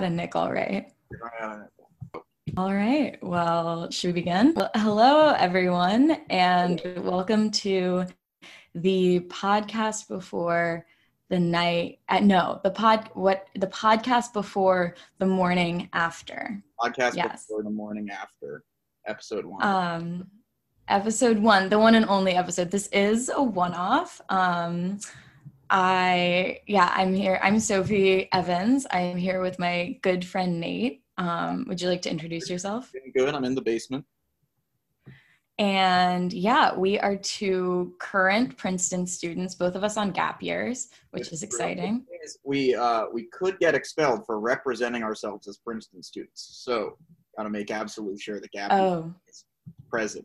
[0.00, 0.90] had a nickel, right?
[2.56, 3.18] All right.
[3.22, 4.54] Well, should we begin?
[4.56, 8.06] Well, hello, everyone, and welcome to
[8.74, 10.86] the podcast before
[11.28, 11.98] the night.
[12.08, 13.10] Uh, no, the pod.
[13.12, 16.62] What the podcast before the morning after.
[16.80, 17.46] Podcast Yes.
[17.46, 18.64] before the morning after
[19.06, 19.62] episode one.
[19.62, 20.28] Um,
[20.88, 22.70] episode one, the one and only episode.
[22.70, 24.22] This is a one-off.
[24.30, 24.98] Um,
[25.70, 27.38] I yeah, I'm here.
[27.42, 28.86] I'm Sophie Evans.
[28.90, 31.04] I am here with my good friend Nate.
[31.16, 32.92] Um, would you like to introduce yourself?
[33.14, 33.32] Good.
[33.34, 34.04] I'm in the basement.
[35.58, 41.30] And yeah, we are two current Princeton students, both of us on gap years, which
[41.32, 42.04] is exciting.
[42.44, 46.62] We uh we could get expelled for representing ourselves as Princeton students.
[46.64, 46.96] So
[47.36, 49.44] gotta make absolutely sure the gap Oh, is
[49.88, 50.24] present.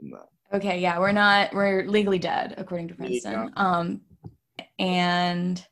[0.00, 0.78] the- okay.
[0.78, 3.50] Yeah, we're not, we're legally dead, according to Princeton.
[3.56, 4.02] Um,
[4.82, 5.64] and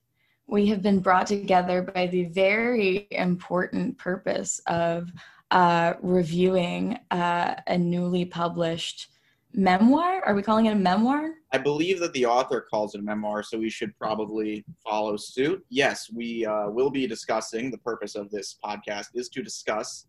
[0.46, 5.12] we have been brought together by the very important purpose of
[5.50, 9.08] uh, reviewing uh, a newly published
[9.52, 10.22] memoir.
[10.24, 11.30] Are we calling it a memoir?
[11.52, 15.64] I believe that the author calls it a memoir, so we should probably follow suit.
[15.70, 17.72] Yes, we uh, will be discussing.
[17.72, 20.06] The purpose of this podcast is to discuss.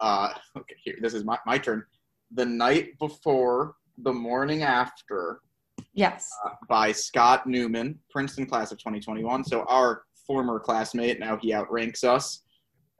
[0.00, 1.84] Uh, okay, here, this is my, my turn.
[2.32, 5.40] The night before, the morning after,
[6.00, 6.30] Yes.
[6.46, 9.44] uh, by Scott Newman, Princeton class of 2021.
[9.44, 12.42] So our former classmate, now he outranks us.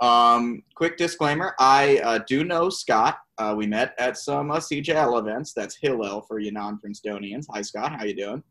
[0.00, 3.18] Um, quick disclaimer: I uh, do know Scott.
[3.38, 5.52] Uh, we met at some uh, CJL events.
[5.52, 7.46] That's Hillel for you non-Princetonians.
[7.52, 7.92] Hi, Scott.
[7.92, 8.42] How you doing?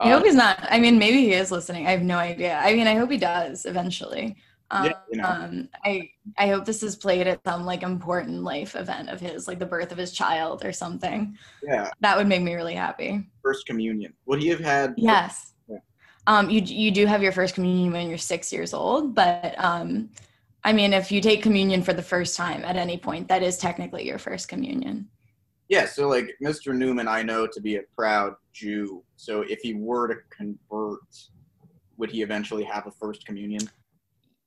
[0.00, 0.58] I hope he's not.
[0.68, 1.86] I mean, maybe he is listening.
[1.86, 2.58] I have no idea.
[2.58, 4.36] I mean, I hope he does eventually.
[4.70, 5.28] Um, Yeah, you know.
[5.28, 9.46] um, I I hope this is played at some like important life event of his,
[9.46, 11.36] like the birth of his child or something.
[11.62, 13.26] yeah, That would make me really happy.
[13.42, 14.14] first communion.
[14.26, 14.94] Would he have had?
[14.96, 15.52] Yes.
[15.68, 15.78] Yeah.
[16.26, 20.10] Um, you you do have your first communion when you're six years old, but um,
[20.64, 23.58] I mean, if you take communion for the first time at any point, that is
[23.58, 25.08] technically your first communion.
[25.68, 25.84] Yeah.
[25.86, 26.74] So like Mr.
[26.74, 29.04] Newman, I know to be a proud Jew.
[29.16, 31.00] So if he were to convert,
[31.98, 33.60] would he eventually have a first communion?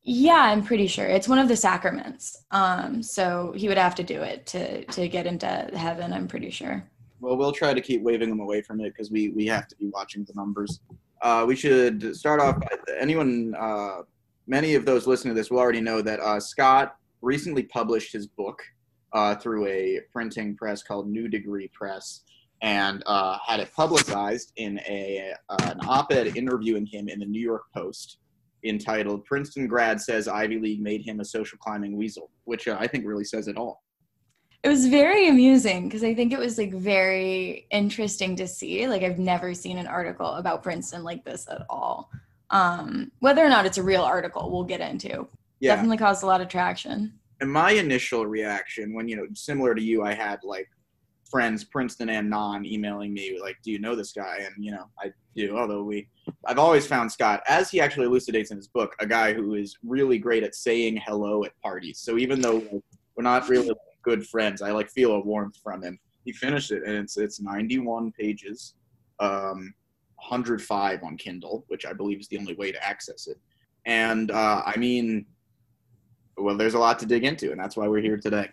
[0.09, 2.45] Yeah, I'm pretty sure it's one of the sacraments.
[2.51, 6.13] Um, so he would have to do it to to get into heaven.
[6.13, 6.81] I'm pretty sure.
[7.19, 9.75] Well, we'll try to keep waving them away from it because we we have to
[9.75, 10.79] be watching the numbers.
[11.21, 12.57] Uh, we should start off.
[12.57, 14.03] By, anyone, uh,
[14.47, 18.27] many of those listening to this will already know that uh, Scott recently published his
[18.27, 18.63] book
[19.11, 22.21] uh, through a printing press called New Degree Press,
[22.61, 27.41] and uh, had it publicized in a uh, an op-ed interviewing him in the New
[27.41, 28.19] York Post,
[28.63, 32.87] entitled "Princeton grad says Ivy League made him a social climbing weasel," which uh, I
[32.87, 33.83] think really says it all.
[34.63, 38.87] It was very amusing because I think it was like very interesting to see.
[38.87, 42.09] Like I've never seen an article about Princeton like this at all.
[42.49, 45.27] Um, whether or not it's a real article, we'll get into.
[45.59, 45.75] Yeah.
[45.75, 47.13] Definitely caused a lot of traction.
[47.39, 50.67] and my initial reaction when you know similar to you i had like
[51.29, 54.45] friends princeton and non emailing me like do you know this guy?
[54.45, 56.07] And you know i do although we
[56.45, 59.77] i've always found scott as he actually elucidates in his book a guy who is
[59.83, 61.99] really great at saying hello at parties.
[61.99, 62.59] So even though
[63.15, 63.71] we're not really
[64.03, 65.99] good friends i like feel a warmth from him.
[66.25, 68.75] He finished it and it's it's 91 pages
[69.19, 69.73] um
[70.15, 73.37] 105 on kindle which i believe is the only way to access it.
[73.85, 75.25] And uh, i mean
[76.37, 78.49] well, there's a lot to dig into, and that's why we're here today.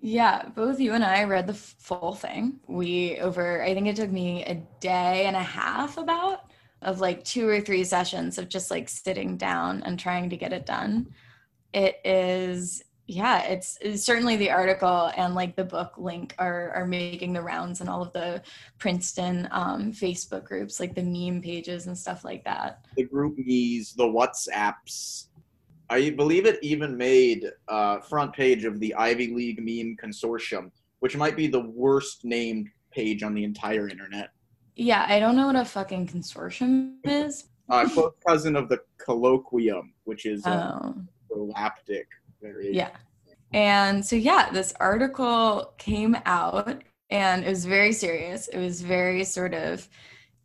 [0.00, 2.60] Yeah, both you and I read the full thing.
[2.68, 6.44] We over I think it took me a day and a half about
[6.82, 10.52] of like two or three sessions of just like sitting down and trying to get
[10.52, 11.08] it done.
[11.72, 16.86] It is yeah, it's, it's certainly the article and like the book link are are
[16.86, 18.42] making the rounds in all of the
[18.78, 22.84] Princeton um, Facebook groups, like the meme pages and stuff like that.
[22.96, 25.27] The GroupMe's, the WhatsApps.
[25.90, 30.70] I believe it even made uh, front page of the Ivy League meme consortium,
[31.00, 34.30] which might be the worst named page on the entire internet.
[34.76, 37.48] Yeah, I don't know what a fucking consortium is.
[37.70, 40.94] Uh, close cousin of the colloquium, which is uh, Oh.
[42.40, 42.74] variation.
[42.74, 42.90] Yeah.
[43.52, 48.48] And so, yeah, this article came out and it was very serious.
[48.48, 49.88] It was very sort of,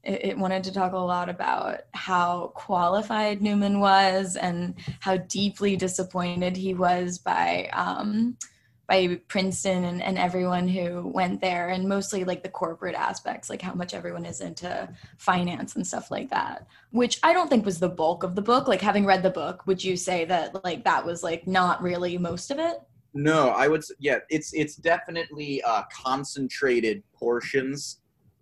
[0.03, 5.75] it, it wanted to talk a lot about how qualified Newman was and how deeply
[5.75, 8.37] disappointed he was by, um,
[8.85, 13.61] by Princeton and, and everyone who went there, and mostly like the corporate aspects, like
[13.61, 17.79] how much everyone is into finance and stuff like that, which I don't think was
[17.79, 18.67] the bulk of the book.
[18.67, 22.17] Like, having read the book, would you say that like that was like not really
[22.17, 22.81] most of it?
[23.13, 23.83] No, I would.
[23.99, 28.01] Yeah, it's it's definitely uh, concentrated portions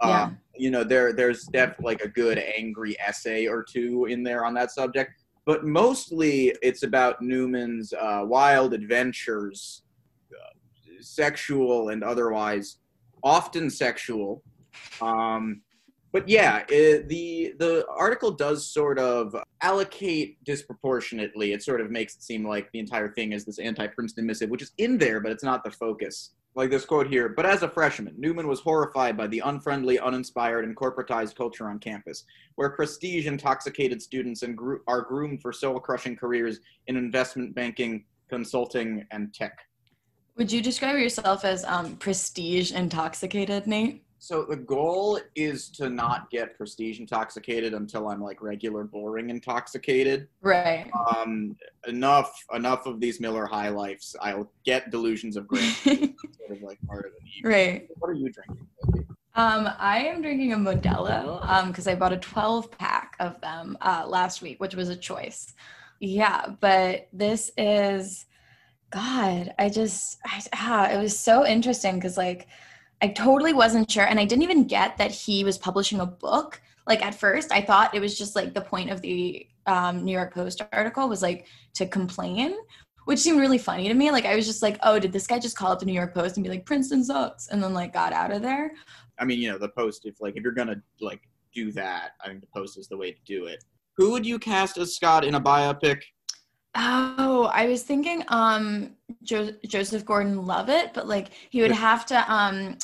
[0.09, 0.29] Yeah.
[0.61, 4.53] You know, there there's definitely like a good angry essay or two in there on
[4.53, 5.09] that subject,
[5.43, 9.81] but mostly it's about Newman's uh, wild adventures,
[10.31, 10.53] uh,
[10.99, 12.77] sexual and otherwise,
[13.23, 14.43] often sexual.
[15.01, 15.61] Um,
[16.11, 21.53] but yeah, it, the the article does sort of allocate disproportionately.
[21.53, 24.61] It sort of makes it seem like the entire thing is this anti-Princeton missive, which
[24.61, 26.35] is in there, but it's not the focus.
[26.53, 30.65] Like this quote here, but as a freshman, Newman was horrified by the unfriendly, uninspired,
[30.65, 32.25] and corporatized culture on campus,
[32.55, 39.05] where prestige intoxicated students and gro- are groomed for soul-crushing careers in investment banking, consulting,
[39.11, 39.59] and tech.
[40.35, 44.03] Would you describe yourself as um, prestige intoxicated, Nate?
[44.23, 50.27] So the goal is to not get prestige intoxicated until I'm like regular boring intoxicated.
[50.41, 50.91] Right.
[51.17, 51.57] Um,
[51.87, 54.15] enough enough of these Miller High Lifes.
[54.21, 55.73] I'll get delusions of grandeur.
[55.85, 57.13] sort of like part of
[57.43, 57.87] right.
[57.97, 58.67] What are you drinking?
[59.33, 64.05] Um, I am drinking a Modelo because I bought a 12 pack of them uh,
[64.07, 65.55] last week, which was a choice.
[65.99, 68.27] Yeah, but this is,
[68.91, 72.47] God, I just, I, ah, it was so interesting because like
[73.01, 76.61] I totally wasn't sure, and I didn't even get that he was publishing a book.
[76.87, 80.11] Like at first, I thought it was just like the point of the um, New
[80.11, 82.55] York Post article was like to complain,
[83.05, 84.11] which seemed really funny to me.
[84.11, 86.13] Like I was just like, oh, did this guy just call up the New York
[86.13, 88.71] Post and be like Princeton sucks, and then like got out of there?
[89.19, 90.05] I mean, you know, the Post.
[90.05, 91.21] If like if you're gonna like
[91.53, 93.63] do that, I think the Post is the way to do it.
[93.97, 96.01] Who would you cast as Scott in a biopic?
[96.73, 102.77] Oh, I was thinking um jo- Joseph Gordon-Levitt, but like he would have to um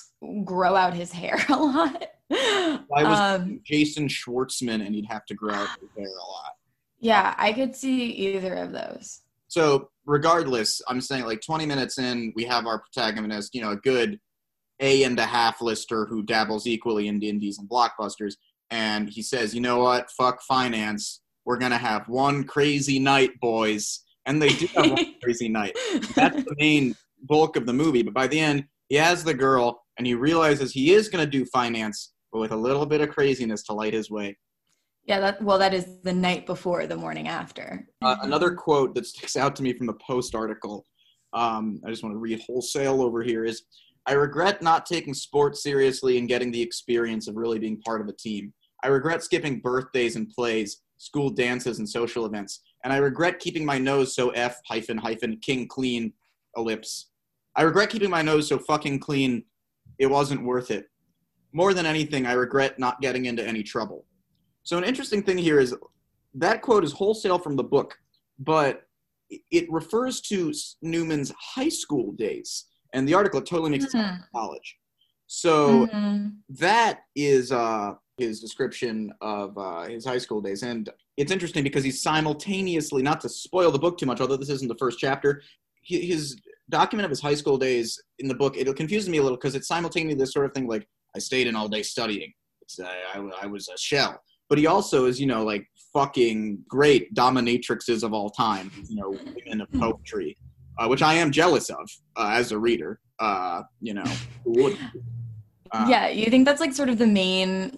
[0.44, 2.06] grow out his hair a lot.
[2.30, 6.54] Why was um, Jason Schwartzman, and he'd have to grow out his hair a lot.
[7.00, 9.22] yeah, I could see either of those.
[9.48, 13.78] So regardless, I'm saying like 20 minutes in, we have our protagonist, you know, a
[13.78, 14.20] good
[14.82, 18.34] A and a half lister who dabbles equally in indies and blockbusters,
[18.70, 24.02] and he says, you know what, fuck finance, we're gonna have one crazy night, boys,
[24.26, 25.78] and they do have one crazy night.
[26.16, 29.82] That's the main bulk of the movie, but by the end, he has the girl,
[29.98, 33.64] and he realizes he is gonna do finance, but with a little bit of craziness
[33.64, 34.38] to light his way.
[35.06, 37.88] Yeah, that well, that is the night before, the morning after.
[38.02, 40.86] Uh, another quote that sticks out to me from the Post article,
[41.34, 43.64] um, I just want to read wholesale over here, is
[44.06, 48.08] I regret not taking sports seriously and getting the experience of really being part of
[48.08, 48.54] a team.
[48.84, 53.66] I regret skipping birthdays and plays, school dances and social events, and I regret keeping
[53.66, 56.14] my nose so F hyphen hyphen king clean
[56.56, 57.10] ellipse.
[57.56, 59.44] I regret keeping my nose so fucking clean,
[60.00, 60.90] it wasn't worth it.
[61.54, 64.06] More than anything, I regret not getting into any trouble.
[64.64, 65.76] So, an interesting thing here is
[66.36, 67.98] that quote is wholesale from the book,
[68.40, 68.84] but
[69.30, 74.32] it refers to Newman's high school days, and the article totally makes it sound like
[74.34, 74.78] college.
[75.28, 76.38] So Mhm.
[76.50, 81.84] that is uh, his description of uh, his high school days, and it's interesting because
[81.84, 85.42] he's simultaneously not to spoil the book too much, although this isn't the first chapter.
[85.82, 86.38] His
[86.70, 89.56] document of his high school days in the book it confuses me a little because
[89.56, 92.34] it's simultaneously this sort of thing like I stayed in all day studying.
[92.82, 97.14] Uh, I, I was a shell but he also is, you know, like fucking great
[97.14, 100.38] dominatrixes of all time, you know, women of poetry,
[100.78, 103.00] uh, which I am jealous of uh, as a reader.
[103.20, 104.06] Uh, you know?
[105.72, 107.78] Uh, yeah, you think that's like sort of the main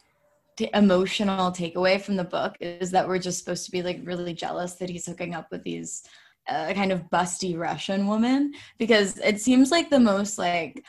[0.57, 4.33] t- emotional takeaway from the book is that we're just supposed to be like really
[4.33, 6.03] jealous that he's hooking up with these
[6.49, 10.83] uh, kind of busty Russian woman because it seems like the most like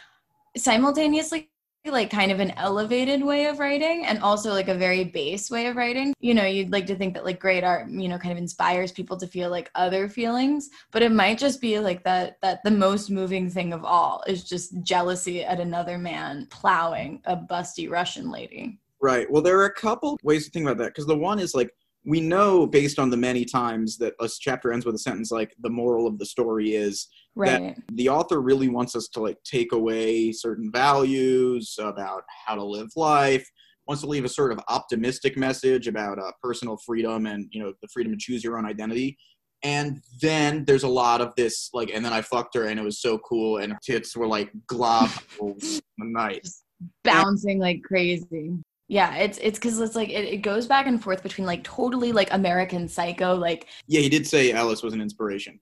[0.57, 1.51] simultaneously
[1.87, 5.67] like kind of an elevated way of writing and also like a very base way
[5.67, 6.13] of writing.
[6.21, 8.93] You know, you'd like to think that like great art, you know, kind of inspires
[8.93, 12.71] people to feel like other feelings, but it might just be like that that the
[12.71, 18.31] most moving thing of all is just jealousy at another man plowing a busty Russian
[18.31, 18.79] lady.
[19.01, 19.31] Right.
[19.31, 21.75] Well, there are a couple ways to think about that because the one is like
[22.05, 25.55] we know based on the many times that a chapter ends with a sentence like
[25.61, 27.77] the moral of the story is Right.
[27.93, 32.89] the author really wants us to like take away certain values about how to live
[32.97, 33.49] life
[33.87, 37.73] wants to leave a sort of optimistic message about uh, personal freedom and you know
[37.83, 39.17] the freedom to choose your own identity
[39.63, 42.85] and then there's a lot of this like and then i fucked her and it
[42.85, 46.47] was so cool and her tits were like globs in the night
[47.05, 48.53] Bouncing like crazy.
[48.91, 52.11] Yeah, it's it's because it's like it, it goes back and forth between like totally
[52.11, 55.61] like American Psycho, like yeah he did say Ellis was an inspiration.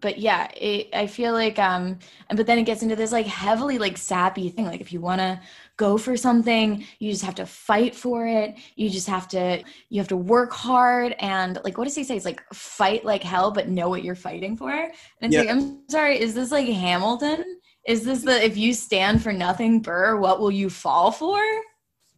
[0.00, 3.26] But yeah it, i feel like um and but then it gets into this like
[3.26, 5.40] heavily like sappy thing like if you want to
[5.76, 8.54] go for something you just have to fight for it.
[8.76, 12.14] You just have to you have to work hard and like what does he say?
[12.14, 14.70] It's like fight like hell but know what you're fighting for?
[14.72, 15.40] And it's Yeah.
[15.40, 17.58] like i'm sorry is this like hamilton?
[17.88, 21.40] Is this the if you stand for nothing burr what will you fall for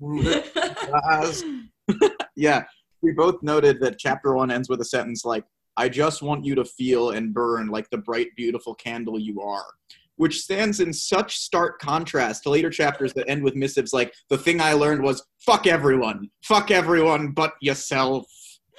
[2.36, 2.64] yeah,
[3.02, 5.44] we both noted that chapter one ends with a sentence like,
[5.76, 9.64] I just want you to feel and burn like the bright, beautiful candle you are.
[10.16, 14.36] Which stands in such stark contrast to later chapters that end with missives like, the
[14.36, 16.30] thing I learned was, fuck everyone.
[16.44, 18.26] Fuck everyone but yourself.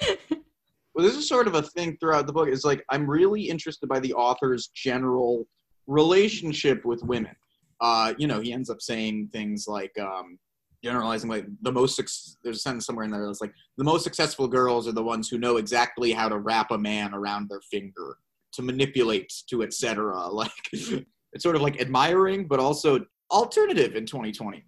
[0.00, 2.48] well, this is sort of a thing throughout the book.
[2.48, 5.46] Is like, I'm really interested by the author's general
[5.86, 7.34] relationship with women.
[7.80, 10.38] Uh, you know, he ends up saying things like, um,
[10.84, 11.96] generalizing like the most
[12.44, 15.28] there's a sentence somewhere in there that's like the most successful girls are the ones
[15.28, 18.18] who know exactly how to wrap a man around their finger
[18.52, 23.00] to manipulate to etc like it's sort of like admiring but also
[23.30, 24.62] alternative in 2020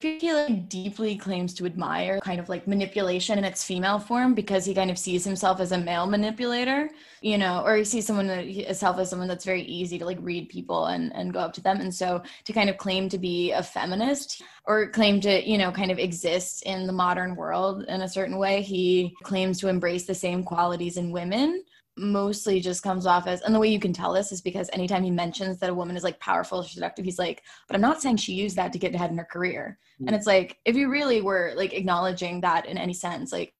[0.00, 4.64] he like deeply claims to admire kind of like manipulation in its female form because
[4.64, 6.88] he kind of sees himself as a male manipulator
[7.20, 10.04] you know or he sees someone uh, that himself as someone that's very easy to
[10.04, 11.80] like read people and and go up to them.
[11.80, 15.72] And so to kind of claim to be a feminist or claim to you know
[15.72, 20.06] kind of exist in the modern world in a certain way he claims to embrace
[20.06, 21.62] the same qualities in women
[21.98, 25.02] mostly just comes off as and the way you can tell this is because anytime
[25.02, 28.00] he mentions that a woman is like powerful or seductive he's like but i'm not
[28.00, 30.08] saying she used that to get ahead in her career mm-hmm.
[30.08, 33.54] and it's like if you really were like acknowledging that in any sense like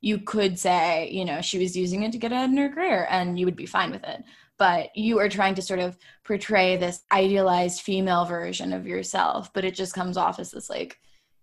[0.00, 3.06] you could say you know she was using it to get ahead in her career
[3.10, 4.22] and you would be fine with it
[4.58, 9.64] but you are trying to sort of portray this idealized female version of yourself but
[9.64, 10.98] it just comes off as this like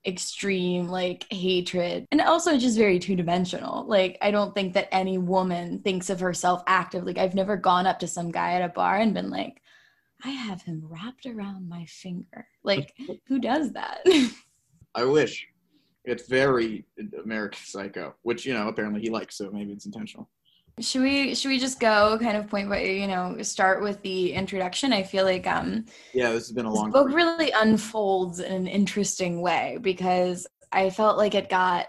[0.05, 2.07] extreme like hatred.
[2.11, 3.85] And also just very two-dimensional.
[3.87, 7.85] Like i don't think that any woman thinks of herself actively like, i've never gone
[7.85, 9.61] up to some guy at a bar and been like
[10.23, 12.47] i have him wrapped around my finger.
[12.63, 12.93] Like
[13.27, 13.99] who does that?
[14.95, 15.47] I wish.
[16.05, 16.85] It's very
[17.23, 20.29] american psycho which you know apparently he likes so maybe it's intentional
[20.81, 24.33] should we should we just go kind of point by you know start with the
[24.33, 24.93] introduction?
[24.93, 28.67] I feel like um yeah, this has been a long book really unfolds in an
[28.67, 31.87] interesting way because I felt like it got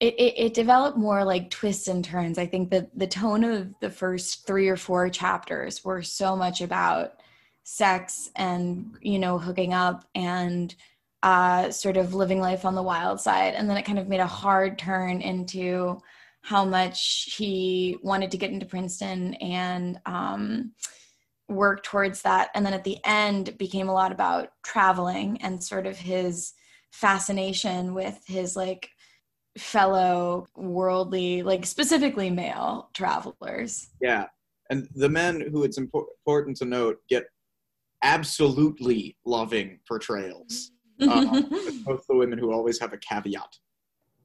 [0.00, 2.36] it, it, it developed more like twists and turns.
[2.36, 6.60] I think that the tone of the first three or four chapters were so much
[6.60, 7.20] about
[7.62, 10.74] sex and you know hooking up and
[11.22, 14.20] uh, sort of living life on the wild side, and then it kind of made
[14.20, 15.98] a hard turn into
[16.44, 20.72] how much he wanted to get into Princeton and um,
[21.48, 22.50] work towards that.
[22.54, 26.52] And then at the end, became a lot about traveling and sort of his
[26.92, 28.90] fascination with his like
[29.56, 33.88] fellow worldly, like specifically male travelers.
[34.02, 34.26] Yeah.
[34.68, 37.24] And the men who it's important to note get
[38.02, 40.70] absolutely loving portrayals.
[41.02, 41.50] Um,
[41.84, 43.58] both the women who always have a caveat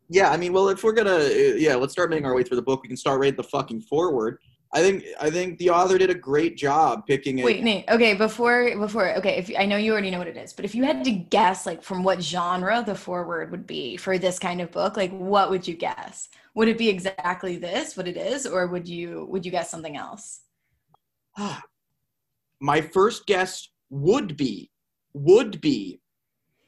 [0.10, 2.58] yeah, I mean, well, if we're gonna, uh, yeah, let's start making our way through
[2.58, 2.82] the book.
[2.82, 4.40] We can start right the fucking foreword.
[4.72, 7.46] I think I think the author did a great job picking it.
[7.46, 7.86] Wait, Nate.
[7.90, 10.76] Okay, before before okay, if I know you already know what it is, but if
[10.76, 14.62] you had to guess, like from what genre the foreword would be for this kind
[14.62, 16.30] of book, like what would you guess?
[16.56, 19.96] Would it be exactly this, what it is, or would you would you guess something
[19.96, 20.42] else?
[22.62, 24.72] My first guess would be
[25.14, 26.00] would be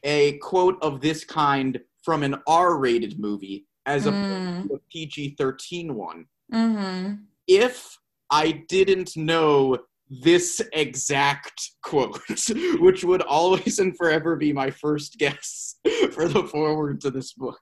[0.04, 4.66] a quote of this kind from an R-rated movie as mm.
[4.66, 6.26] a PG-13 one.
[6.54, 7.16] Mm-hmm.
[7.48, 7.98] If
[8.30, 9.78] I didn't know
[10.10, 12.20] this exact quote,
[12.80, 15.76] which would always and forever be my first guess
[16.12, 17.60] for the foreword to this book.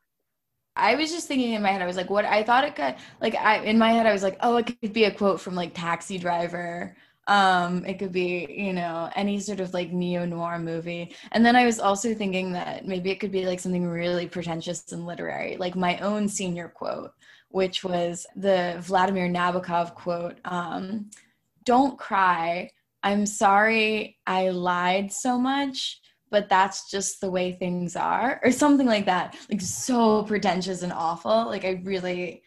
[0.76, 2.96] I was just thinking in my head, I was like, what I thought it could
[3.22, 5.54] like I in my head I was like, oh, it could be a quote from
[5.54, 6.96] like Taxi Driver
[7.30, 11.14] um, it could be, you know, any sort of like neo noir movie.
[11.32, 14.92] And then I was also thinking that maybe it could be like something really pretentious
[14.92, 17.12] and literary, like my own senior quote,
[17.50, 21.12] which was the Vladimir Nabokov quote um,
[21.66, 22.72] Don't cry.
[23.04, 28.88] I'm sorry I lied so much, but that's just the way things are, or something
[28.88, 29.38] like that.
[29.52, 31.46] Like so pretentious and awful.
[31.46, 32.42] Like I really.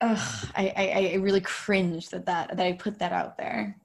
[0.00, 3.76] Ugh, I, I, I really cringe that, that that I put that out there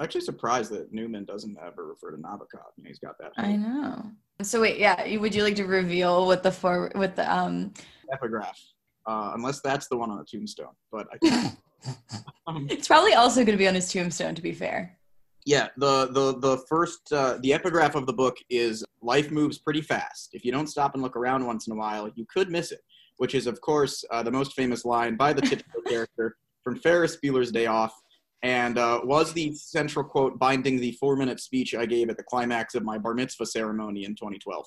[0.00, 2.72] actually surprised that Newman doesn't ever refer to Nabokov.
[2.76, 3.32] You know, he's got that.
[3.36, 4.04] I know.
[4.42, 7.72] So wait, yeah, would you like to reveal what the for with the um
[8.12, 8.58] epigraph?
[9.06, 11.52] Uh, unless that's the one on the tombstone, but I
[12.46, 14.34] um, it's probably also going to be on his tombstone.
[14.34, 14.98] To be fair.
[15.44, 19.80] Yeah, the the the first uh, the epigraph of the book is life moves pretty
[19.80, 20.30] fast.
[20.32, 22.80] If you don't stop and look around once in a while, you could miss it.
[23.18, 27.16] Which is, of course, uh, the most famous line by the titular character from Ferris
[27.16, 27.94] Bueller's Day Off,
[28.42, 32.22] and uh, was the central quote binding the four minute speech I gave at the
[32.22, 34.66] climax of my bar mitzvah ceremony in 2012.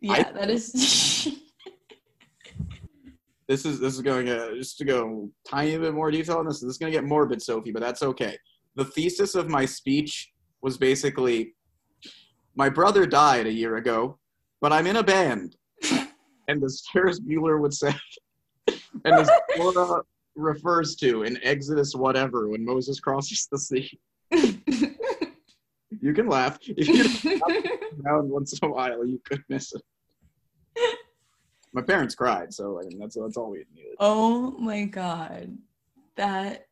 [0.00, 0.72] Yeah, I, that is.
[3.48, 6.60] this is this is going to just to go tiny bit more detail on this.
[6.60, 8.36] This is going to get morbid, Sophie, but that's okay.
[8.76, 11.54] The thesis of my speech was basically,
[12.56, 14.18] my brother died a year ago,
[14.60, 15.56] but I'm in a band.
[16.48, 17.94] and as Ferris Bueller would say,
[19.04, 20.02] and as Flora
[20.36, 23.98] refers to in Exodus whatever when Moses crosses the sea.
[26.00, 26.58] You can laugh.
[26.62, 27.40] If you
[28.04, 29.82] around once in a while, you could miss it.
[31.72, 33.96] My parents cried, so I mean that's that's all we needed.
[33.98, 35.56] oh my god.
[36.16, 36.66] That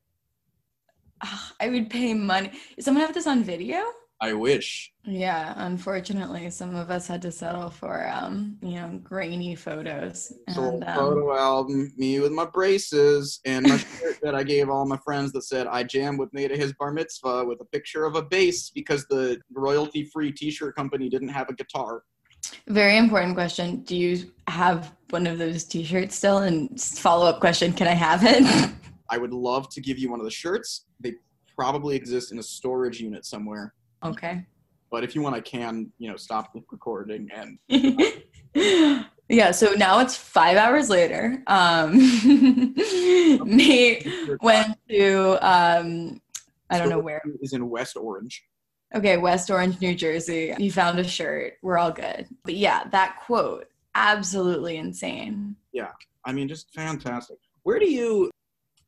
[1.22, 2.50] Ah, I would pay money.
[2.76, 3.82] Does someone have this on video?
[4.20, 4.92] I wish.
[5.04, 10.32] Yeah, unfortunately, some of us had to settle for, um, you know, grainy photos.
[10.50, 14.70] So And, um, photo album, me with my braces and my shirt that I gave
[14.70, 17.64] all my friends that said I jammed with Nate at his bar mitzvah with a
[17.66, 22.04] picture of a bass because the royalty free T-shirt company didn't have a guitar.
[22.68, 23.82] very important question.
[23.82, 26.38] Do you have one of those T-shirts still?
[26.38, 28.70] And follow up question: Can I have it?
[29.10, 30.86] I would love to give you one of the shirts.
[31.00, 31.14] They
[31.56, 33.74] probably exist in a storage unit somewhere.
[34.04, 34.44] Okay.
[34.90, 37.58] But if you want, I can, you know, stop the recording and
[39.28, 39.50] yeah.
[39.50, 41.42] So now it's five hours later.
[41.48, 41.92] Um,
[43.44, 44.08] Nate
[44.40, 46.20] went to um,
[46.70, 47.20] I don't know where.
[47.40, 48.44] is in West Orange.
[48.94, 50.54] Okay, West Orange, New Jersey.
[50.58, 51.54] You found a shirt.
[51.62, 52.28] We're all good.
[52.44, 55.56] But yeah, that quote, absolutely insane.
[55.72, 55.90] Yeah.
[56.24, 57.38] I mean, just fantastic.
[57.64, 58.30] Where do you?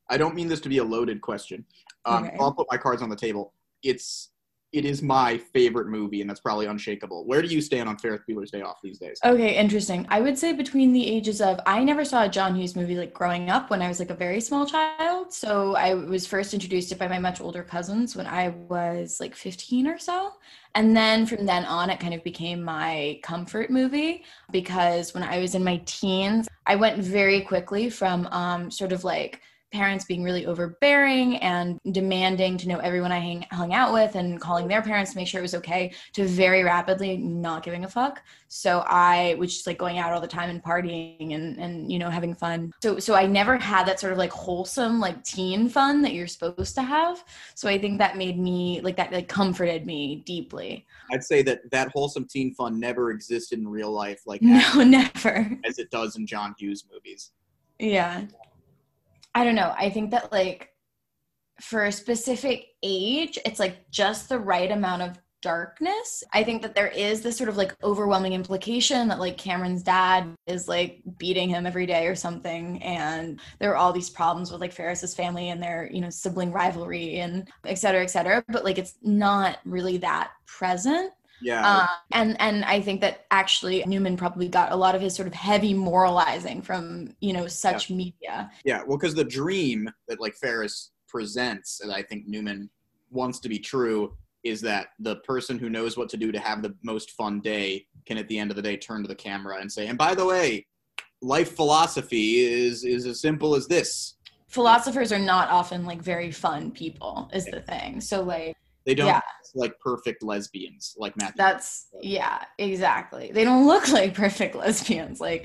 [0.09, 1.65] I don't mean this to be a loaded question.
[2.05, 2.37] Um, Okay.
[2.39, 3.53] I'll put my cards on the table.
[3.83, 4.29] It's
[4.73, 7.25] it is my favorite movie, and that's probably unshakable.
[7.25, 9.17] Where do you stand on Ferris Bueller's Day Off these days?
[9.23, 10.05] Okay, interesting.
[10.09, 13.13] I would say between the ages of I never saw a John Hughes movie like
[13.13, 15.33] growing up when I was like a very small child.
[15.33, 19.19] So I was first introduced to it by my much older cousins when I was
[19.21, 20.33] like 15 or so.
[20.75, 25.39] And then from then on it kind of became my comfort movie because when I
[25.39, 30.23] was in my teens, I went very quickly from um sort of like parents being
[30.23, 34.81] really overbearing and demanding to know everyone I hang, hung out with and calling their
[34.81, 38.21] parents to make sure it was okay to very rapidly not giving a fuck.
[38.47, 41.99] So I was just like going out all the time and partying and and you
[41.99, 42.71] know having fun.
[42.81, 46.27] So so I never had that sort of like wholesome like teen fun that you're
[46.27, 47.23] supposed to have.
[47.55, 50.85] So I think that made me like that like comforted me deeply.
[51.11, 55.57] I'd say that that wholesome teen fun never existed in real life, like No, never.
[55.65, 57.31] as it does in John Hughes movies.
[57.79, 58.25] Yeah.
[59.37, 59.71] I don't know.
[59.77, 60.73] I think that like
[61.61, 66.23] for a specific age, it's like just the right amount of darkness.
[66.33, 70.33] I think that there is this sort of like overwhelming implication that like Cameron's dad
[70.47, 74.59] is like beating him every day or something and there are all these problems with
[74.59, 78.43] like Ferris's family and their, you know, sibling rivalry and et cetera, et cetera.
[78.47, 81.11] But like it's not really that present.
[81.41, 85.15] Yeah, Uh, and and I think that actually Newman probably got a lot of his
[85.15, 88.49] sort of heavy moralizing from you know such media.
[88.65, 88.81] yeah.
[88.85, 92.69] Well, because the dream that like Ferris presents, and I think Newman
[93.11, 96.61] wants to be true, is that the person who knows what to do to have
[96.61, 99.57] the most fun day can, at the end of the day, turn to the camera
[99.59, 100.65] and say, "And by the way,
[101.21, 104.15] life philosophy is is as simple as this."
[104.47, 108.01] Philosophers are not often like very fun people, is the thing.
[108.01, 108.55] So like
[108.87, 109.21] They don't Yeah.
[109.53, 111.35] like perfect lesbians like Matthew.
[111.37, 113.31] that's yeah, exactly.
[113.33, 115.43] They don't look like perfect lesbians like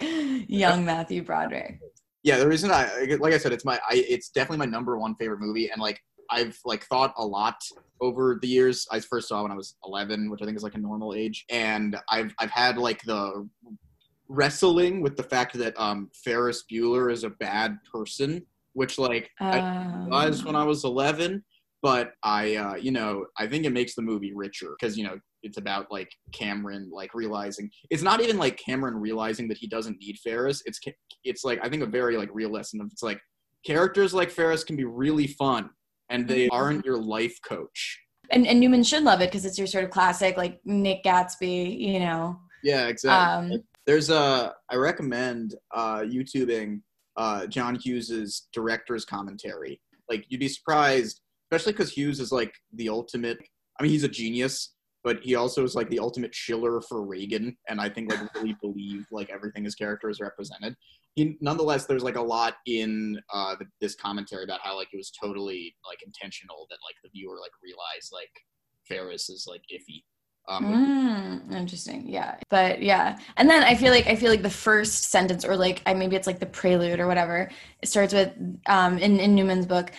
[0.49, 1.81] young Matthew Broderick.
[2.23, 2.83] yeah the reason i
[3.19, 5.99] like i said it's my I, it's definitely my number one favorite movie and like
[6.31, 7.57] i've like thought a lot
[8.01, 10.63] over the years i first saw it when i was 11 which i think is
[10.63, 13.23] like a normal age and i've i've had like the
[14.29, 18.41] wrestling with the fact that um ferris bueller is a bad person
[18.75, 21.45] which like i Um, was when i was 11
[21.83, 25.19] but i uh you know i think it makes the movie richer because you know
[25.43, 29.99] it's about like cameron like realizing it's not even like cameron realizing that he doesn't
[29.99, 30.63] need ferris.
[30.65, 30.81] It's
[31.25, 33.21] it's like i think a very like real lesson of it's like
[33.67, 35.71] characters like ferris can be really fun
[36.09, 37.99] and they aren't your life coach.
[38.31, 41.79] And, and Newman should love it because it's your sort of classic like Nick Gatsby,
[41.79, 42.39] you know.
[42.63, 43.57] yeah exactly.
[43.57, 46.81] Um, there's a i recommend uh youtubing
[47.17, 49.81] uh john hughes's director's commentary.
[50.09, 51.22] Like you'd be surprised
[51.53, 53.39] especially because hughes is like the ultimate
[53.79, 57.55] i mean he's a genius but he also is like the ultimate chiller for reagan
[57.69, 60.75] and i think like really believe like everything his character is represented
[61.15, 64.97] he, nonetheless there's like a lot in uh th- this commentary about how like it
[64.97, 68.33] was totally like intentional that like the viewer like realized like
[68.89, 70.03] ferris is like iffy
[70.49, 72.09] um, Mm, interesting.
[72.09, 72.37] Yeah.
[72.51, 73.17] But yeah.
[73.37, 76.17] And then I feel like I feel like the first sentence or like I maybe
[76.17, 77.49] it's like the prelude or whatever.
[77.81, 78.33] It starts with
[78.67, 79.93] um in, in Newman's book,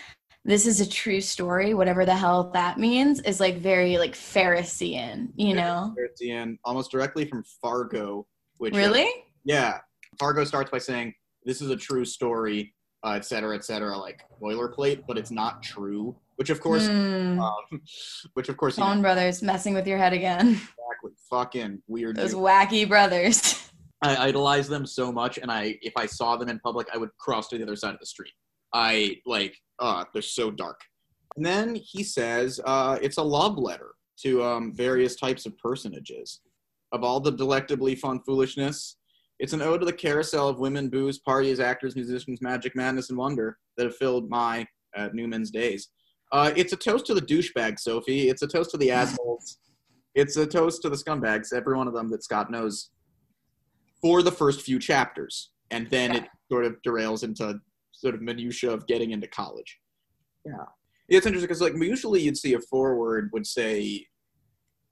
[0.45, 5.29] this is a true story, whatever the hell that means, is like very like Pharisaian,
[5.35, 5.95] you know?
[6.03, 8.25] at the almost directly from Fargo.
[8.57, 9.09] Which uh, Really?
[9.45, 9.79] yeah,
[10.19, 11.13] Fargo starts by saying
[11.45, 15.63] this is a true story, uh, et cetera, et cetera, like boilerplate, but it's not
[15.63, 16.15] true.
[16.35, 17.39] Which of course, Hmm.
[17.39, 17.81] um,
[18.33, 20.47] which of course, you know, brothers messing with your head again.
[20.49, 22.15] exactly, fucking weird.
[22.17, 22.39] Those dude.
[22.41, 23.69] wacky brothers.
[24.01, 27.15] I idolize them so much, and I if I saw them in public, I would
[27.17, 28.33] cross to the other side of the street.
[28.73, 30.79] I like, uh, they're so dark.
[31.35, 36.41] And then he says uh, it's a love letter to um, various types of personages.
[36.91, 38.97] Of all the delectably fun foolishness,
[39.39, 43.17] it's an ode to the carousel of women, booze, parties, actors, musicians, magic, madness, and
[43.17, 45.89] wonder that have filled my uh, Newman's days.
[46.31, 48.29] Uh, it's a toast to the douchebag, Sophie.
[48.29, 49.57] It's a toast to the assholes.
[50.15, 52.91] It's a toast to the scumbags, every one of them that Scott knows,
[53.99, 55.49] for the first few chapters.
[55.71, 56.17] And then Yeah.
[56.19, 57.59] it sort of derails into
[58.03, 59.79] sort of minutia of getting into college.
[60.45, 60.65] Yeah.
[61.07, 64.05] It's interesting because, like, usually you'd see a foreword would say,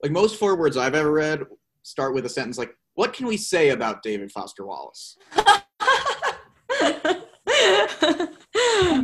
[0.02, 1.42] like, most forewords I've ever read
[1.82, 5.18] start with a sentence like, What can we say about David Foster Wallace?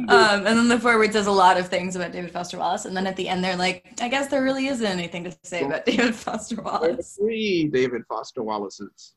[0.09, 2.97] um, and then the foreword says a lot of things about David Foster Wallace, and
[2.97, 5.85] then at the end they're like, I guess there really isn't anything to say about
[5.85, 7.19] David Foster Wallace.
[7.21, 9.15] Three David Foster Wallaces.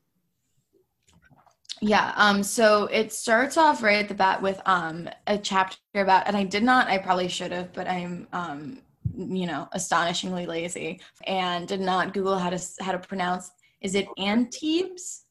[1.82, 2.12] Yeah.
[2.16, 2.44] Um.
[2.44, 6.44] So it starts off right at the bat with um a chapter about, and I
[6.44, 6.86] did not.
[6.86, 8.78] I probably should have, but I'm um
[9.16, 13.50] you know astonishingly lazy and did not Google how to how to pronounce.
[13.80, 15.24] Is it Antibes?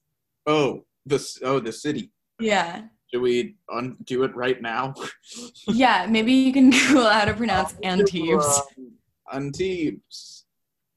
[0.45, 2.11] Oh, the oh the city.
[2.37, 2.83] Yeah.
[3.13, 4.93] Should we undo it right now?
[5.67, 6.05] Yeah.
[6.09, 8.61] Maybe you can Google how to pronounce Antibes.
[8.77, 8.91] Um,
[9.31, 10.45] Antibes.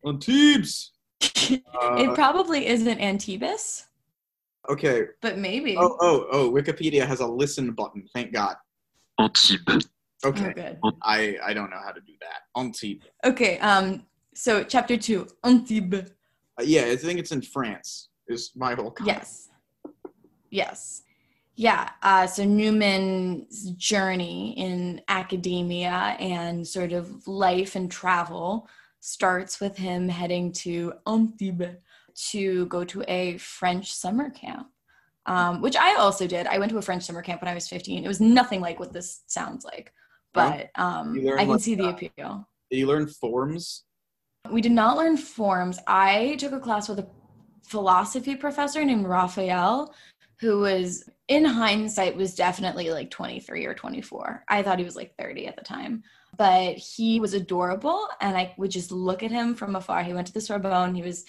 [0.04, 0.92] Antibes.
[1.20, 3.86] it Uh, probably isn't Antibes,
[4.68, 5.04] okay.
[5.22, 5.76] but maybe.
[5.76, 6.50] Oh, oh, oh.
[6.50, 8.06] Wikipedia has a listen button.
[8.14, 8.56] Thank God.
[9.18, 9.88] Antibes.
[10.24, 10.52] Oh, Okay.
[10.54, 10.78] good.
[11.02, 12.60] I I don't know how to do that.
[12.60, 13.06] Antibes.
[13.24, 13.58] Okay.
[13.58, 14.04] Um.
[14.34, 16.10] So chapter two, Antibes.
[16.58, 18.08] Uh, yeah, I think it's in France.
[18.28, 19.18] Is my whole comment.
[19.18, 19.48] Yes.
[20.50, 21.02] Yes.
[21.56, 21.90] Yeah.
[22.02, 28.68] Uh, so Newman's journey in academia and sort of life and travel
[29.00, 31.76] starts with him heading to Antibes
[32.30, 34.68] to go to a French summer camp,
[35.26, 36.46] um, which I also did.
[36.46, 38.04] I went to a French summer camp when I was 15.
[38.04, 39.92] It was nothing like what this sounds like,
[40.32, 42.48] but um, I can see the appeal.
[42.70, 43.84] Did you learn forms?
[44.50, 45.78] We did not learn forms.
[45.86, 47.06] I took a class with a
[47.62, 49.94] philosophy professor named Raphael,
[50.40, 54.44] who was, in hindsight, was definitely like 23 or 24.
[54.48, 56.02] I thought he was like 30 at the time.
[56.36, 60.02] But he was adorable, and I would just look at him from afar.
[60.02, 60.94] He went to the Sorbonne.
[60.94, 61.24] He was,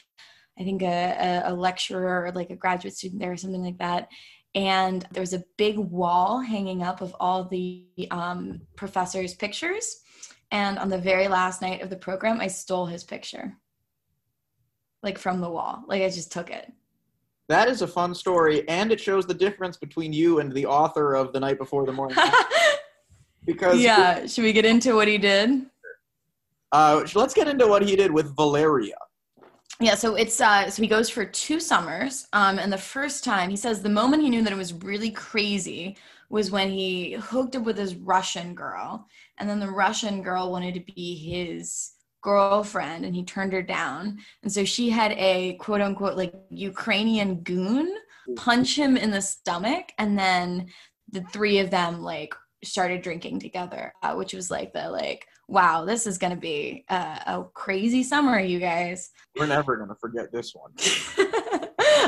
[0.60, 4.10] I think, a, a, lecturer or like a graduate student there or something like that.
[4.54, 10.02] And there was a big wall hanging up of all the um, professors' pictures.
[10.52, 13.58] And on the very last night of the program, I stole his picture,
[15.04, 15.84] like from the wall.
[15.88, 16.72] Like I just took it.
[17.50, 21.14] That is a fun story, and it shows the difference between you and the author
[21.14, 22.18] of The Night Before the Morning.
[23.46, 24.26] because yeah.
[24.26, 25.68] Should we get into what he did?
[26.72, 28.96] uh, let's get into what he did with Valeria.
[29.80, 29.96] Yeah.
[29.96, 32.28] So it's uh, so he goes for two summers.
[32.34, 35.12] Um, and the first time he says the moment he knew that it was really
[35.12, 35.98] crazy
[36.30, 40.74] was when he hooked up with this Russian girl, and then the Russian girl wanted
[40.74, 41.92] to be his
[42.26, 47.36] girlfriend and he turned her down and so she had a quote unquote like ukrainian
[47.42, 47.96] goon
[48.36, 50.66] punch him in the stomach and then
[51.12, 55.86] the three of them like started drinking together uh, which was like the like wow
[55.86, 60.54] this is gonna be uh, a crazy summer you guys We're never gonna forget this
[60.56, 60.72] one.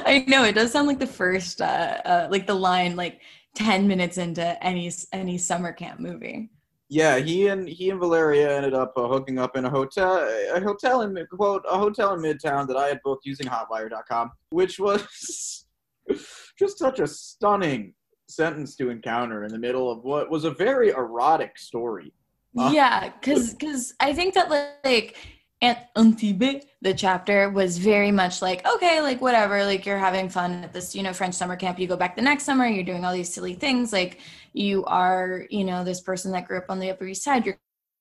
[0.06, 3.21] i know it does sound like the first uh, uh like the line like
[3.56, 6.50] 10 minutes into any any summer camp movie
[6.89, 10.19] Yeah, he and he and Valeria ended up uh, hooking up in a hotel,
[10.56, 14.32] a hotel in Mid- quote a hotel in Midtown that I had booked using Hotwire.com,
[14.52, 15.65] which was
[16.60, 17.93] just such a stunning
[18.30, 22.13] sentence to encounter in the middle of what was a very erotic story.
[22.57, 24.49] Yeah because because i think that
[24.83, 25.15] like
[25.59, 30.63] Aunt Antibes, the chapter was very much like okay like whatever like you're having fun
[30.63, 33.03] at this you know french summer camp you go back the next summer you're doing
[33.03, 34.19] all these silly things like
[34.53, 37.57] you are you know this person that grew up on the upper east side you're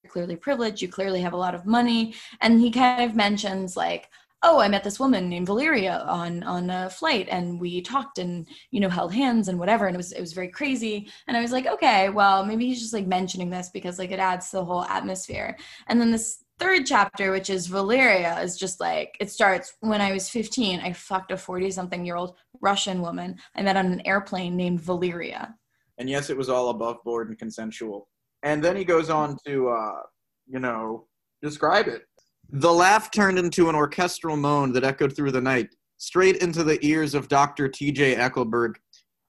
[0.08, 4.08] clearly privileged you clearly have a lot of money and he kind of mentions like
[4.42, 8.46] oh i met this woman named valeria on on a flight and we talked and
[8.70, 11.40] you know held hands and whatever and it was it was very crazy and i
[11.40, 14.56] was like okay well maybe he's just like mentioning this because like it adds to
[14.56, 15.56] the whole atmosphere
[15.88, 20.12] and then this third chapter which is valeria is just like it starts when i
[20.12, 24.02] was 15 i fucked a 40 something year old russian woman i met on an
[24.06, 25.54] airplane named valeria
[25.98, 28.08] And yes, it was all above board and consensual.
[28.42, 30.02] And then he goes on to, uh,
[30.46, 31.06] you know,
[31.42, 32.02] describe it.
[32.50, 36.78] The laugh turned into an orchestral moan that echoed through the night, straight into the
[36.86, 37.68] ears of Dr.
[37.68, 38.16] T.J.
[38.16, 38.74] Eckleburg.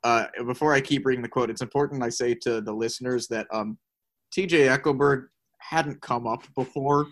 [0.03, 3.47] Uh, before I keep reading the quote, it's important I say to the listeners that
[3.51, 3.77] um,
[4.31, 4.67] T.J.
[4.67, 5.25] Eckleburg
[5.59, 7.07] hadn't come up before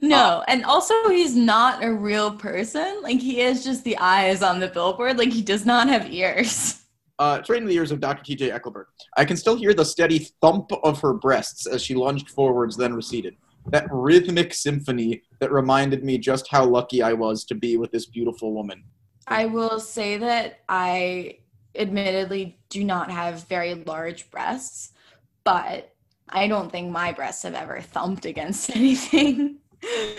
[0.00, 3.02] No, and also he's not a real person.
[3.02, 5.18] Like he is just the eyes on the billboard.
[5.18, 6.84] Like he does not have ears.
[7.18, 8.22] Uh, straight into the ears of Dr.
[8.22, 8.50] T.J.
[8.50, 8.84] Eckleburg.
[9.16, 12.94] I can still hear the steady thump of her breasts as she lunged forwards, then
[12.94, 13.34] receded.
[13.70, 18.06] That rhythmic symphony that reminded me just how lucky I was to be with this
[18.06, 18.84] beautiful woman.
[19.26, 21.38] I will say that I
[21.74, 24.92] admittedly do not have very large breasts,
[25.44, 25.94] but
[26.28, 29.58] I don't think my breasts have ever thumped against anything.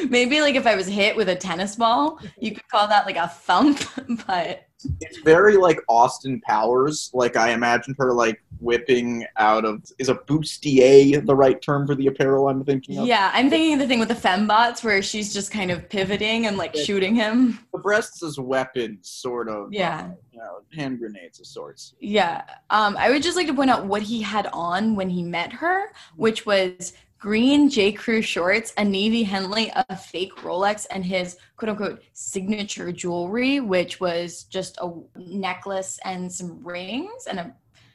[0.09, 3.17] Maybe like if I was hit with a tennis ball, you could call that like
[3.17, 3.79] a thump,
[4.27, 4.65] but
[5.01, 7.09] It's very like Austin Powers.
[7.13, 11.95] Like I imagined her like whipping out of is a bustier the right term for
[11.95, 13.07] the apparel I'm thinking of?
[13.07, 16.45] yeah, I'm thinking of the thing with the fembots where she's just kind of pivoting
[16.45, 17.59] and like shooting him.
[17.73, 19.73] The breasts as weapons, sort of.
[19.73, 20.11] Yeah.
[20.31, 21.95] You know, hand grenades of sorts.
[21.99, 22.43] Yeah.
[22.69, 25.51] Um, I would just like to point out what he had on when he met
[25.53, 27.91] her, which was green J.
[27.91, 33.99] Crew shorts, a navy Henley, a fake Rolex, and his quote unquote signature jewelry, which
[33.99, 37.53] was just a necklace and some rings and a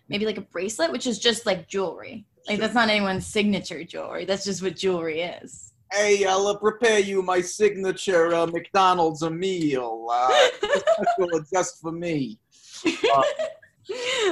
[0.08, 2.26] maybe like a bracelet, which is just like jewelry.
[2.46, 4.26] Like that's not anyone's signature jewelry.
[4.26, 5.72] That's just what jewelry is.
[5.92, 10.08] Hey, I'll uh, prepare you my signature uh, McDonald's a meal.
[10.10, 12.38] Uh, special just for me.
[12.84, 13.22] Uh,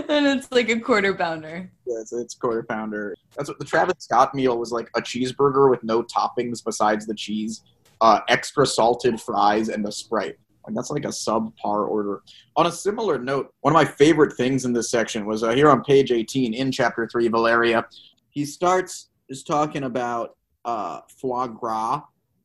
[0.08, 1.70] and it's like a quarter pounder.
[1.86, 3.14] It's, it's quarter pounder.
[3.36, 7.14] That's what the Travis Scott meal was like a cheeseburger with no toppings besides the
[7.14, 7.62] cheese,
[8.00, 10.36] uh, extra salted fries, and a Sprite.
[10.66, 12.22] Like that's like a subpar order.
[12.56, 15.68] On a similar note, one of my favorite things in this section was uh, here
[15.68, 17.84] on page 18 in chapter 3, Valeria.
[18.30, 22.02] He starts is talking about uh, foie gras,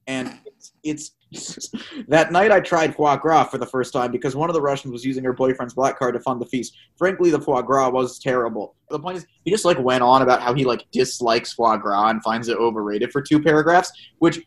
[0.08, 0.39] and
[0.84, 1.72] it's, it's
[2.08, 4.91] that night I tried foie gras for the first time because one of the Russians
[4.91, 6.76] was using her boyfriend's black card to fund the feast.
[6.98, 8.76] Frankly, the foie gras was terrible.
[8.89, 12.10] The point is, he just like went on about how he like dislikes foie gras
[12.10, 14.41] and finds it overrated for two paragraphs, which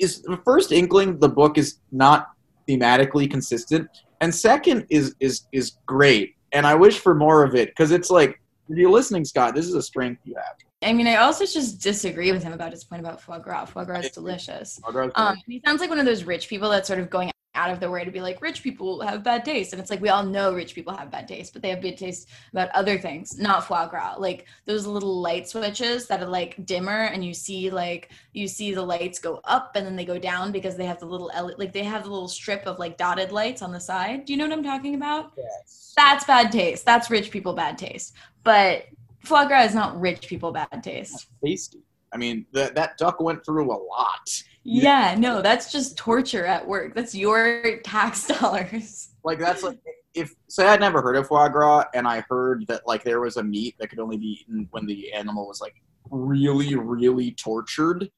[0.00, 2.28] is the first inkling the book is not
[2.68, 3.88] thematically consistent,
[4.20, 6.34] and second is is is great.
[6.52, 9.74] And I wish for more of it because it's like you're listening, Scott, this is
[9.74, 10.56] a strength you have.
[10.82, 13.66] I mean, I also just disagree with him about his point about foie gras.
[13.66, 14.78] Foie gras is delicious.
[14.84, 17.32] Foie gras Um, he sounds like one of those rich people that's sort of going
[17.58, 19.72] out of their way to be like, rich people have bad taste.
[19.72, 21.98] And it's like, we all know rich people have bad taste, but they have bad
[21.98, 24.14] taste about other things, not foie gras.
[24.18, 28.72] Like those little light switches that are like dimmer and you see like, you see
[28.72, 31.72] the lights go up and then they go down because they have the little, like
[31.72, 34.24] they have the little strip of like dotted lights on the side.
[34.24, 35.32] Do you know what I'm talking about?
[35.36, 35.92] Yes.
[35.96, 36.86] That's bad taste.
[36.86, 38.14] That's rich people bad taste.
[38.44, 38.84] But
[39.24, 41.28] foie gras is not rich people bad taste.
[41.44, 41.82] tasty.
[42.12, 44.42] I mean, that that duck went through a lot.
[44.64, 46.94] Yeah, no, that's just torture at work.
[46.94, 49.10] That's your tax dollars.
[49.24, 49.78] Like that's like
[50.14, 53.36] if say I'd never heard of foie gras and I heard that like there was
[53.36, 55.74] a meat that could only be eaten when the animal was like
[56.10, 58.10] really, really tortured.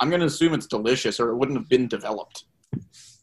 [0.00, 2.44] I'm gonna assume it's delicious or it wouldn't have been developed.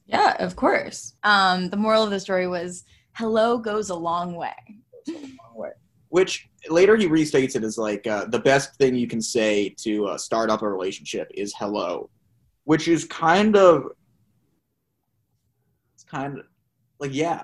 [0.05, 1.15] Yeah, of course.
[1.23, 4.53] Um, the moral of the story was hello goes a long way.
[6.09, 10.07] Which later he restates it as like uh, the best thing you can say to
[10.07, 12.09] uh, start up a relationship is hello,
[12.63, 13.91] which is kind of
[15.93, 16.45] it's kind of
[16.99, 17.43] like yeah.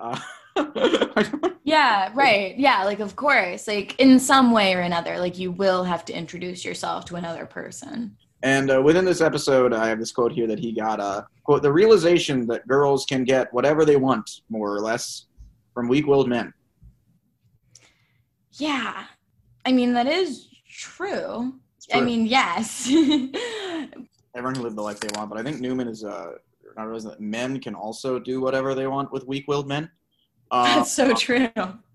[0.00, 0.18] Uh,
[1.68, 2.58] Yeah, right.
[2.58, 3.68] Yeah, like of course.
[3.68, 7.44] Like in some way or another, like you will have to introduce yourself to another
[7.44, 8.16] person.
[8.42, 11.60] And uh, within this episode, I have this quote here that he got uh, quote,
[11.60, 15.26] the realization that girls can get whatever they want, more or less,
[15.74, 16.54] from weak willed men.
[18.58, 19.04] Yeah.
[19.64, 21.54] I mean that is true.
[21.76, 22.86] It's I mean, yes.
[24.34, 26.32] everyone can live the life they want, but I think Newman is uh,
[26.76, 29.90] not realizing that men can also do whatever they want with weak willed men.
[30.50, 31.48] Uh, That's so true.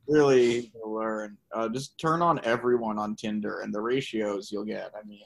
[0.08, 1.38] really learn.
[1.54, 4.91] Uh, just turn on everyone on Tinder and the ratios you'll get.
[4.99, 5.21] I mean,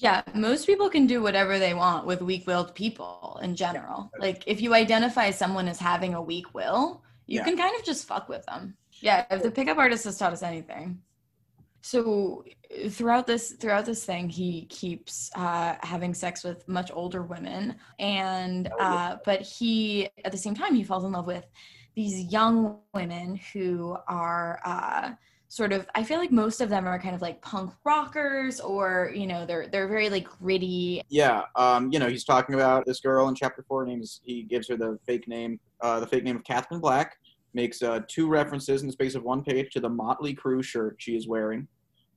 [0.00, 4.10] Yeah, most people can do whatever they want with weak-willed people in general.
[4.18, 7.44] Like if you identify someone as having a weak will, you Yeah.
[7.44, 8.76] can kind of just fuck with them.
[9.00, 11.00] Yeah, if the pickup artist has taught us anything.
[11.80, 12.44] So
[12.90, 18.68] throughout this throughout this thing, he keeps uh, having sex with much older women, and
[18.78, 21.46] Oh, uh, but he at the same time he falls in love with
[21.94, 25.12] these young women who are uh,
[25.48, 29.10] sort of i feel like most of them are kind of like punk rockers or
[29.14, 33.00] you know they're they're very like gritty yeah, um, you know, he's talking about this
[33.00, 33.86] girl in chapter four.
[33.86, 37.16] Names he gives her the fake name, uh, the fake name of Catherine Black.
[37.58, 40.94] Makes uh, two references in the space of one page to the Motley Crue shirt
[40.98, 41.66] she is wearing,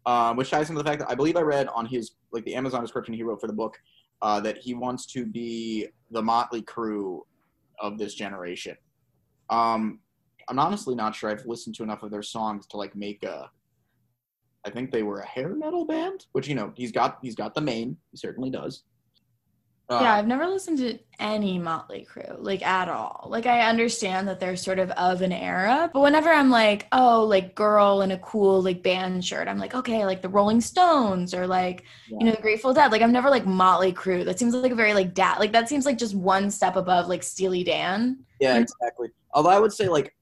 [0.06, 2.54] um, which ties into the fact that I believe I read on his like the
[2.54, 3.76] Amazon description he wrote for the book
[4.22, 7.22] uh, that he wants to be the Motley Crue
[7.80, 8.78] of this generation.
[9.50, 10.02] Um,
[10.48, 13.50] I'm honestly not sure I've listened to enough of their songs to like make a.
[14.64, 17.56] I think they were a hair metal band, which you know he's got he's got
[17.56, 18.84] the main, he certainly does.
[19.92, 23.28] Uh, yeah, I've never listened to any Motley Crue, like at all.
[23.30, 27.26] Like I understand that they're sort of of an era, but whenever I'm like, oh,
[27.26, 31.34] like girl in a cool like band shirt, I'm like, okay, like the Rolling Stones
[31.34, 32.18] or like Yeah.
[32.20, 32.92] you know the Grateful Dead.
[32.92, 34.24] Like I'm never like Motley Crue.
[34.24, 35.40] That seems like a very like dad.
[35.40, 38.24] Like that seems like just one step above like Steely Dan.
[38.40, 39.10] Yeah, exactly.
[39.34, 40.16] Although I would say like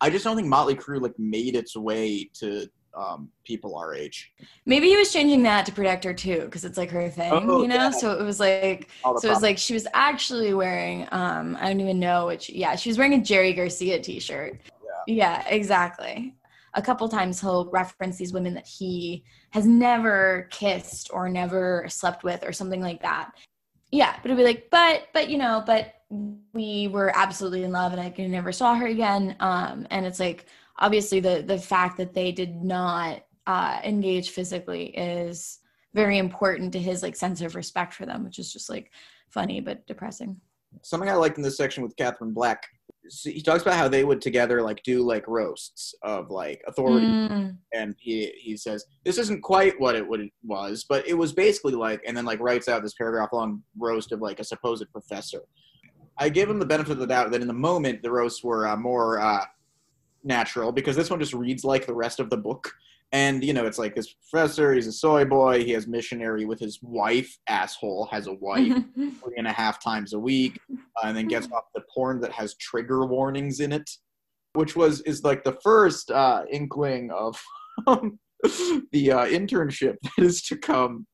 [0.00, 4.32] I just don't think Motley Crue like made its way to um, people our age.
[4.66, 7.62] Maybe he was changing that to Protect Her too, because it's like her thing, Oh,
[7.62, 7.74] you know.
[7.76, 7.90] yeah.
[7.90, 11.80] So it was like so it was like she was actually wearing um I don't
[11.80, 14.60] even know which yeah, she was wearing a Jerry Garcia t-shirt.
[15.06, 15.46] Yeah.
[15.48, 16.34] exactly.
[16.74, 22.24] A couple times he'll reference these women that he has never kissed or never slept
[22.24, 23.32] with or something like that.
[23.90, 25.94] Yeah, but it'd be like, but but you know, but
[26.52, 29.34] we were absolutely in love and I never saw her again.
[29.40, 30.46] Um and it's like
[30.78, 35.58] obviously the the fact that they did not uh engage physically is
[35.94, 38.90] very important to his like sense of respect for them, which is just like
[39.30, 40.40] funny but depressing.
[40.82, 42.66] something I liked in this section with Catherine Black.
[43.24, 47.56] He talks about how they would together like do like roasts of like authority, Mm.
[47.74, 51.74] and he he says this isn't quite what it would was, but it was basically
[51.74, 55.40] like, and then like writes out this paragraph long roast of like a supposed professor.
[56.16, 58.66] I give him the benefit of the doubt that in the moment the roasts were
[58.68, 59.44] uh, more uh,
[60.24, 62.72] natural because this one just reads like the rest of the book.
[63.12, 64.72] And you know, it's like this professor.
[64.72, 65.64] He's a soy boy.
[65.64, 67.38] He has missionary with his wife.
[67.46, 71.50] Asshole has a wife three and a half times a week, uh, and then gets
[71.52, 73.90] off the porn that has trigger warnings in it,
[74.54, 77.38] which was is like the first uh, inkling of
[78.92, 81.06] the uh, internship that is to come.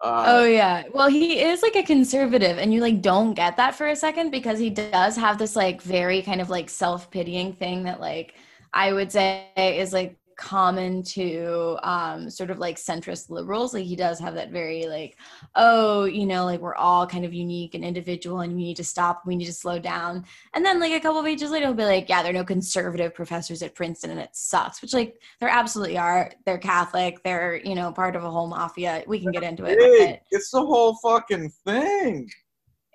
[0.00, 0.84] Uh, Oh yeah.
[0.92, 4.30] Well, he is like a conservative and you like don't get that for a second
[4.30, 8.34] because he does have this like very kind of like self-pitying thing that like
[8.74, 13.74] I would say is like common to um sort of like centrist liberals.
[13.74, 15.16] Like he does have that very like
[15.54, 18.84] oh you know like we're all kind of unique and individual and we need to
[18.84, 20.24] stop we need to slow down.
[20.54, 23.14] And then like a couple pages later he'll be like yeah there are no conservative
[23.14, 26.32] professors at princeton and it sucks which like there absolutely are.
[26.44, 27.22] They're catholic.
[27.22, 29.04] They're you know part of a whole mafia.
[29.06, 32.28] We can get into it it's the whole fucking thing.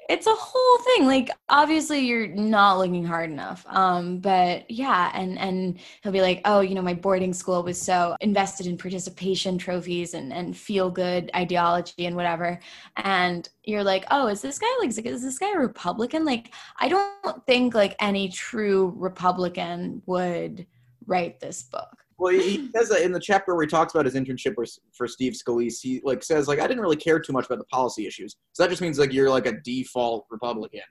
[0.09, 5.37] It's a whole thing like obviously you're not looking hard enough um but yeah and
[5.37, 9.57] and he'll be like oh you know my boarding school was so invested in participation
[9.57, 12.59] trophies and and feel good ideology and whatever
[12.97, 16.25] and you're like oh is this guy like is this guy a republican?
[16.25, 20.65] Like i don't think like any true republican would
[21.05, 24.15] write this book Well, he says that in the chapter where he talks about his
[24.15, 27.45] internship for, for Steve Scalise, he like says like I didn't really care too much
[27.45, 28.35] about the policy issues.
[28.53, 30.81] So that just means like you're like a default Republican.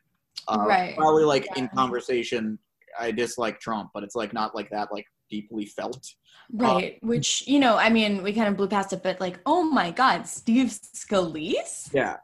[0.49, 0.97] Uh, Right.
[0.97, 2.59] Probably like in conversation,
[2.99, 6.07] I dislike Trump, but it's like not like that like deeply felt.
[6.53, 9.65] right which you know i mean we kind of blew past it but like oh
[9.65, 12.19] my god steve scalise Yeah.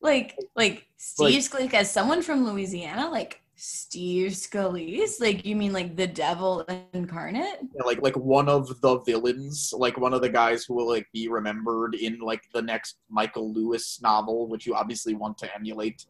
[0.00, 5.72] like like Like- Steve Scalise as someone from Louisiana, like Steve Scalise, like you mean
[5.72, 7.58] like the devil incarnate?
[7.74, 11.06] Yeah, like like one of the villains, like one of the guys who will like
[11.12, 16.06] be remembered in like the next Michael Lewis novel, which you obviously want to emulate.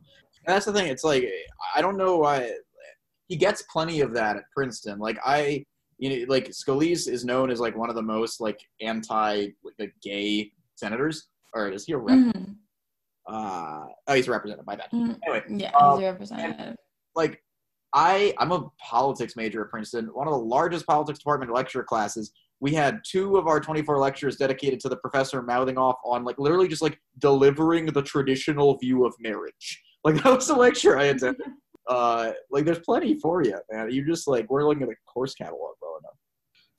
[0.46, 0.88] And that's the thing.
[0.88, 1.26] It's like
[1.74, 2.52] I don't know why
[3.28, 4.98] he gets plenty of that at Princeton.
[4.98, 5.64] Like I,
[5.96, 9.94] you know, like Scalise is known as like one of the most like anti like
[10.02, 12.18] gay senators, or is he a rep?
[12.18, 12.56] Mhm.
[13.26, 14.92] Uh, oh, he's represented by that.
[14.92, 15.18] Mhm.
[15.26, 16.76] Anyway, Yeah, Um, he's a representative.
[17.14, 17.42] Like
[17.94, 22.32] I I'm a politics major at Princeton, one of the largest politics department lecture classes.
[22.60, 26.38] We had two of our 24 lectures dedicated to the professor mouthing off on like
[26.38, 29.82] literally just like delivering the traditional view of marriage.
[30.04, 31.42] Like that was the lecture I attended.
[31.88, 33.90] Uh, like there's plenty for you, man.
[33.90, 36.18] You just like we're looking at the course catalog well enough.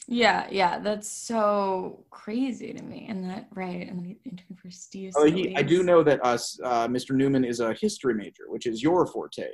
[0.08, 3.08] Yeah, yeah, that's so crazy to me.
[3.10, 5.14] And that right, and then he interned for Steve.
[5.16, 7.12] Oh, he, I do know that us, uh, Mr.
[7.12, 9.50] Newman is a history major, which is your forte.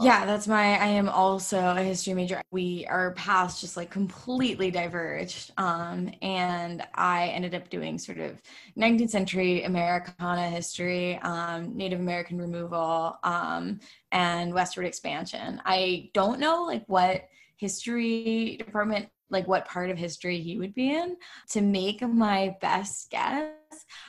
[0.00, 0.78] Yeah, that's my.
[0.78, 2.40] I am also a history major.
[2.52, 8.40] We our paths just like completely diverged, um, and I ended up doing sort of
[8.76, 13.80] 19th century Americana history, um, Native American removal, um,
[14.12, 15.60] and westward expansion.
[15.64, 17.24] I don't know like what
[17.56, 21.16] history department, like what part of history he would be in.
[21.50, 23.50] To make my best guess,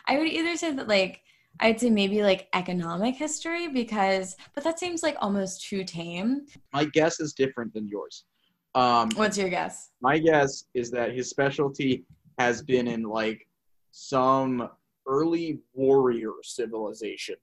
[0.08, 1.24] I would either say that like
[1.60, 6.46] I'd say maybe like economic history because, but that seems like almost too tame.
[6.74, 8.24] My guess is different than yours.
[8.76, 9.90] Um, What's your guess?
[10.02, 12.06] my guess is that his specialty
[12.38, 13.46] has been in like
[13.92, 14.70] some
[15.08, 17.36] early warrior civilization,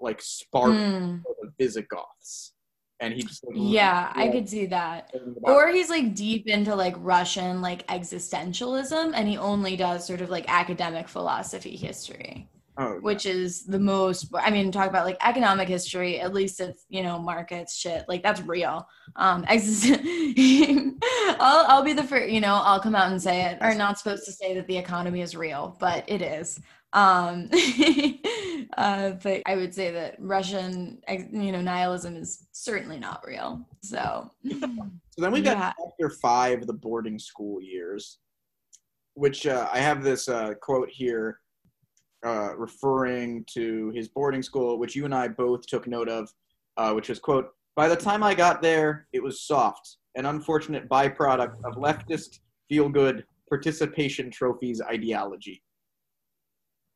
[0.00, 1.16] like Sparta Hmm.
[1.24, 2.54] or the Visigoths,
[2.98, 5.14] and he just like, Yeah, I could see that.
[5.42, 10.30] Or he's like deep into like Russian like existentialism and he only does sort of
[10.30, 12.48] like academic philosophy history.
[12.82, 16.86] Oh, which is the most i mean talk about like economic history at least it's
[16.88, 18.88] you know markets shit like that's real.
[19.16, 19.44] Um
[21.38, 23.60] I'll, I'll be the first you know i'll come out and say it.
[23.60, 26.58] Are not supposed to say that the economy is real but it is.
[26.94, 27.50] Um
[28.78, 31.02] uh but i would say that russian
[31.32, 34.30] you know nihilism is certainly not real so.
[34.48, 35.72] So then we got Yeah.
[35.78, 38.20] chapter five, the boarding school years,
[39.14, 41.40] which uh, I have this uh, quote here
[42.24, 46.32] uh, referring to his boarding school, which you and I both took note of,
[46.76, 50.88] uh, which was quote, by the time I got there, it was soft, an unfortunate
[50.88, 55.62] byproduct of leftist feel-good participation trophies ideology.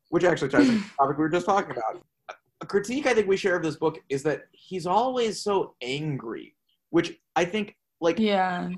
[0.09, 2.03] Which actually ties into the topic we were just talking about.
[2.61, 6.55] A critique I think we share of this book is that he's always so angry,
[6.89, 8.69] which I think like yeah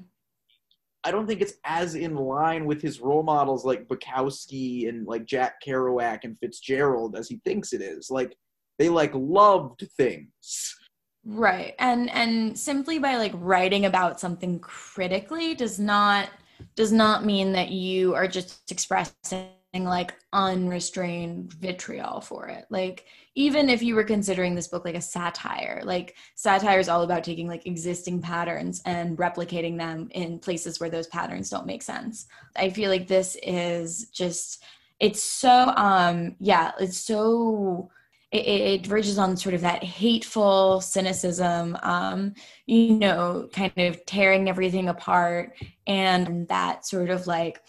[1.03, 5.25] I don't think it's as in line with his role models like Bukowski and like
[5.25, 8.09] Jack Kerouac and Fitzgerald as he thinks it is.
[8.09, 8.35] Like
[8.79, 10.75] they like loved things.
[11.25, 11.75] Right.
[11.79, 16.29] And and simply by like writing about something critically does not
[16.75, 22.65] does not mean that you are just expressing like unrestrained vitriol for it.
[22.69, 23.05] Like
[23.35, 27.23] even if you were considering this book like a satire, like satire is all about
[27.23, 32.27] taking like existing patterns and replicating them in places where those patterns don't make sense.
[32.55, 34.63] I feel like this is just
[34.99, 37.91] it's so um yeah, it's so
[38.31, 42.33] it, it verges on sort of that hateful cynicism, um,
[42.65, 45.53] you know, kind of tearing everything apart,
[45.85, 47.61] and that sort of like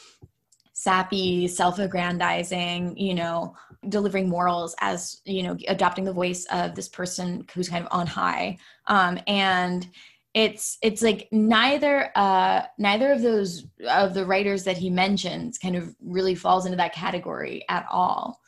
[0.78, 3.52] sappy, self aggrandizing, you know,
[3.88, 8.06] delivering morals as, you know, adopting the voice of this person who's kind of on
[8.06, 8.56] high.
[8.86, 9.88] Um, and
[10.34, 15.74] it's it's like neither uh neither of those of the writers that he mentions kind
[15.74, 18.38] of really falls into that category at all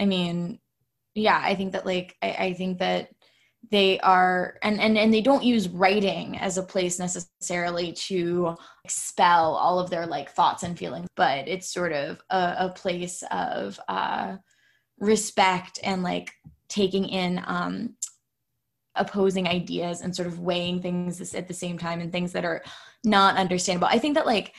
[0.00, 0.58] i mean
[1.14, 3.10] yeah i think that like I, I think that
[3.70, 9.54] they are and, and and they don't use writing as a place necessarily to expel
[9.54, 13.78] all of their like thoughts and feelings but it's sort of a, a place of
[13.88, 14.36] uh
[15.00, 16.32] respect and like
[16.68, 17.94] taking in um
[18.98, 22.62] opposing ideas and sort of weighing things at the same time and things that are
[23.04, 23.88] not understandable.
[23.88, 24.54] I think that like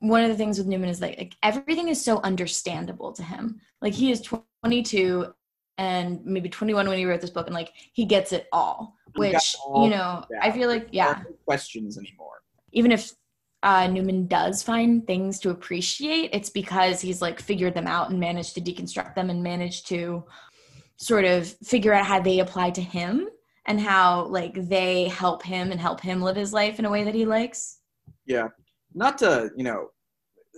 [0.00, 3.60] one of the things with newman is like, like everything is so understandable to him.
[3.82, 5.32] Like he is 22
[5.78, 9.56] and maybe 21 when he wrote this book and like he gets it all which
[9.64, 12.42] all you know i feel like yeah No questions anymore.
[12.72, 13.12] even if
[13.64, 18.20] uh, newman does find things to appreciate it's because he's like figured them out and
[18.20, 20.22] managed to deconstruct them and managed to
[20.96, 23.28] sort of figure out how they apply to him
[23.66, 27.02] and how like they help him and help him live his life in a way
[27.04, 27.80] that he likes
[28.26, 28.48] Yeah.
[28.94, 29.88] Not to, you know,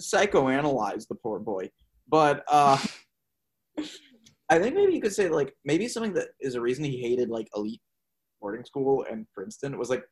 [0.00, 1.70] psychoanalyze the poor boy,
[2.08, 2.78] but uh
[4.50, 7.30] I think maybe you could say like maybe something that is a reason he hated
[7.30, 7.80] like elite
[8.40, 10.04] boarding school and Princeton was like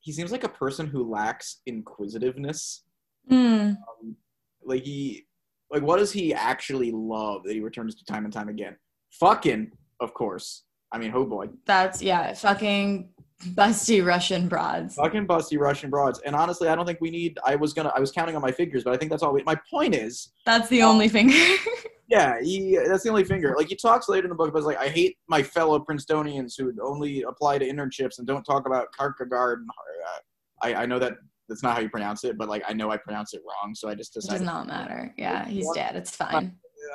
[0.00, 2.84] he seems like a person who lacks inquisitiveness.
[3.28, 3.74] Hmm.
[3.76, 4.16] Um,
[4.64, 5.26] like he
[5.70, 8.76] like what does he actually love that he returns to time and time again?
[9.20, 9.70] Fucking,
[10.00, 10.64] of course.
[10.90, 11.48] I mean, oh boy.
[11.66, 13.10] that's yeah fucking
[13.54, 16.20] busty russian broads Fucking busty Russian broads.
[16.24, 18.52] And honestly, I don't think we need I was gonna I was counting on my
[18.52, 21.36] figures, but I think that's all we my point is that's the only finger
[22.12, 23.54] Yeah, he that's the only finger.
[23.56, 26.54] Like he talks later in the book but it's like I hate my fellow Princetonians
[26.58, 29.60] who only apply to internships and don't talk about Kierkegaard.
[29.60, 31.14] And, uh, I I know that
[31.48, 33.88] that's not how you pronounce it, but like I know I pronounce it wrong, so
[33.88, 36.54] I just it does not matter yeah he's dead it's fine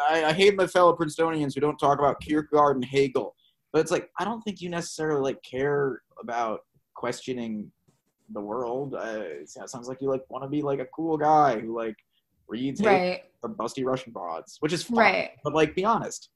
[0.10, 3.36] I, I hate my fellow Princetonians who don't talk about Kierkegaard and Hegel.
[3.72, 6.62] But it's like I don't think you necessarily like care about
[6.96, 7.72] questioning
[8.34, 8.96] the world.
[8.96, 11.96] Uh, it sounds like you like want to be like a cool guy who like
[12.48, 14.98] reads right or busty Russian broads, which is fine.
[14.98, 16.30] right But like, be honest.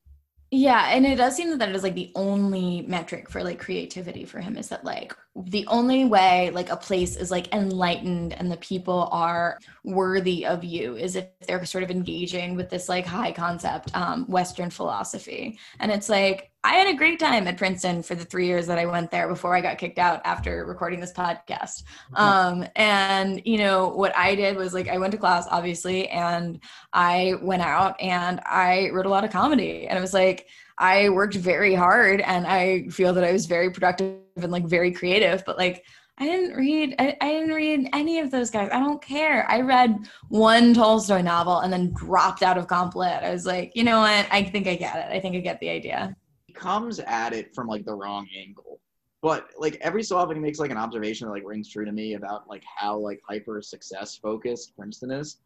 [0.53, 4.25] Yeah, and it does seem that that is like the only metric for like creativity
[4.25, 8.51] for him is that like the only way like a place is like enlightened and
[8.51, 13.05] the people are worthy of you is if they're sort of engaging with this like
[13.05, 15.57] high concept um, Western philosophy.
[15.79, 18.77] And it's like I had a great time at Princeton for the three years that
[18.77, 21.83] I went there before I got kicked out after recording this podcast.
[22.13, 26.59] Um, and you know what I did was like I went to class obviously, and
[26.93, 30.47] I went out and I wrote a lot of comedy, and it was like
[30.77, 34.91] I worked very hard, and I feel that I was very productive and like very
[34.91, 35.83] creative, but like.
[36.17, 38.69] I didn't read I, I didn't read any of those guys.
[38.71, 39.49] I don't care.
[39.49, 43.23] I read one Tolstoy novel and then dropped out of comp lit.
[43.23, 44.27] I was like, you know what?
[44.29, 45.15] I think I get it.
[45.15, 46.15] I think I get the idea.
[46.51, 48.79] Comes at it from like the wrong angle.
[49.21, 51.91] But like every so often he makes like an observation that like rings true to
[51.91, 55.37] me about like how like hyper success focused Princeton is.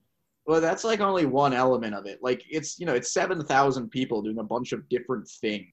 [0.48, 2.20] Well, that's like only one element of it.
[2.22, 5.68] Like it's you know it's seven thousand people doing a bunch of different things.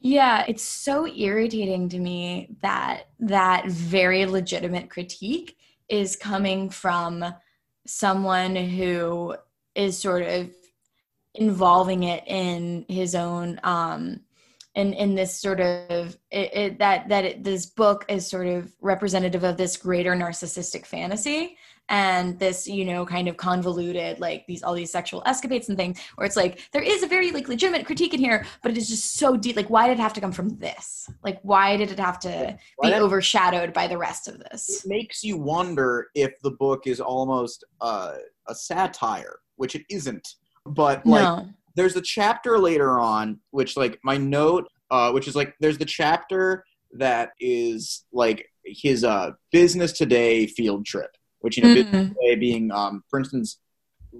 [0.00, 5.56] Yeah, it's so irritating to me that that very legitimate critique
[5.88, 7.24] is coming from
[7.86, 9.36] someone who
[9.74, 10.50] is sort of
[11.34, 14.20] involving it in his own um
[14.74, 18.72] in in this sort of it, it that that it, this book is sort of
[18.80, 21.56] representative of this greater narcissistic fantasy
[21.88, 26.00] and this you know kind of convoluted like these all these sexual escapades and things
[26.14, 28.88] where it's like there is a very like legitimate critique in here but it is
[28.88, 31.08] just so deep like why did it have to come from this?
[31.22, 34.86] Like why did it have to Why be overshadowed by the rest of It this
[34.86, 38.14] makes you wonder if the book is almost uh,
[38.48, 40.34] a satire, which it isn't.
[40.64, 45.34] But like, no there's a chapter later on which like my note uh which is
[45.36, 46.64] like there's the chapter
[46.98, 51.10] that is like his uh business today field trip
[51.40, 52.08] which you know business Mhm.
[52.14, 53.58] today being um princeton's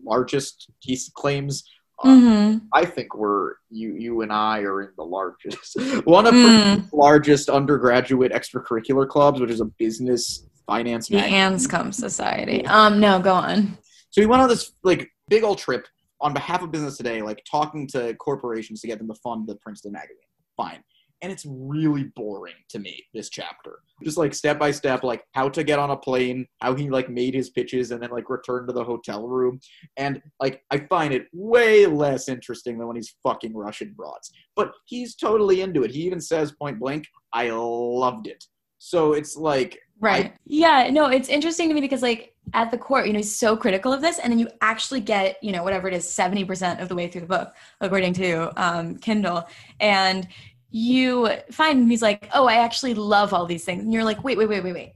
[0.04, 1.64] largest he claims
[2.02, 2.62] uh, Mhm.
[2.72, 6.42] i think we're you you and i are in the largest one of Mm.
[6.42, 11.68] princeton's largest undergraduate extracurricular clubs which is a business finance the magazine.
[11.68, 13.76] anscombe society um no go on
[14.10, 15.86] So he went on this like big old trip
[16.22, 19.56] on behalf of business today, like talking to corporations to get them to fund the
[19.56, 20.16] Princeton magazine.
[20.56, 20.82] Fine.
[21.20, 23.78] And it's really boring to me, this chapter.
[24.02, 27.08] Just like step by step, like how to get on a plane, how he like
[27.08, 29.60] made his pitches and then like returned to the hotel room.
[29.96, 34.32] And like I find it way less interesting than when he's fucking Russian broads.
[34.56, 35.92] But he's totally into it.
[35.92, 38.44] He even says point blank, I loved it.
[38.82, 40.34] So it's like Right.
[40.44, 43.56] yeah, no, it's interesting to me because like at the core, you know, he's so
[43.56, 46.88] critical of this and then you actually get, you know, whatever it is, 70% of
[46.88, 49.46] the way through the book, according to um, Kindle.
[49.78, 50.26] And
[50.72, 53.84] you find he's like, oh, I actually love all these things.
[53.84, 54.94] And you're like, wait, wait, wait, wait, wait.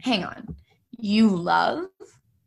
[0.00, 0.56] Hang on.
[0.98, 1.88] You love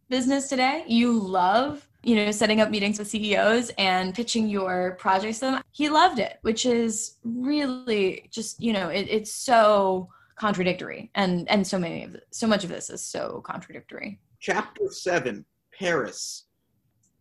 [0.10, 0.86] business today?
[0.88, 5.62] You love, you know, setting up meetings with CEOs and pitching your projects to them?
[5.72, 10.10] He loved it, which is really just, you know, it, it's so
[10.44, 15.46] contradictory and and so many of so much of this is so contradictory chapter seven,
[15.80, 16.44] Paris.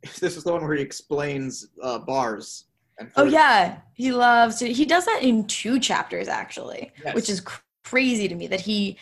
[0.21, 2.65] This is the one where he explains uh, bars.
[2.99, 7.15] And oh yeah he loves to, he does that in two chapters actually Yes.
[7.15, 8.99] which is cr- crazy to me that he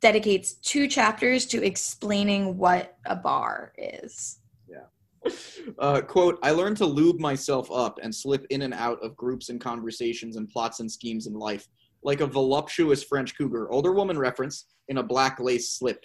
[0.00, 4.86] dedicates two chapters to explaining what a bar is Yeah.
[5.78, 9.48] Uh, quote, I learned to lube myself up and slip in and out of groups
[9.50, 11.68] and conversations and plots and schemes in life,
[12.04, 16.04] like a voluptuous French cougar, older woman reference, in a black lace slip.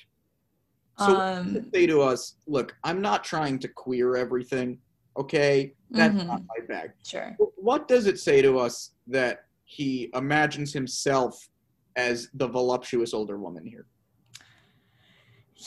[0.99, 4.79] So um say to us, look, I'm not trying to queer everything,
[5.17, 5.73] okay?
[5.91, 6.27] That's Mhm.
[6.27, 6.91] not my bag.
[7.03, 11.49] sure What does it say to us that he imagines himself
[11.95, 13.87] as the voluptuous older woman here?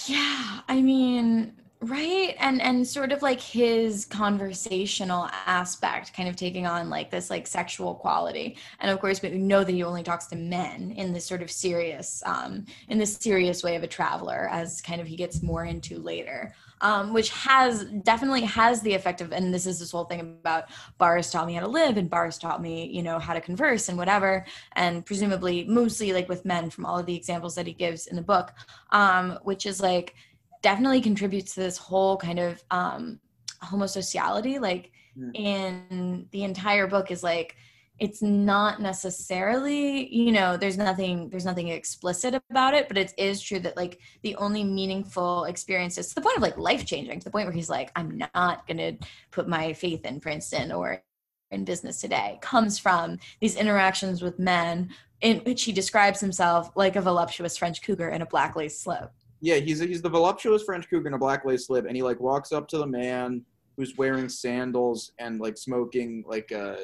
[0.06, 1.52] Yeah, I mean,
[1.82, 2.34] right?
[2.38, 7.46] And and sort of like his conversational aspect kind of taking on like this like
[7.46, 8.56] sexual quality.
[8.80, 11.50] And of course, we know that he only talks to men in this sort of
[11.50, 15.64] serious um in this serious way of a traveler as kind of he gets more
[15.64, 16.54] into later.
[16.82, 20.70] Um, which has definitely has the effect of, and this is this whole thing about
[20.96, 23.90] bars taught me how to live, and bars taught me, you know, how to converse
[23.90, 27.74] and whatever, and presumably mostly like with men from all of the examples that he
[27.74, 28.54] gives in the book
[28.92, 30.14] um, which is like
[30.62, 33.20] definitely contributes to this whole kind of um,
[33.62, 34.60] homosociality.
[34.60, 35.30] Like Mm.
[35.34, 37.56] in the entire book is like
[37.98, 43.42] it's not necessarily you know there's nothing there's nothing explicit about it but it is
[43.42, 47.24] true that like the only meaningful experiences to the point of like life changing to
[47.24, 48.92] the point where he's like i'm not gonna
[49.32, 51.02] put my faith in princeton or
[51.50, 54.90] in business today comes from these interactions with men
[55.20, 59.12] in which he describes himself like a voluptuous French cougar in a black lace slip.
[59.40, 62.20] Yeah, he's he's the voluptuous French cougar in a black lace slip, and he like
[62.20, 63.44] walks up to the man
[63.76, 66.76] who's wearing sandals and like smoking like uh,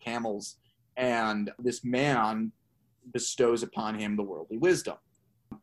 [0.00, 0.56] camels,
[0.96, 2.50] and this man
[3.12, 4.96] bestows upon him the worldly wisdom.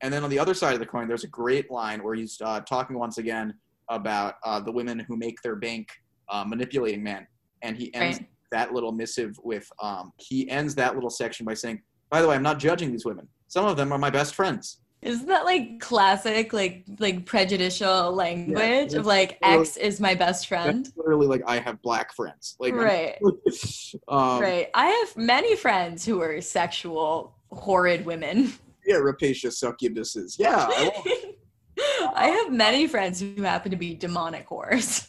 [0.01, 2.39] And then on the other side of the coin, there's a great line where he's
[2.41, 3.53] uh, talking once again
[3.89, 5.89] about uh, the women who make their bank
[6.29, 7.25] uh, manipulating men,
[7.61, 8.29] and he ends Right.
[8.51, 11.81] that little missive with um, he ends that little section by saying,
[12.11, 13.27] "By the way, I'm not judging these women.
[13.47, 18.95] Some of them are my best friends." Isn't that like classic, like like prejudicial language
[18.95, 20.91] of like X is my best friend?
[20.97, 22.55] Literally like I have black friends.
[22.59, 23.19] Like Right,
[24.07, 24.67] um, right.
[24.73, 28.53] I have many friends who are sexual, horrid women.
[28.83, 30.39] Yeah, rapacious succubuses.
[30.39, 30.67] Yeah.
[30.69, 31.35] I
[32.15, 35.07] I have many friends who happen to be demonic whores.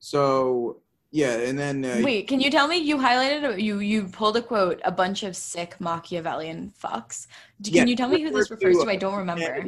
[0.00, 0.80] so
[1.10, 4.42] yeah, and then uh, Wait, can you tell me you highlighted you you pulled a
[4.42, 7.26] quote a bunch of sick Machiavellian fucks?
[7.60, 8.90] Yeah, Can you tell me who this refers to, to?
[8.90, 9.64] I don't remember.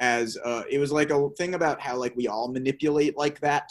[0.00, 3.70] as uh, it was like a thing about how like we all manipulate like that.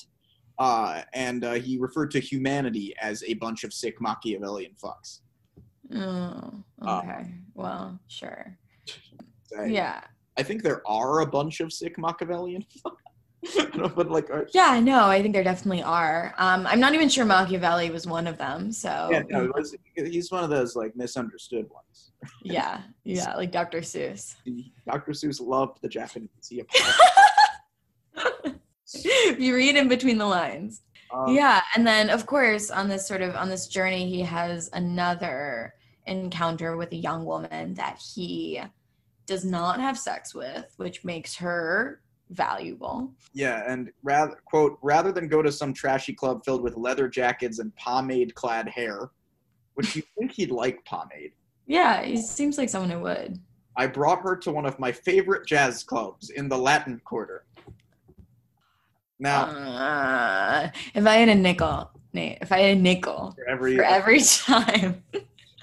[0.60, 5.22] Uh, and uh, he referred to humanity as a bunch of sick Machiavellian fucks.
[5.94, 7.32] Oh, Uh, okay.
[7.56, 8.58] well, sure.
[9.60, 10.02] I, Yeah.
[10.38, 12.96] I think there are a bunch of sick Machiavellian fucks.
[13.96, 16.34] But like, uh, Yeah, no, I think there definitely are.
[16.38, 18.72] Um, I'm not even sure Machiavelli was one of them.
[18.72, 22.12] So yeah, no, it was, he's one of those like misunderstood ones.
[22.44, 23.80] yeah, yeah, like Dr.
[23.82, 24.36] Seuss.
[24.86, 25.12] Dr.
[25.12, 26.30] Seuss loved the Japanese.
[26.48, 26.64] He
[29.40, 30.82] you read in between the lines.
[31.14, 34.70] um, yeah, and then of course on this sort of on this journey, he has
[34.74, 35.74] another
[36.06, 38.62] encounter with a young woman that he
[39.26, 42.02] does not have sex with, which makes her
[42.32, 43.12] valuable.
[43.34, 47.60] Yeah, and rather quote rather than go to some trashy club filled with leather jackets
[47.60, 49.12] and pomade-clad hair,
[49.76, 51.34] which you think he'd like pomade.
[51.68, 53.40] Yeah, he seems like someone who would.
[53.78, 57.46] I brought her to one of my favorite jazz clubs in the Latin Quarter.
[59.20, 63.76] Now, Uh, if I had a nickel, Nate, if I had a nickel for every
[63.78, 65.04] for every time.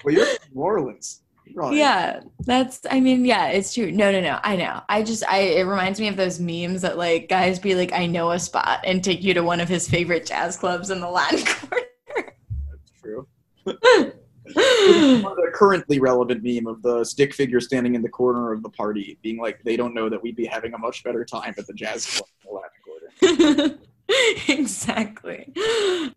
[0.03, 1.21] well, you're from New Orleans.
[1.55, 1.75] Right.
[1.75, 2.81] Yeah, that's.
[2.89, 3.91] I mean, yeah, it's true.
[3.91, 4.39] No, no, no.
[4.43, 4.81] I know.
[4.89, 5.23] I just.
[5.27, 5.39] I.
[5.39, 8.79] It reminds me of those memes that like guys be like, "I know a spot,"
[8.83, 11.85] and take you to one of his favorite jazz clubs in the Latin Quarter.
[12.15, 13.27] That's true.
[13.65, 19.19] The currently relevant meme of the stick figure standing in the corner of the party,
[19.21, 21.73] being like, they don't know that we'd be having a much better time at the
[21.73, 23.79] jazz club in the Latin Quarter.
[24.47, 25.53] exactly.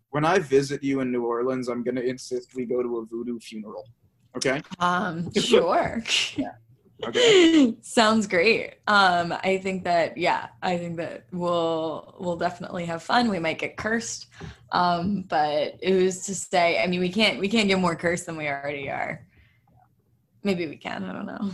[0.09, 3.39] When I visit you in New Orleans, I'm gonna insist we go to a voodoo
[3.39, 3.87] funeral.
[4.35, 4.61] Okay.
[4.79, 5.31] Um.
[5.39, 6.03] Sure.
[7.05, 7.75] Okay.
[7.81, 8.75] Sounds great.
[8.87, 13.29] Um, I think that yeah, I think that we'll we'll definitely have fun.
[13.29, 14.27] We might get cursed.
[14.71, 18.25] Um, but it was to say, I mean we can't we can't get more cursed
[18.25, 19.25] than we already are.
[20.43, 21.51] Maybe we can, I don't know.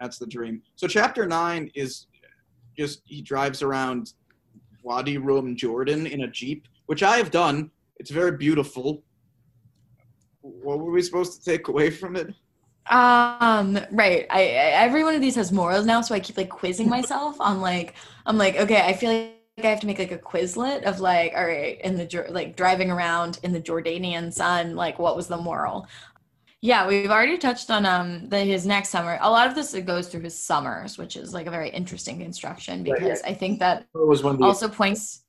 [0.00, 0.62] That's the dream.
[0.76, 2.06] So chapter nine is
[2.78, 4.14] just he drives around
[4.82, 7.70] Wadi Rum, Jordan in a jeep, which I have done.
[7.96, 9.02] It's very beautiful.
[10.62, 12.28] What were we supposed to take away from it?
[12.90, 14.26] Um, right.
[14.30, 17.40] I, I every one of these has morals now, so I keep like quizzing myself
[17.40, 17.94] on like
[18.26, 21.32] I'm like, okay, I feel like I have to make like a Quizlet of like,
[21.36, 25.36] all right, in the like driving around in the Jordanian sun, like what was the
[25.36, 25.86] moral?
[26.62, 29.18] Yeah, we've already touched on um the, his next summer.
[29.20, 32.82] A lot of this goes through his summers, which is like a very interesting construction
[32.84, 35.24] Right, because I think that was one of the also points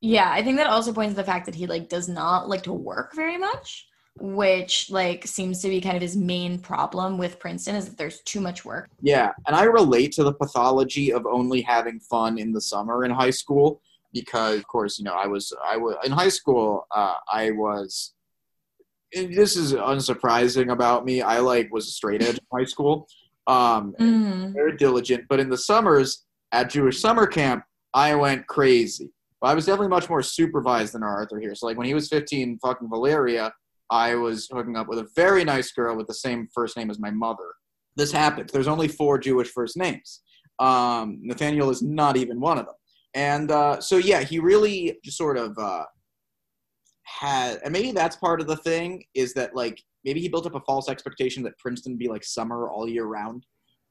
[0.00, 2.62] yeah i think that also points to the fact that he like does not like
[2.62, 3.87] to work very much
[4.20, 8.20] which like seems to be kind of his main problem with princeton is that there's
[8.22, 12.52] too much work Yeah, and I relate to the pathology of only having fun in
[12.52, 13.80] the summer in high school
[14.12, 16.86] because, of course, you know, I was I was in high school.
[16.90, 18.14] Uh, I was.
[19.14, 21.20] and This is unsurprising about me.
[21.20, 23.06] I like was a straight edge in high school,
[23.46, 24.54] um, Mhm.
[24.54, 25.24] very diligent.
[25.28, 29.10] But in the summers at Jewish summer camp, I went crazy.
[29.42, 31.54] Well, I was definitely much more supervised than our Arthur here.
[31.54, 33.52] So, like when he was 15, fucking Valeria,
[33.90, 36.98] I was hooking up with a very nice girl with the same first name as
[36.98, 37.54] my mother.
[37.96, 38.52] This happens.
[38.52, 40.20] There's only four Jewish first names.
[40.58, 42.74] Um, Nathaniel is not even one of them.
[43.14, 45.84] And uh, so, yeah, he really just sort of uh,
[47.04, 50.54] had, and maybe that's part of the thing is that like maybe he built up
[50.54, 53.46] a false expectation that Princeton would be like summer all year round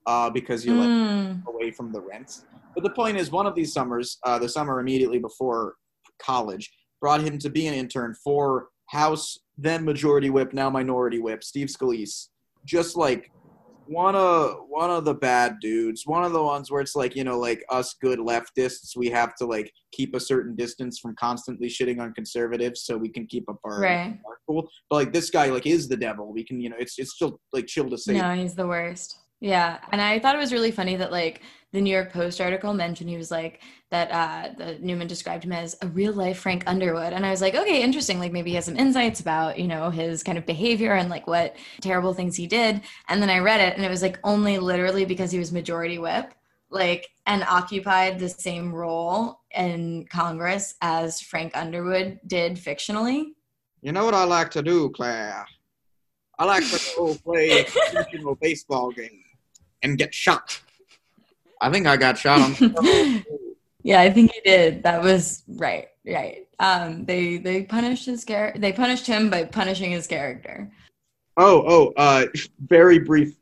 [0.06, 1.46] uh, because you're like Mm.
[1.48, 2.46] away from the rents.
[2.74, 5.76] But the point is, one of these summers, uh, the summer immediately before
[6.20, 6.72] college,
[7.02, 11.68] brought him to be an intern for House then Majority Whip, now Minority Whip, Steve
[11.68, 12.28] Scalise.
[12.66, 13.32] Just like
[13.86, 17.24] one of one of the bad dudes, one of the ones where it's like you
[17.24, 21.68] know, like us good leftists, we have to like keep a certain distance from constantly
[21.68, 24.68] shitting on conservatives so we can keep up our, right our cool.
[24.90, 26.34] But like this guy, like is the devil.
[26.34, 28.14] We can, you know, it's it's still like chill to say.
[28.14, 31.42] no he's the worst yeah and i thought it was really funny that like
[31.74, 33.62] the new york post article mentioned he was like
[33.92, 37.42] that uh the newman described him as a real life frank underwood and i was
[37.42, 40.46] like okay interesting like maybe he has some insights about you know his kind of
[40.46, 43.90] behavior and like what terrible things he did and then i read it and it
[43.90, 46.34] was like only literally because he was majority whip
[46.70, 53.34] like and occupied the same role in congress as frank underwood did fictionally
[53.82, 55.46] You know what I like to do, Claire?
[56.40, 59.24] I like to go play a professional baseball game
[59.84, 60.60] and get shot.
[61.62, 63.24] I think I got shot on.
[63.84, 64.84] yeah, I think he did.
[64.84, 66.48] That was right, right.
[66.60, 68.60] Um, they they punished his character.
[68.60, 70.72] They punished him by punishing his character.
[71.40, 72.26] Oh, oh, uh,
[72.68, 73.36] very brief.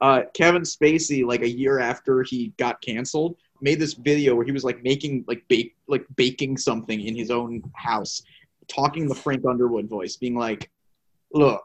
[0.00, 4.52] Uh, Kevin Spacey, like a year after he got canceled, made this video where he
[4.52, 8.22] was like making like bake like baking something in his own house,
[8.68, 10.70] talking the Frank Underwood voice, being like,
[11.32, 11.64] "Look,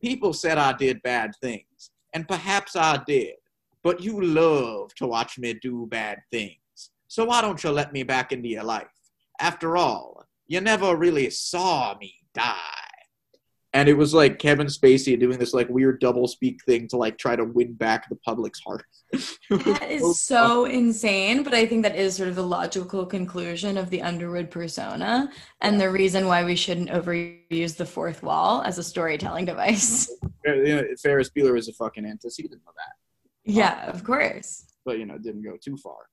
[0.00, 3.34] people said I did bad things, and perhaps I did,
[3.86, 6.90] but you love to watch me do bad things.
[7.06, 8.88] So why don't you let me back into your life?
[9.38, 12.56] After all, you never really saw me die.
[13.72, 17.16] And it was like Kevin Spacey doing this like weird double speak thing to like
[17.16, 18.86] try to win back the public's heart.
[19.50, 23.90] that is so insane, but I think that is sort of the logical conclusion of
[23.90, 25.30] the Underwood persona
[25.60, 30.10] and the reason why we shouldn't overuse the fourth wall as a storytelling device.
[30.44, 33.05] Ferris Bueller was a fucking antecedent of that.
[33.46, 34.64] Yeah, of course.
[34.84, 36.08] But you know, didn't go too far.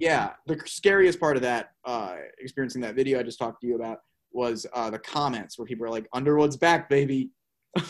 [0.00, 3.76] Yeah, the scariest part of that uh experiencing that video I just talked to you
[3.76, 3.98] about
[4.34, 7.30] was uh, the comments where people are like, "Underwood's back, baby."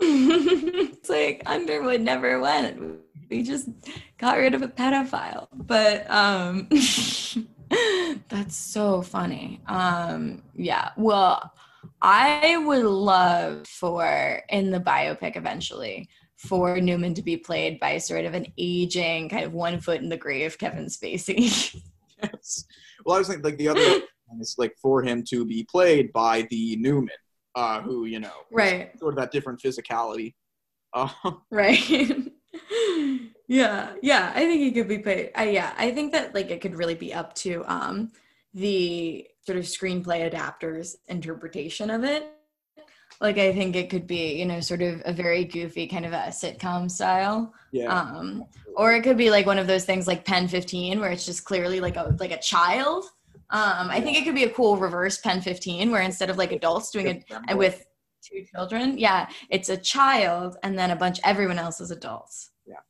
[0.00, 3.00] it's like Underwood never went.
[3.30, 3.68] We just
[4.18, 5.48] got rid of a pedophile.
[5.52, 6.68] But um
[8.28, 9.60] that's so funny.
[9.66, 10.90] Um yeah.
[10.96, 11.52] Well,
[12.00, 16.08] I would love for in the biopic eventually
[16.38, 20.08] for Newman to be played by sort of an aging, kind of one foot in
[20.08, 21.82] the grave Kevin Spacey.
[22.22, 22.64] yes.
[23.04, 24.00] Well, I was thinking like the other
[24.40, 27.08] it's like for him to be played by the Newman,
[27.54, 30.34] uh, who you know, right, sort of that different physicality.
[30.92, 31.08] Uh,
[31.50, 31.88] right.
[33.48, 34.32] yeah, yeah.
[34.34, 35.30] I think he could be played.
[35.38, 38.12] Uh, yeah, I think that like it could really be up to um
[38.54, 42.32] the sort of screenplay adapters interpretation of it.
[43.20, 46.12] Like I think it could be, you know, sort of a very goofy kind of
[46.12, 47.52] a sitcom style.
[47.72, 47.92] Yeah.
[47.92, 48.44] Um,
[48.76, 51.44] or it could be like one of those things like Pen 15 where it's just
[51.44, 53.06] clearly like a like a child
[53.50, 56.52] um, I think it could be a cool reverse Pen 15 where instead of like
[56.52, 57.86] adults doing it with
[58.22, 62.50] two children, yeah, it's a child and then a bunch, everyone else is adults.
[62.66, 62.80] Yeah.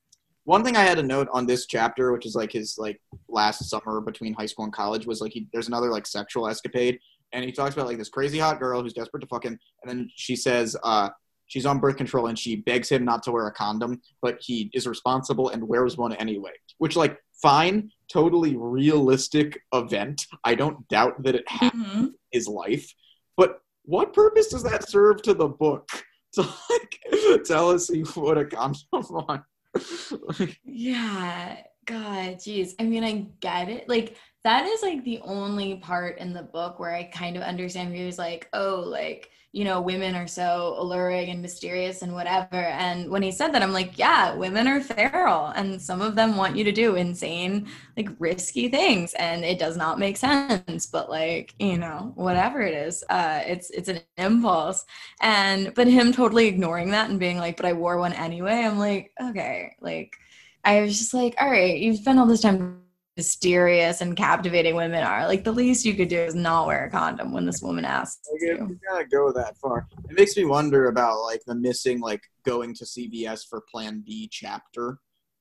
[0.45, 3.70] One thing I had a note on this chapter, which is like his like last
[3.70, 6.99] summer between high school and college, was like he there's another like sexual escapade,
[7.33, 9.91] and he talks about like this crazy hot girl who's desperate to fuck him, and
[9.91, 11.11] then she says, uh,
[11.49, 14.70] she's on birth control and she begs him not to wear a condom, but he
[14.72, 16.53] is responsible and wears one anyway.
[16.79, 20.24] Which like fine, totally realistic event.
[20.45, 22.07] I don't doubt that it happened mm-hmm.
[22.31, 22.93] his life.
[23.37, 25.89] But what purpose does that serve to the book?
[26.35, 29.43] To like tell us he put a condom on.
[30.62, 31.57] yeah.
[31.87, 32.74] God, jeez.
[32.79, 33.89] I mean, I get it.
[33.89, 37.93] Like that is like the only part in the book where I kind of understand
[37.93, 42.57] where was like, oh, like you know, women are so alluring and mysterious and whatever.
[42.57, 46.36] And when he said that, I'm like, yeah, women are feral and some of them
[46.36, 47.66] want you to do insane,
[47.97, 49.14] like risky things.
[49.14, 53.70] And it does not make sense, but like, you know, whatever it is, uh, it's,
[53.70, 54.84] it's an impulse.
[55.22, 58.64] And, but him totally ignoring that and being like, but I wore one anyway.
[58.64, 60.14] I'm like, okay, like,
[60.62, 62.82] I was just like, all right, you've spent all this time
[63.19, 65.27] mysterious and captivating women are.
[65.27, 68.27] Like the least you could do is not wear a condom when this woman asks.
[68.33, 69.89] Like, you gotta go that far.
[70.09, 74.29] It makes me wonder about like the missing like going to CVS for Plan B
[74.31, 74.99] chapter,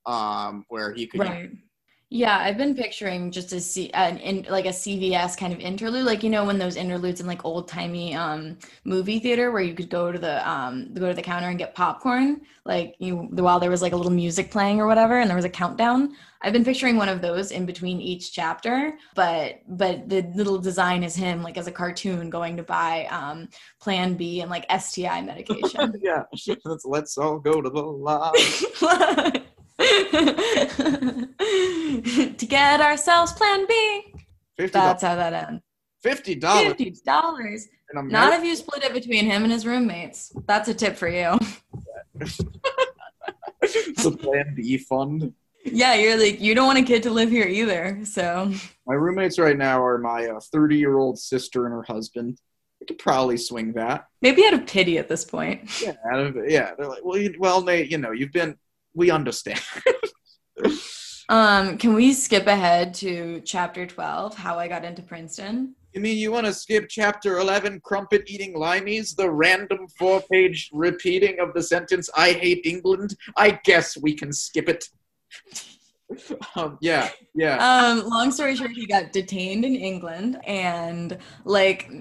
[0.07, 1.51] um, where he could right.
[2.09, 6.05] Yeah, I've been picturing just a C, an in, like a CVS kind of interlude,
[6.05, 9.73] like you know when those interludes in like old timey um, movie theater where you
[9.73, 13.59] could go to the um, go to the counter and get popcorn, like you while
[13.59, 16.15] there was like a little music playing or whatever, and there was a countdown.
[16.41, 21.03] I've been picturing one of those in between each chapter, but but the little design
[21.03, 23.49] is him like as a cartoon going to buy um,
[23.81, 25.93] Plan B and like STI medication.
[26.01, 29.43] yeah, let's let's all go to the lab.
[29.79, 31.27] to
[32.47, 34.13] get ourselves plan B.
[34.59, 34.71] $50.
[34.71, 35.61] That's how that ends.
[36.01, 36.67] Fifty dollars.
[36.67, 37.67] Fifty dollars.
[37.93, 40.31] Not if you split it between him and his roommates.
[40.47, 41.37] That's a tip for you.
[43.61, 45.33] the Plan B fund.
[45.63, 48.05] Yeah, you're like you don't want a kid to live here either.
[48.05, 48.53] So
[48.85, 52.39] my roommates right now are my thirty-year-old uh, sister and her husband.
[52.79, 54.05] We could probably swing that.
[54.21, 55.81] Maybe out of pity at this point.
[55.81, 55.95] Yeah,
[56.47, 56.75] yeah.
[56.77, 58.55] They're like, well, you, well, Nate, you know, you've been.
[58.97, 59.61] We understand.
[61.29, 65.75] um, can we skip ahead to chapter 12, How I Got into Princeton?
[65.93, 70.71] You mean you want to skip chapter 11, Crumpet Eating Limeys, the random four page
[70.73, 73.15] repeating of the sentence, I hate England?
[73.37, 74.89] I guess we can skip it.
[76.55, 77.57] um, yeah, yeah.
[77.57, 81.91] Um, long story short, he got detained in England, and like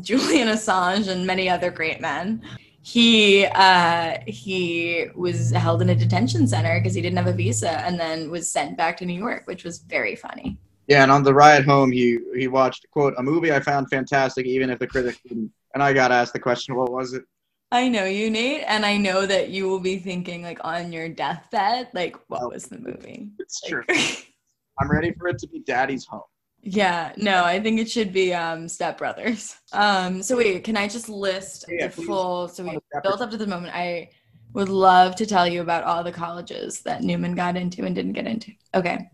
[0.00, 2.42] Julian Assange and many other great men,
[2.88, 7.72] he uh, he was held in a detention center because he didn't have a visa,
[7.84, 10.56] and then was sent back to New York, which was very funny.
[10.86, 14.46] Yeah, and on the ride home, he he watched quote a movie I found fantastic,
[14.46, 15.52] even if the critics didn't.
[15.74, 17.24] And I got asked the question, what was it?
[17.70, 21.10] I know you, Nate, and I know that you will be thinking like on your
[21.10, 23.28] deathbed, like what oh, was the movie?
[23.38, 23.84] It's like, true.
[24.80, 26.22] I'm ready for it to be Daddy's Home.
[26.62, 29.56] Yeah, no, I think it should be um Step Brothers.
[29.72, 33.36] Um so wait, can I just list yeah, the full so we built up to
[33.36, 34.10] the moment I
[34.54, 38.14] would love to tell you about all the colleges that Newman got into and didn't
[38.14, 38.52] get into.
[38.74, 39.10] Okay.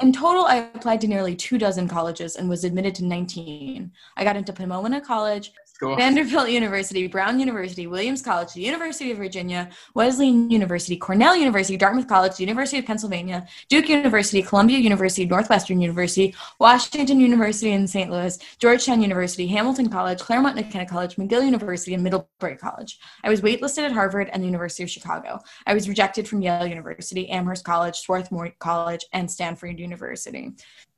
[0.00, 3.92] In total, I applied to nearly two dozen colleges and was admitted to 19.
[4.16, 9.16] I got into Pomona College, Go Vanderbilt University, Brown University, Williams College, the University of
[9.16, 15.26] Virginia, Wesleyan University, Cornell University, Dartmouth College, the University of Pennsylvania, Duke University, Columbia University,
[15.26, 18.12] Northwestern University, Washington University in St.
[18.12, 23.00] Louis, Georgetown University, Hamilton College, Claremont McKenna College, McGill University, and Middlebury College.
[23.24, 25.40] I was waitlisted at Harvard and the University of Chicago.
[25.66, 30.52] I was rejected from Yale University, Amherst College, Swarthmore College, and Stanford University.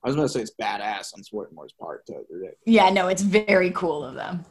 [0.05, 2.23] I was gonna say it's badass on Swarthmore's part to
[2.67, 4.45] Yeah, no, it's very cool of them.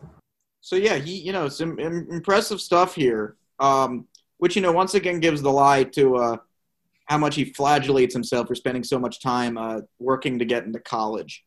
[0.64, 3.36] So yeah, he you know some im- impressive stuff here.
[3.59, 4.07] Um,
[4.38, 6.38] which you know once again gives the lie to uh,
[7.05, 10.80] how much he flagellates himself for spending so much time uh, working to get into
[10.80, 11.43] college.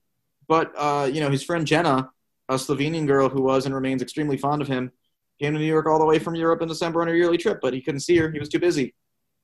[0.46, 2.10] But uh, you know his friend Jenna,
[2.50, 4.92] a Slovenian girl who was and remains extremely fond of him,
[5.40, 7.58] came to New York all the way from Europe in December on a yearly trip,
[7.62, 8.30] but he couldn't see her.
[8.30, 8.94] He was too busy.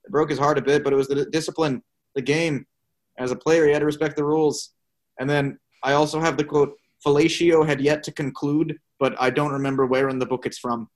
[0.04, 1.82] It broke his heart a bit, but it was the discipline,
[2.14, 2.66] the game.
[3.18, 4.74] As a player, he had to respect the rules.
[5.18, 9.50] And then I also have the quote: "Fellatio had yet to conclude." But I don't
[9.50, 10.88] remember where in the book it's from.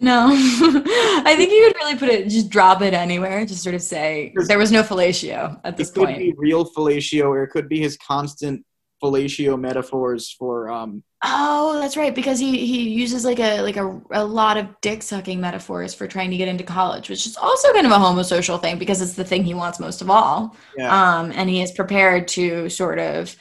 [0.00, 3.82] No, I think you could really put it, just drop it anywhere, just sort of
[3.82, 6.10] say there was no fellatio at this point.
[6.10, 8.64] it could be real fellatio, or it could be his constant
[9.04, 10.70] fellatio metaphors for.
[10.70, 14.66] Um, Oh, that's right, because he he uses like a like a, a lot of
[14.80, 17.96] dick sucking metaphors for trying to get into college, which is also kind of a
[17.96, 20.56] homosocial thing because it's the thing he wants most of all.
[20.78, 23.34] yeah, Um, and he is prepared to sort of,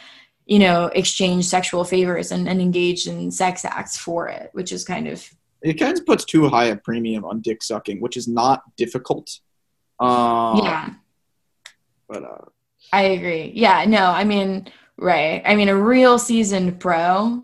[0.45, 4.83] you know, exchange sexual favors and, and engage in sex acts for it, which is
[4.83, 5.27] kind of
[5.61, 9.39] it kind of puts too high a premium on dick sucking, which is not difficult.
[9.99, 10.89] Uh, yeah.
[12.07, 12.45] But uh,
[12.93, 13.51] I agree.
[13.55, 14.67] Yeah, no, I mean,
[14.97, 15.41] right.
[15.43, 17.43] I mean, a real seasoned pro,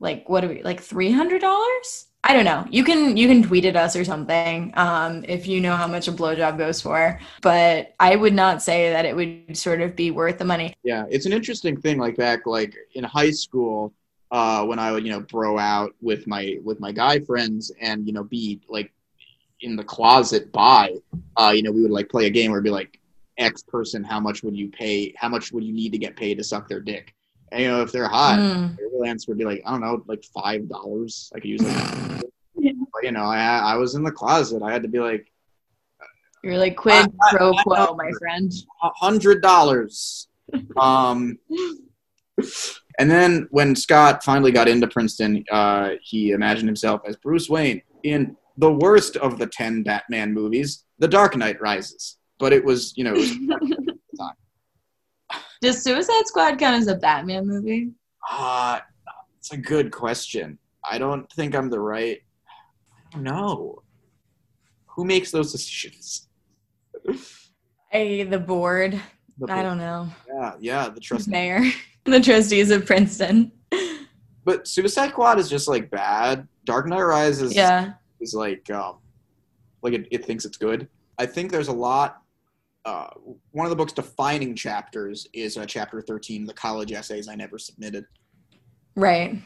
[0.00, 2.06] like what are we like three hundred dollars?
[2.24, 2.64] I don't know.
[2.70, 6.06] You can you can tweet at us or something um, if you know how much
[6.06, 7.18] a blowjob goes for.
[7.40, 10.74] But I would not say that it would sort of be worth the money.
[10.84, 11.98] yeah, it's an interesting thing.
[11.98, 13.92] Like back, like in high school,
[14.30, 18.06] uh, when I would you know bro out with my with my guy friends and
[18.06, 18.92] you know be like
[19.62, 20.94] in the closet by,
[21.36, 23.00] uh, you know, we would like play a game where it'd be like
[23.38, 25.14] X person, how much would you pay?
[25.16, 27.14] How much would you need to get paid to suck their dick?
[27.52, 28.76] And you know, if they're hot, Mm.
[28.76, 31.30] the real answer would be like I don't know, like five dollars.
[31.34, 32.22] I could use like,
[32.92, 34.62] but, you know, I I was in the closet.
[34.62, 35.30] I had to be like
[36.42, 38.52] You're like quid pro quo, my friend.
[38.82, 40.28] a hundred dollars.
[40.76, 41.38] Um,
[42.98, 47.82] and then when Scott finally got into Princeton, uh, he imagined himself as Bruce Wayne
[48.02, 52.16] in the worst of the ten Batman movies, The Dark Knight Rises.
[52.38, 53.14] But it was, you know,
[55.62, 57.90] Does Suicide Squad count as a Batman movie?
[58.30, 58.80] uh,
[59.38, 60.58] it's a good question.
[60.84, 62.18] I don't think I'm the right.
[62.48, 63.82] I don't know.
[64.88, 66.28] Who makes those decisions?
[67.92, 69.00] I the board.
[69.38, 70.08] The- I don't know.
[70.28, 71.28] Yeah, yeah, the trust.
[71.28, 71.62] Mayor,
[72.04, 73.52] the trustees of Princeton.
[74.44, 76.46] But Suicide Squad is just like bad.
[76.64, 77.94] Dark Knight Rises Yeah.
[78.20, 78.98] is like um
[79.82, 80.86] like it, it thinks it's good
[81.18, 82.21] i think there's a lot
[82.84, 83.08] uh,
[83.52, 87.58] one of the book's defining chapters is uh, chapter 13 the college essays i never
[87.58, 88.04] submitted
[88.94, 89.36] Right.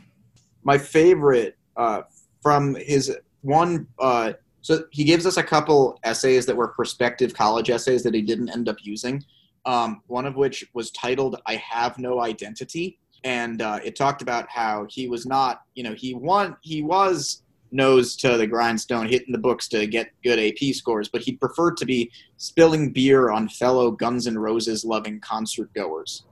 [0.65, 2.03] my favorite uh,
[2.43, 4.33] from his one uh,
[4.63, 8.49] so he gives us a couple essays that were prospective college essays that he didn't
[8.51, 9.23] end up using
[9.67, 14.49] um, one of which was titled i have no identity and uh, it talked about
[14.49, 17.43] how he was not you know he won he was
[17.77, 21.71] nose to the grindstone hitting the books to get good ap scores but he'd prefer
[21.71, 26.25] to be spilling beer on fellow guns n' roses loving concert goers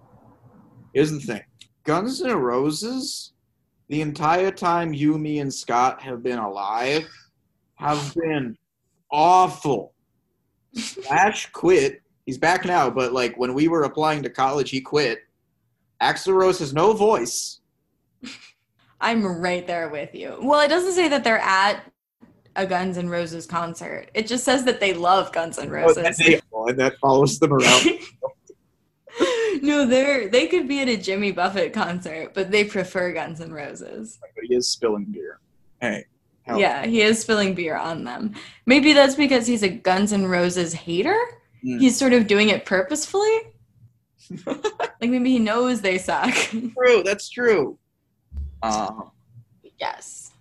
[0.93, 1.43] here's the thing
[1.85, 3.33] guns n' roses
[3.89, 7.07] the entire time you, me, and Scott have been alive
[7.77, 8.57] have been
[9.11, 9.93] awful.
[10.75, 12.03] Slash quit.
[12.27, 15.21] He's back now, but like when we were applying to college, he quit.
[16.03, 17.61] Axl Rose has no voice.
[19.05, 20.39] I'm right there with you.
[20.41, 21.85] Well, it doesn't say that they're at
[22.57, 24.11] a Guns N' Roses concert.
[24.15, 26.17] It just says that they love Guns N' And Roses.
[26.17, 27.87] they- and that follows them around.
[29.63, 33.53] no, they're they could be at a Jimmy Buffett concert, but they prefer Guns N'
[33.53, 34.19] Roses.
[34.35, 35.39] but he is spilling beer.
[35.83, 36.07] Hey.
[36.43, 38.35] hell, Yeah, he is spilling beer on them.
[38.65, 41.19] Maybe that's because he's a Guns N' Roses hater.
[41.63, 41.79] Mm.
[41.81, 43.39] He's sort of doing it purposefully.
[44.47, 46.33] like maybe he knows they suck.
[46.35, 47.79] True, that's true.
[48.65, 48.91] Uh,
[49.79, 50.33] yes.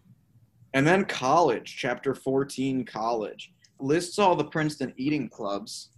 [0.74, 3.54] and then college, chapter 14, college.
[3.80, 5.90] Lists all the Princeton eating clubs.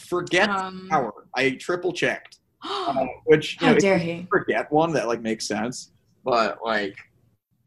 [0.00, 1.12] Forget Um, Tower.
[1.36, 2.38] I triple checked.
[2.64, 4.26] Uh, which you how know, dare if he?
[4.28, 5.92] forget one that like makes sense,
[6.24, 6.96] but like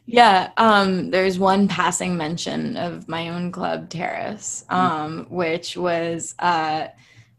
[0.05, 6.87] Yeah, um, there's one passing mention of my own club, Terrace, um, which was uh,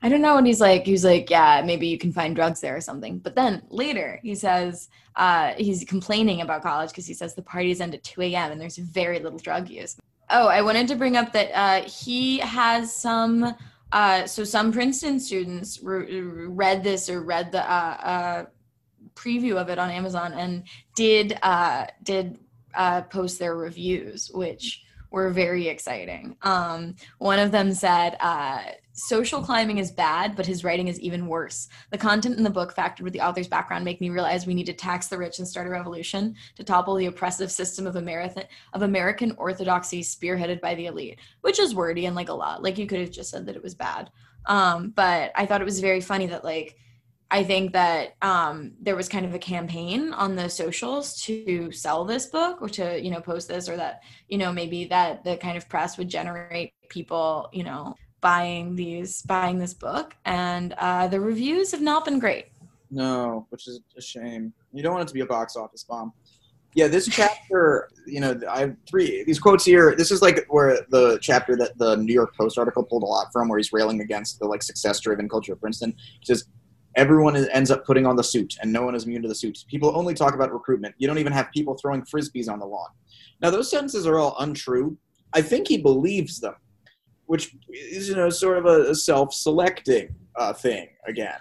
[0.02, 0.36] I don't know.
[0.36, 3.18] And he's like, he's like, yeah, maybe you can find drugs there or something.
[3.18, 7.80] But then later he says uh, he's complaining about college because he says the parties
[7.80, 8.50] end at 2 a.m.
[8.50, 9.96] and there's very little drug use.
[10.30, 13.54] Oh, I wanted to bring up that uh, he has some.
[13.92, 18.44] Uh, so some Princeton students re- read this or read the uh, uh,
[19.14, 20.64] preview of it on Amazon and
[20.96, 22.38] did uh, did
[22.74, 24.82] uh, post their reviews, which
[25.12, 26.36] were very exciting.
[26.42, 28.62] Um, one of them said, uh,
[28.94, 31.68] Social climbing is bad, but his writing is even worse.
[31.90, 34.66] The content in the book, factored with the author's background, make me realize we need
[34.66, 38.44] to tax the rich and start a revolution to topple the oppressive system of American
[38.74, 42.62] of American orthodoxy spearheaded by the elite, which is wordy and like a lot.
[42.62, 44.10] Like you could have just said that it was bad.
[44.44, 46.76] Um, but I thought it was very funny that like
[47.32, 52.04] I think that um, there was kind of a campaign on the socials to sell
[52.04, 55.38] this book or to you know post this or that you know maybe that the
[55.38, 60.14] kind of press would generate people you know buying these buying this book.
[60.26, 62.48] And uh, the reviews have not been great.
[62.90, 64.52] No which is a shame.
[64.74, 66.12] You don't want it to be a box office bomb.
[66.74, 70.78] Yeah this chapter you know i have three these quotes here this is like where
[70.88, 74.00] the chapter that the new york post article pulled a lot from where he's railing
[74.00, 75.94] against the like success driven culture of princeton.
[76.20, 76.46] He says
[76.96, 79.34] everyone is, ends up putting on the suit and no one is immune to the
[79.34, 80.94] suit people only talk about recruitment.
[80.98, 82.88] You don't even have people throwing frisbees on the lawn.
[83.40, 84.96] Now those sentences are all untrue.
[85.32, 86.54] I think he believes them
[87.32, 91.38] which is you know sort of a, self-selecting uh, thing again.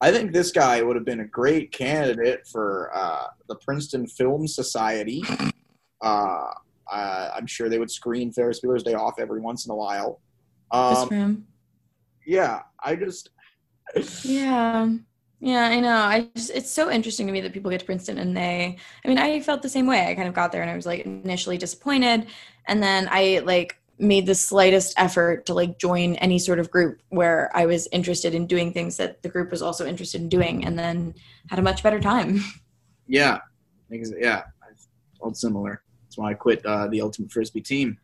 [0.00, 4.48] I think this guy would have been a great candidate for uh, the princeton film
[4.48, 5.22] society.
[6.00, 6.50] Uh,
[6.90, 10.20] i'm sure they would screen ferris bueller's day off every once in a while.
[10.72, 11.46] Um,
[12.26, 13.30] yeah i just
[14.24, 14.90] yeah.
[15.40, 15.96] Yeah, I know.
[15.96, 19.08] I just it's so interesting to me that people get to Princeton and they I
[19.08, 20.06] mean, I felt the same way.
[20.06, 22.26] I kind of got there and I was like initially disappointed
[22.68, 27.00] and then I like made the slightest effort to like join any sort of group
[27.08, 30.64] where I was interested in doing things that the group was also interested in doing
[30.64, 31.14] and then
[31.50, 32.40] had a much better time.
[33.08, 33.40] Yeah.
[33.90, 34.68] Yeah, I
[35.18, 35.82] felt similar.
[36.04, 37.98] That's why I quit uh, the Ultimate Frisbee team.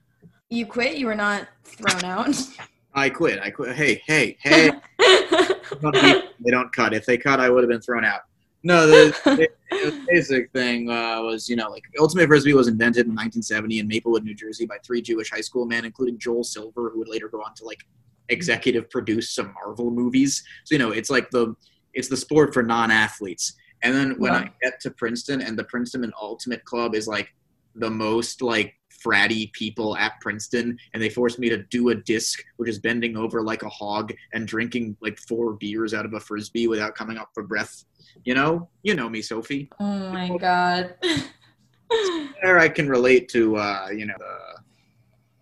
[0.50, 0.98] You quit?
[0.98, 2.36] You were not thrown out?
[2.94, 3.38] I quit.
[3.40, 3.74] I quit.
[3.74, 4.72] Hey, hey, hey.
[5.80, 6.94] they don't cut.
[6.94, 8.22] If they cut, I would have been thrown out.
[8.62, 13.12] No, the, the basic thing uh, was, you know, like Ultimate Frisbee was invented in
[13.12, 16.98] 1970 in Maplewood, New Jersey, by three Jewish high school men, including Joel Silver, who
[16.98, 17.84] would later go on to like
[18.28, 20.42] executive produce some Marvel movies.
[20.64, 21.54] So you know, it's like the
[21.94, 23.54] it's the sport for non-athletes.
[23.82, 27.32] And then when I get to Princeton, and the Princeton Ultimate Club is like
[27.76, 32.42] the most like fratty people at Princeton, and they forced me to do a disc,
[32.56, 36.20] which is bending over like a hog and drinking like four beers out of a
[36.20, 37.84] frisbee without coming up for breath.
[38.24, 39.68] You know, you know me, Sophie.
[39.80, 40.94] Oh my god.
[42.42, 44.36] there, I can relate to uh, you know the,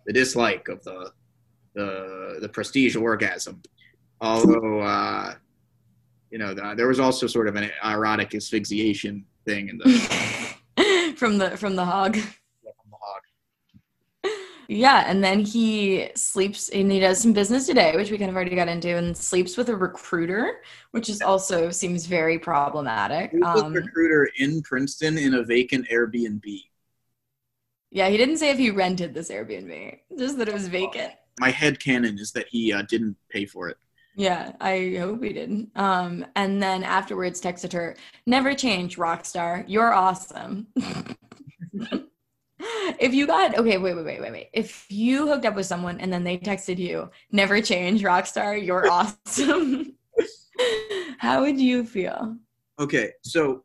[0.07, 1.11] the dislike of the
[1.75, 3.61] the the prestige orgasm.
[4.19, 5.35] Although, uh,
[6.31, 11.37] you know, the, there was also sort of an erotic asphyxiation thing in the from
[11.37, 12.17] the from the hog.
[14.67, 18.35] Yeah, and then he sleeps and he does some business today, which we kind of
[18.35, 20.61] already got into, and sleeps with a recruiter,
[20.91, 23.33] which is also seems very problematic.
[23.43, 26.61] Um, recruiter in Princeton in a vacant Airbnb.
[27.91, 31.13] Yeah, he didn't say if he rented this Airbnb, just that it was vacant.
[31.39, 33.77] My head canon is that he uh, didn't pay for it.
[34.15, 35.69] Yeah, I hope he didn't.
[35.75, 37.95] Um, and then afterwards texted her,
[38.25, 39.63] "Never change, rock star.
[39.67, 40.67] You're awesome."
[42.59, 44.49] if you got okay, wait, wait, wait, wait, wait.
[44.53, 48.89] If you hooked up with someone and then they texted you, never change, rockstar, you're
[48.91, 49.93] awesome.
[51.19, 52.35] How would you feel?
[52.79, 53.63] Okay, so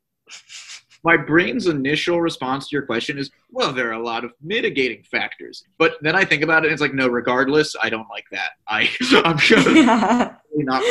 [1.04, 5.02] my brain's initial response to your question is, well, there are a lot of mitigating
[5.02, 5.64] factors.
[5.78, 8.50] But then I think about it, and it's like, no, regardless, I don't like that.
[8.68, 8.88] I,
[9.24, 10.36] I'm sure yeah.
[10.54, 10.82] not.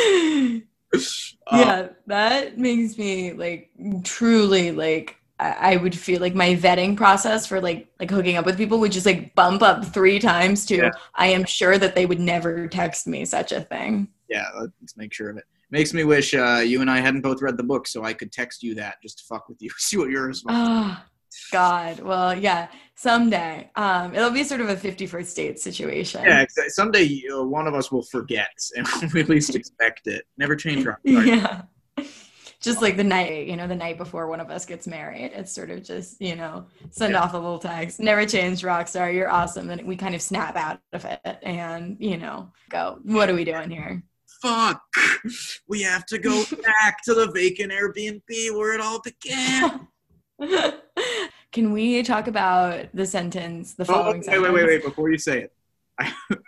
[0.94, 3.70] Uh, yeah, that makes me like
[4.04, 8.56] truly like I would feel like my vetting process for like like hooking up with
[8.56, 10.90] people would just like bump up three times to yeah.
[11.14, 14.08] I am sure that they would never text me such a thing.
[14.28, 14.46] Yeah,
[14.80, 15.44] let's make sure of it.
[15.70, 18.30] Makes me wish uh, you and I hadn't both read the book so I could
[18.30, 20.56] text you that just to fuck with you, see what your response.
[20.58, 21.04] Oh,
[21.50, 22.00] God.
[22.00, 23.70] Well, yeah, someday.
[23.74, 26.22] Um, it'll be sort of a 51st date situation.
[26.24, 30.24] Yeah, someday uh, one of us will forget and we least expect it.
[30.36, 31.62] Never change our Yeah
[32.62, 35.32] just like the night, you know, the night before one of us gets married.
[35.34, 37.20] It's sort of just, you know, send yeah.
[37.20, 37.98] off a little text.
[37.98, 39.12] Never change, Rockstar.
[39.12, 39.68] You're awesome.
[39.68, 43.44] And we kind of snap out of it and, you know, go, what are we
[43.44, 44.02] doing here?
[44.40, 44.82] Fuck.
[45.68, 49.88] We have to go back to the vacant Airbnb where it all began.
[51.52, 54.44] can we talk about the sentence, the Oh, following wait, sentence?
[54.44, 54.84] wait, wait, wait!
[54.84, 55.52] Before you say it,
[55.98, 56.12] I,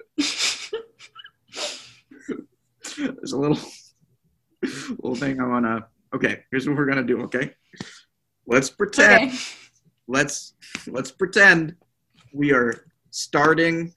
[2.96, 3.58] there's a little
[4.62, 5.86] little thing I wanna.
[6.14, 7.22] Okay, here's what we're gonna do.
[7.22, 7.52] Okay,
[8.46, 9.30] let's pretend.
[9.30, 9.36] Okay.
[10.06, 10.52] Let's
[10.86, 11.76] let's pretend
[12.34, 13.94] we are starting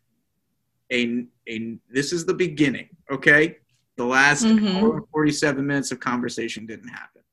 [0.90, 1.78] a a.
[1.92, 2.88] This is the beginning.
[3.12, 3.58] Okay,
[3.98, 4.78] the last Mhm.
[4.78, 7.24] hour and 47 minutes of conversation didn't happen.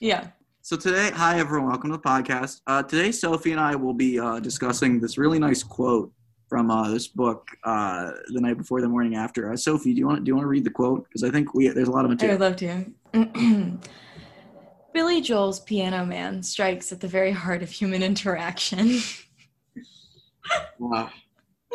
[0.00, 0.28] Yeah.
[0.62, 2.62] So today, hi everyone, welcome to the podcast.
[2.66, 6.10] Uh, today, Sophie and I will be uh, discussing this really nice quote
[6.50, 10.06] from uh, this book, uh, "The Night Before, the Morning After." Uh, Sophie, do you
[10.06, 11.04] want do you want to read the quote?
[11.08, 12.38] Because I think we there's a lot of I material.
[12.38, 12.56] would love
[13.14, 13.78] to.
[14.92, 18.98] Billy Joel's Piano Man strikes at the very heart of human interaction.
[20.80, 21.10] Wow.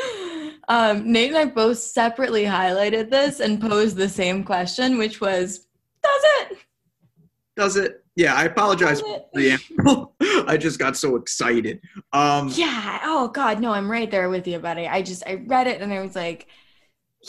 [0.68, 5.68] um, Nate and I both separately highlighted this and posed the same question, which was,
[6.04, 6.58] does it?
[7.56, 8.05] Does it?
[8.16, 9.58] Yeah, I apologize for the.
[10.48, 11.82] I just got so excited.
[12.14, 13.00] Um, Yeah.
[13.04, 14.88] Oh God, no, I'm right there with you, buddy.
[14.88, 16.48] I just I read it and I was like,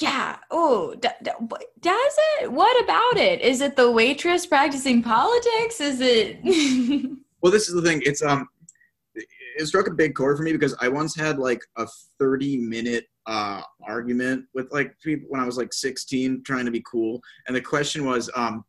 [0.00, 0.36] yeah.
[0.50, 1.30] Oh, d- d-
[1.80, 2.52] does it?
[2.52, 3.40] What about it?
[3.40, 5.80] Is it the waitress practicing politics?
[5.80, 6.38] Is it?
[7.42, 8.02] Well, this is the thing.
[8.04, 8.48] It's um,
[9.14, 11.86] it struck a big chord for me because I once had like a
[12.18, 16.82] 30 minute uh argument with like people when I was like 16, trying to be
[16.90, 18.64] cool, and the question was um,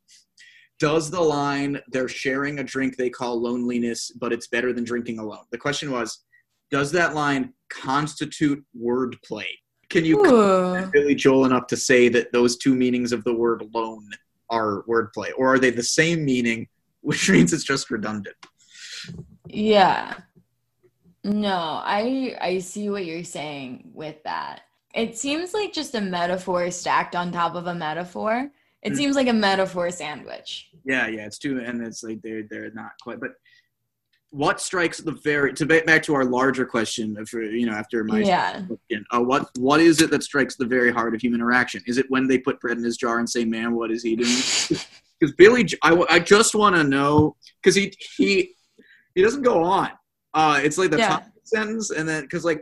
[0.79, 5.19] does the line "they're sharing a drink they call loneliness, but it's better than drinking
[5.19, 5.45] alone"?
[5.51, 6.23] The question was,
[6.69, 9.47] does that line constitute wordplay?
[9.89, 10.21] Can you.
[10.91, 14.09] Billy Joel enough to say that those two meanings of the word "lone"
[14.49, 16.67] are wordplay, or are they the same meaning,
[17.01, 18.35] which means it's just redundant?
[19.47, 20.15] Yeah.
[21.23, 24.61] No, I I see what you're saying with that.
[24.93, 28.49] It seems like just a metaphor stacked on top of a metaphor.
[28.87, 30.69] It seems like a metaphor sandwich.
[30.85, 33.19] Yeah, yeah, it's two, and it's like they're they're not quite.
[33.19, 33.31] But
[34.29, 38.03] what strikes the very to ba- back to our larger question of you know after
[38.03, 38.61] my Yeah.
[38.65, 41.81] question, uh, what what is it that strikes the very heart of human interaction?
[41.87, 44.15] Is it when they put bread in his jar and say, "Man, what is he
[44.15, 44.41] doing?"
[45.19, 48.53] Because Billy, I, I just want to know because he he
[49.15, 49.89] he doesn't go on.
[50.35, 51.07] Uh, it's like the Yeah.
[51.09, 52.61] top sentence, and then because like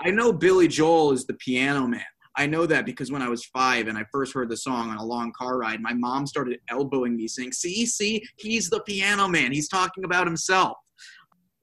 [0.00, 2.02] I know Billy Joel is the piano man.
[2.36, 4.96] I know that because when I was five and I first heard the song on
[4.96, 9.28] a long car ride, my mom started elbowing me, saying, "See, see, he's the piano
[9.28, 9.52] man.
[9.52, 10.78] He's talking about himself."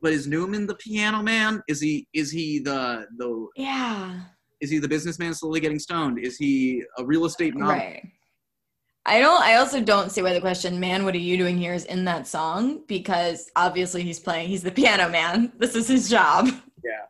[0.01, 1.61] But is Newman the piano man?
[1.67, 4.21] Is he is he the the Yeah.
[4.61, 6.19] is he the businessman slowly getting stoned?
[6.19, 7.75] Is he a real estate novel?
[7.75, 8.03] Right.
[9.05, 11.73] I don't I also don't see why the question, man, what are you doing here
[11.73, 15.51] is in that song because obviously he's playing he's the piano man.
[15.57, 16.49] This is his job.
[16.83, 17.05] Yeah.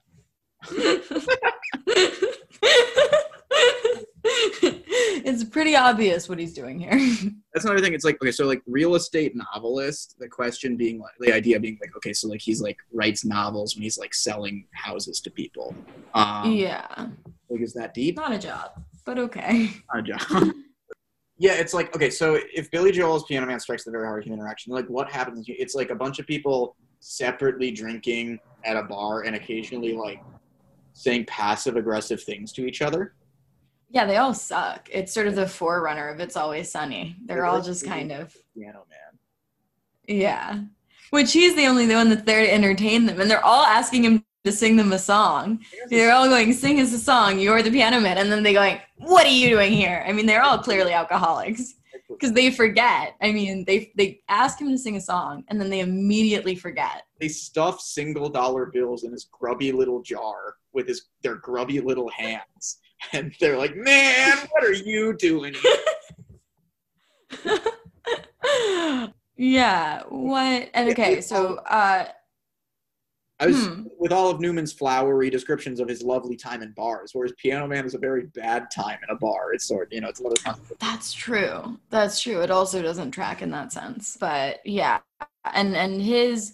[3.52, 6.92] it's pretty obvious what he's doing here.
[7.54, 7.94] That's another thing.
[7.94, 10.16] It's like okay, so like real estate novelist.
[10.20, 13.76] The question being like the idea being like okay, so like he's like writes novels
[13.76, 15.76] when he's like selling houses to people.
[16.14, 16.88] Um, yeah.
[17.50, 18.18] Like is that deep?
[18.18, 18.72] Not a job,
[19.06, 19.72] but okay.
[19.94, 20.54] Not a job.
[21.38, 24.26] yeah, it's like okay, so if Billy Joel's Piano Man strikes the very heart of
[24.26, 25.46] human interaction, like what happens?
[25.48, 30.22] It's like a bunch of people separately drinking at a bar and occasionally like
[30.94, 33.14] saying passive aggressive things to each other.
[33.90, 34.88] Yeah, they all suck.
[34.92, 37.16] It's sort of the forerunner of It's Always Sunny.
[37.26, 39.20] They're all just kind of Piano Man.
[40.08, 40.62] Yeah.
[41.10, 43.20] Which he's the only one that's there to entertain them.
[43.20, 45.60] And they're all asking him to sing them a song.
[45.90, 48.18] They're all going, sing us a song, you're the piano man.
[48.20, 50.04] And then they going, what are you doing here?
[50.08, 51.76] I mean, they're all clearly alcoholics
[52.10, 53.16] because they forget.
[53.22, 57.04] I mean, they they ask him to sing a song and then they immediately forget.
[57.20, 62.10] They stuff single dollar bills in his grubby little jar with his their grubby little
[62.10, 62.80] hands.
[63.14, 65.56] And they're like, Man, what are you doing?
[69.38, 70.04] yeah.
[70.10, 70.70] What?
[70.74, 72.06] And okay, so uh
[73.42, 73.84] I was Hmm.
[73.98, 77.86] with all of Newman's flowery descriptions of his lovely time in bars, whereas Piano Man
[77.86, 79.54] is a very bad time in a bar.
[79.54, 80.78] It's sort you know, it's another concept.
[80.82, 81.80] That's true.
[81.90, 82.42] That's true.
[82.42, 84.18] It also doesn't track in that sense.
[84.20, 85.00] But yeah.
[85.54, 86.52] And and his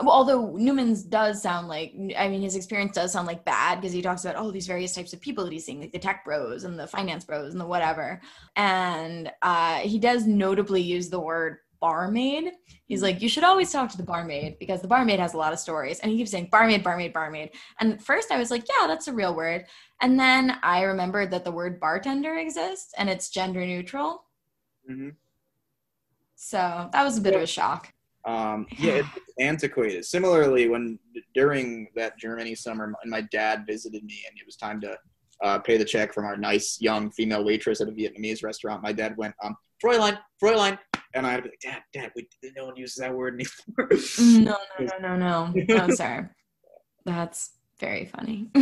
[0.00, 4.02] although Newman's does sound like I mean his experience does sound like bad because he
[4.02, 6.64] talks about all these various types of people that he's seeing, like the tech bros
[6.64, 8.20] and the finance bros and the whatever.
[8.56, 12.52] And uh he does notably use the word barmaid.
[12.86, 15.52] He's like, you should always talk to the barmaid because the barmaid has a lot
[15.52, 15.98] of stories.
[16.00, 17.50] And he keeps saying barmaid, barmaid, barmaid.
[17.80, 19.66] And at first I was like, yeah, that's a real word.
[20.00, 24.24] And then I remembered that the word bartender exists and it's gender neutral.
[24.86, 25.10] hmm
[26.34, 27.92] So that was a bit of a shock.
[28.26, 29.08] Um, yeah, it's
[29.40, 30.04] antiquated.
[30.04, 30.98] Similarly, when
[31.34, 34.96] during that Germany summer, and my dad visited me, and it was time to
[35.42, 38.82] uh, pay the check from our nice young female waitress at a Vietnamese restaurant.
[38.82, 40.78] My dad went, um, Fräulein, Fräulein.
[41.14, 43.90] And I'd be like, Dad, Dad, we, no one uses that word anymore.
[44.18, 46.30] No, no, no, no, no, no, sir.
[47.04, 48.50] That's very funny.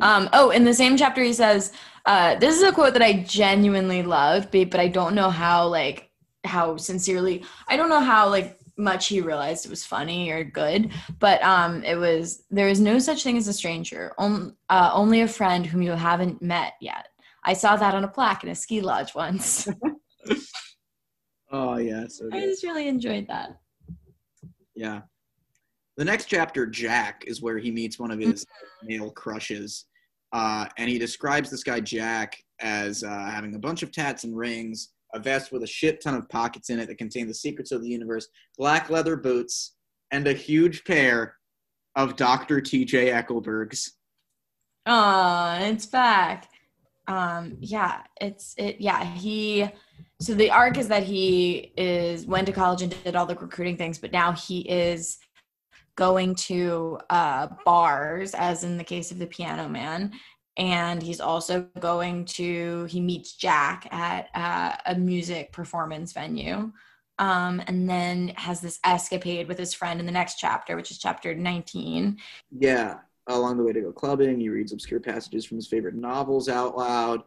[0.00, 1.72] um, oh, in the same chapter, he says,
[2.06, 5.68] uh, "This is a quote that I genuinely loved, but but I don't know how
[5.68, 6.10] like
[6.44, 7.44] how sincerely.
[7.68, 11.82] I don't know how like much he realized it was funny or good, but um,
[11.84, 15.64] it was there is no such thing as a stranger, on, uh, only a friend
[15.64, 17.08] whom you haven't met yet.
[17.44, 19.68] I saw that on a plaque in a ski lodge once.
[21.52, 23.58] oh yeah, so I just really enjoyed that.
[24.74, 25.02] Yeah.
[25.96, 28.44] The next chapter, Jack, is where he meets one of his
[28.82, 29.86] male crushes.
[30.32, 34.36] Uh, and he describes this guy, Jack, as uh, having a bunch of tats and
[34.36, 37.72] rings, a vest with a shit ton of pockets in it that contain the secrets
[37.72, 38.28] of the universe,
[38.58, 39.76] black leather boots,
[40.10, 41.36] and a huge pair
[41.96, 42.60] of Dr.
[42.60, 43.92] TJ Eckleburg's.
[44.86, 46.50] Aw, it's back.
[47.06, 48.80] Um, yeah, it's it.
[48.80, 49.68] Yeah, he.
[50.20, 53.76] So the arc is that he is went to college and did all the recruiting
[53.76, 55.18] things, but now he is
[55.96, 60.12] going to uh, bars, as in the case of the Piano Man,
[60.56, 66.72] and he's also going to he meets Jack at uh, a music performance venue.
[67.18, 70.98] Um, and then has this escapade with his friend in the next chapter, which is
[70.98, 72.18] chapter 19.
[72.50, 72.98] Yeah.
[73.28, 76.76] Along the way to go clubbing, he reads obscure passages from his favorite novels out
[76.76, 77.22] loud.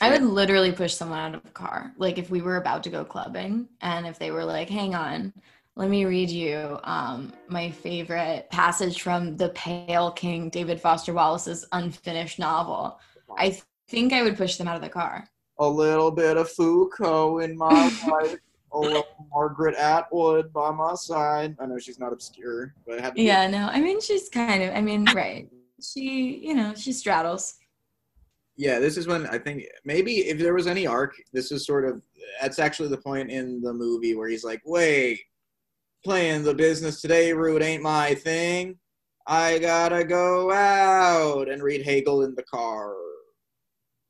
[0.00, 1.94] I would literally push someone out of the car.
[1.96, 5.32] Like if we were about to go clubbing and if they were like, hang on,
[5.76, 11.66] let me read you um, my favorite passage from The Pale King, David Foster Wallace's
[11.72, 13.00] unfinished novel.
[13.36, 15.28] I th- think I would push them out of the car.
[15.58, 17.68] A little bit of Foucault in my
[18.08, 18.36] life.
[18.72, 21.56] A little Margaret Atwood by my side.
[21.60, 24.62] I know she's not obscure, but I have to Yeah, no, I mean, she's kind
[24.62, 25.48] of, I mean, right.
[25.82, 27.54] She, you know, she straddles.
[28.56, 31.84] yeah, this is when I think maybe if there was any arc, this is sort
[31.84, 32.00] of
[32.40, 35.20] that's actually the point in the movie where he's like, wait,
[36.04, 38.78] playing the business today route ain't my thing.
[39.26, 42.94] I gotta go out and read Hegel in the car.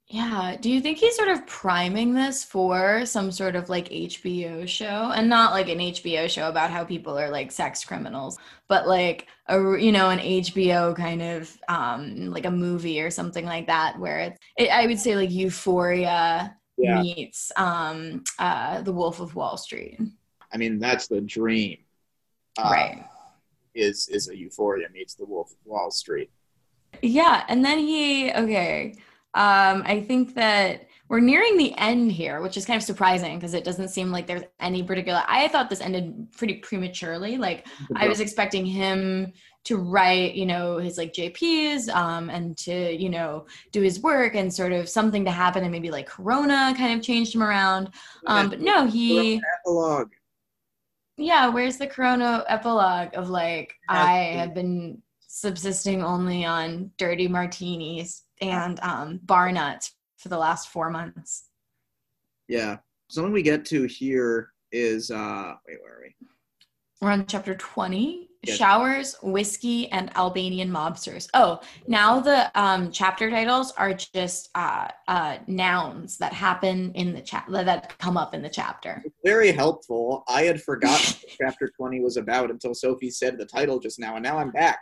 [0.07, 0.57] Yeah.
[0.61, 5.13] Do you think he's sort of priming this for some sort of like HBO show
[5.15, 8.39] and not like an HBO show about how people are like sex criminals,
[8.69, 13.47] but like a you know an HBO kind of um like a movie or something
[13.47, 17.01] like that where it's it, I would say like Euphoria Yeah.
[17.01, 19.99] meets um uh The Wolf of Wall Street.
[20.53, 21.79] I mean, that's the dream.
[22.59, 23.05] Right.
[23.75, 26.31] Is is a Euphoria meets the Wolf of Wall Street.
[27.03, 28.97] Yeah, and then he okay.
[29.35, 33.53] Um, I think that we're nearing the end here, which is kind of surprising because
[33.53, 35.23] it doesn't seem like there's any particular.
[35.27, 37.37] I thought this ended pretty prematurely.
[37.37, 37.67] Like
[37.97, 39.33] I was expecting him
[39.65, 44.35] to write, you know, his like JPs, um, and to you know do his work
[44.35, 47.91] and sort of something to happen, and maybe like Corona kind of changed him around.
[48.27, 50.13] Um, but no, he epilogue.
[51.17, 51.49] Yeah.
[51.49, 58.23] Where's the Corona epilogue of like Has I have been subsisting only on dirty martinis
[58.41, 61.49] and um, bar nuts for the last four months.
[62.49, 62.79] Yeah.
[63.09, 66.27] Something we get to here is uh wait, where are we?
[67.01, 68.57] We're on chapter 20 Yes.
[68.57, 71.29] showers, whiskey, and Albanian mobsters.
[71.35, 77.21] Oh, now the um, chapter titles are just uh, uh, nouns that happen in the
[77.21, 79.03] chat that come up in the chapter.
[79.25, 80.25] Very helpful.
[80.29, 84.17] I had forgotten what chapter 20 was about until Sophie said the title just now,
[84.17, 84.81] and now I'm back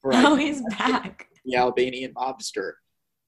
[0.00, 1.28] for Oh, he's back.
[1.44, 2.72] the Albanian mobster.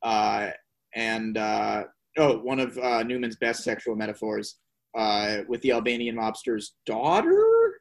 [0.03, 0.51] Uh,
[0.95, 1.85] and uh,
[2.19, 4.57] oh, one of uh, Newman's best sexual metaphors
[4.97, 7.81] uh, with the Albanian mobster's daughter,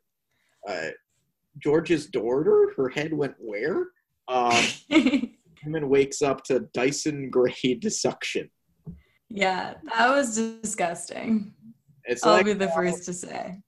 [0.67, 0.87] uh,
[1.61, 2.73] George's daughter.
[2.75, 3.87] Her head went where?
[4.27, 4.63] Um,
[5.63, 8.49] Newman wakes up to Dyson grade suction.
[9.29, 11.53] yeah, that was disgusting.
[12.05, 13.61] It's I'll like be the first to say.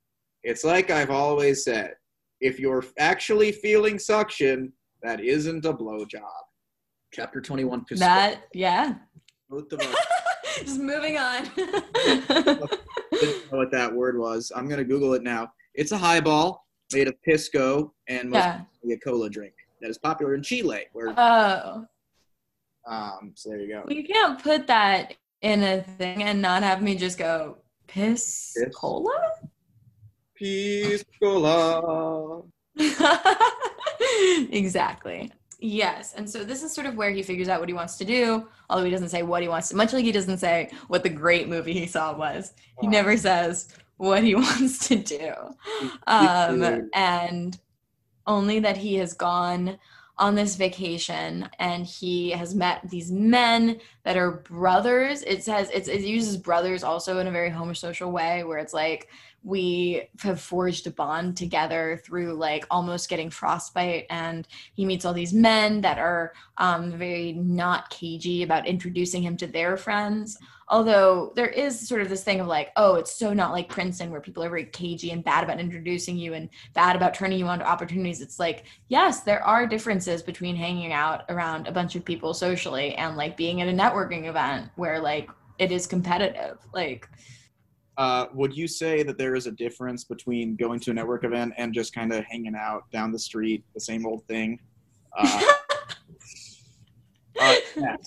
[0.43, 1.93] It's like I've always said.
[2.39, 6.21] If you're actually feeling suction, that isn't a blowjob.
[7.13, 7.85] Chapter 21.
[7.85, 8.95] Pisco- That, yeah.
[9.49, 9.95] Both of us
[10.59, 11.45] Just moving on.
[11.55, 12.29] didn't
[13.51, 14.51] know what that word was.
[14.55, 15.49] I'm going to Google it now.
[15.73, 18.61] It's a highball made of pisco and yeah.
[18.91, 20.85] a cola drink that is popular in Chile.
[20.93, 21.85] Where, Oh.
[22.87, 23.83] um, so there you go.
[23.89, 27.57] You can't put that in a thing and not have me just go
[27.87, 28.75] piss Piss.
[28.75, 29.11] cola.
[30.41, 32.45] Piscola.
[34.51, 35.31] exactly.
[35.59, 38.05] Yes, and so this is sort of where he figures out what he wants to
[38.05, 38.47] do.
[38.69, 41.09] Although he doesn't say what he wants to, much like he doesn't say what the
[41.09, 42.53] great movie he saw was.
[42.79, 45.33] He never says what he wants to do,
[46.07, 47.59] um, and
[48.25, 49.77] only that he has gone
[50.19, 55.21] on this vacation and he has met these men that are brothers.
[55.23, 59.09] It says it's, it uses brothers also in a very homosocial way where it's like
[59.43, 64.07] we have forged a bond together through like almost getting frostbite.
[64.09, 69.37] And he meets all these men that are um, very not cagey about introducing him
[69.37, 70.37] to their friends
[70.69, 74.11] although there is sort of this thing of like oh it's so not like princeton
[74.11, 77.47] where people are very cagey and bad about introducing you and bad about turning you
[77.47, 81.95] on to opportunities it's like yes there are differences between hanging out around a bunch
[81.95, 86.57] of people socially and like being at a networking event where like it is competitive
[86.73, 87.07] like
[87.97, 91.51] uh, would you say that there is a difference between going to a network event
[91.57, 94.59] and just kind of hanging out down the street, the same old thing?
[95.17, 95.41] Uh,
[97.41, 97.55] uh,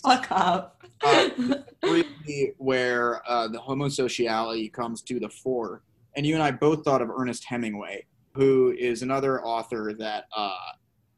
[0.01, 0.80] Fuck up.
[1.02, 1.31] Uh,
[1.82, 5.82] really where uh, the homosociality comes to the fore.
[6.16, 8.05] And you and I both thought of Ernest Hemingway,
[8.35, 10.55] who is another author that uh,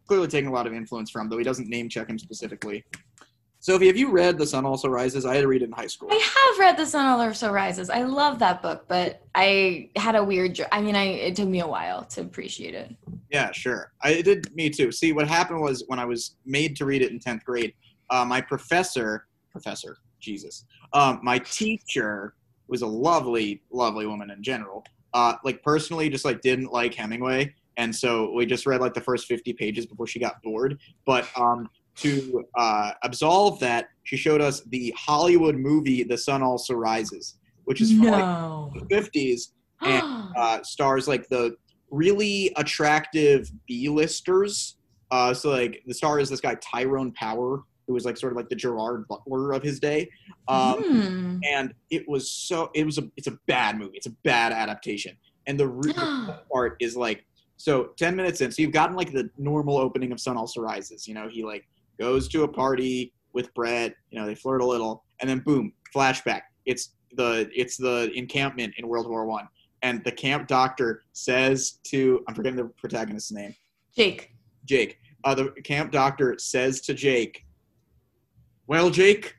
[0.07, 2.85] clearly taking a lot of influence from, though he doesn't name check him specifically.
[3.63, 5.25] Sophie, have you read The Sun Also Rises?
[5.25, 6.09] I had to read it in high school.
[6.11, 7.91] I have read The Sun Also Rises.
[7.91, 10.61] I love that book, but I had a weird.
[10.73, 12.93] I mean, I it took me a while to appreciate it.
[13.31, 13.93] Yeah, sure.
[14.03, 14.91] I it did me too.
[14.91, 17.73] See, what happened was when I was made to read it in tenth grade,
[18.11, 22.35] uh, my professor, professor, Jesus, um, my teacher
[22.69, 24.85] was a lovely, lovely woman in general.
[25.15, 29.01] Uh, like personally, just like didn't like Hemingway, and so we just read like the
[29.01, 30.79] first fifty pages before she got bored.
[31.05, 36.75] But um, to uh, absolve that, she showed us the Hollywood movie "The Sun Also
[36.75, 38.71] Rises," which is from no.
[38.73, 39.53] like the fifties
[39.83, 40.03] and
[40.37, 41.57] uh, stars like the
[41.91, 44.77] really attractive B-listers.
[45.11, 48.37] Uh, so like the star is this guy Tyrone Power, who was like sort of
[48.37, 50.09] like the Gerard Butler of his day.
[50.49, 51.41] Um, Hmm.
[51.45, 53.97] and it was so it was a it's a bad movie.
[53.97, 55.17] It's a bad adaptation.
[55.47, 55.97] And the root
[56.53, 57.25] part is like
[57.59, 61.07] so 10 minutes in so you've gotten like the normal opening of sun also rises
[61.07, 61.65] you know he like
[62.01, 65.73] goes to a party with brett you know they flirt a little and then boom
[65.95, 69.47] flashback it's the it's the encampment in world war one
[69.83, 73.55] and the camp doctor says to i'm forgetting the protagonist's name
[73.97, 74.33] Jake.
[74.65, 77.45] jake uh, the camp doctor says to jake
[78.67, 79.35] well jake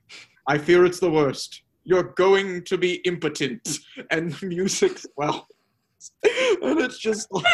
[0.48, 3.80] i fear it's the worst you're going to be impotent
[4.12, 5.48] and the music well
[6.62, 7.46] and it's just like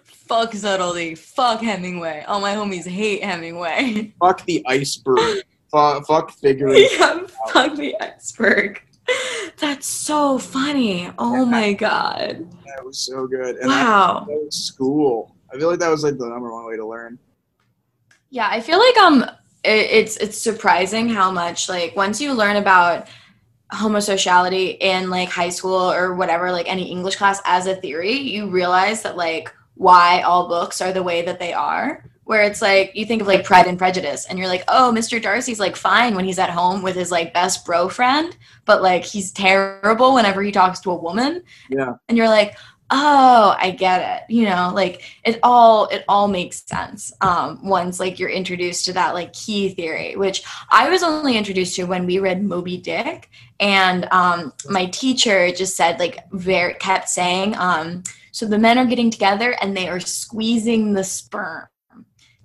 [0.05, 1.15] Fuck subtlety.
[1.15, 2.23] Fuck Hemingway.
[2.27, 4.13] All my homies hate Hemingway.
[4.19, 5.43] fuck the iceberg.
[5.71, 6.87] fuck, fuck figuring.
[6.91, 7.19] yeah,
[7.51, 8.81] fuck the iceberg.
[9.57, 11.11] That's so funny.
[11.19, 12.49] Oh my god.
[12.65, 13.57] That was so good.
[13.57, 14.25] And Wow.
[14.27, 15.35] that was school.
[15.53, 17.19] I feel like that was like the number one way to learn.
[18.33, 19.21] Yeah, I feel like um
[19.63, 23.07] it, it's it's surprising how much like once you learn about
[23.71, 28.49] homosociality in like high school or whatever like any English class as a theory, you
[28.49, 32.09] realize that like why all books are the way that they are.
[32.23, 35.21] Where it's like you think of like Pride and Prejudice and you're like, "Oh, Mr.
[35.21, 38.35] Darcy's like fine when he's at home with his like best bro friend,
[38.65, 41.95] but like he's terrible whenever he talks to a woman." Yeah.
[42.07, 42.57] And you're like,
[42.95, 47.99] "Oh, I get it." You know, like it all it all makes sense um, once
[47.99, 52.05] like you're introduced to that like key theory which i was only introduced to when
[52.05, 53.29] we read moby dick.
[53.59, 58.85] And um, my teacher just said like very kept saying um, so the men are
[58.85, 61.67] getting together and they are squeezing the sperm.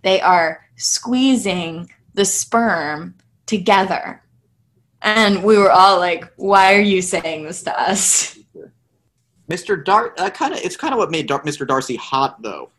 [0.02, 3.14] They are squeezing the sperm
[3.46, 4.22] together.
[5.02, 8.37] And we were all like why are you saying this to us
[9.48, 9.82] Mr.
[9.82, 11.66] Dar, that kind of it's kind of what made Dar- Mr.
[11.66, 12.70] Darcy hot though.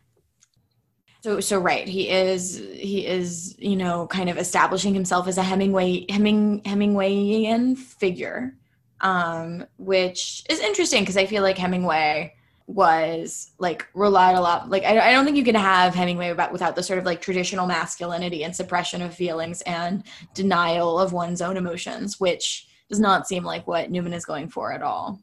[1.22, 5.44] So so right, he is he is you know kind of establishing himself as a
[5.44, 8.56] Hemingway Heming Hemingwayian figure,
[9.02, 12.36] um, which is interesting because I feel like Hemingway
[12.68, 16.52] was like relied a lot like I, I don't think you can have Hemingway about,
[16.52, 20.04] without the sort of like traditional masculinity and suppression of feelings and
[20.36, 24.72] denial of one's own emotions, which does not seem like what Newman is going for
[24.72, 25.20] at all.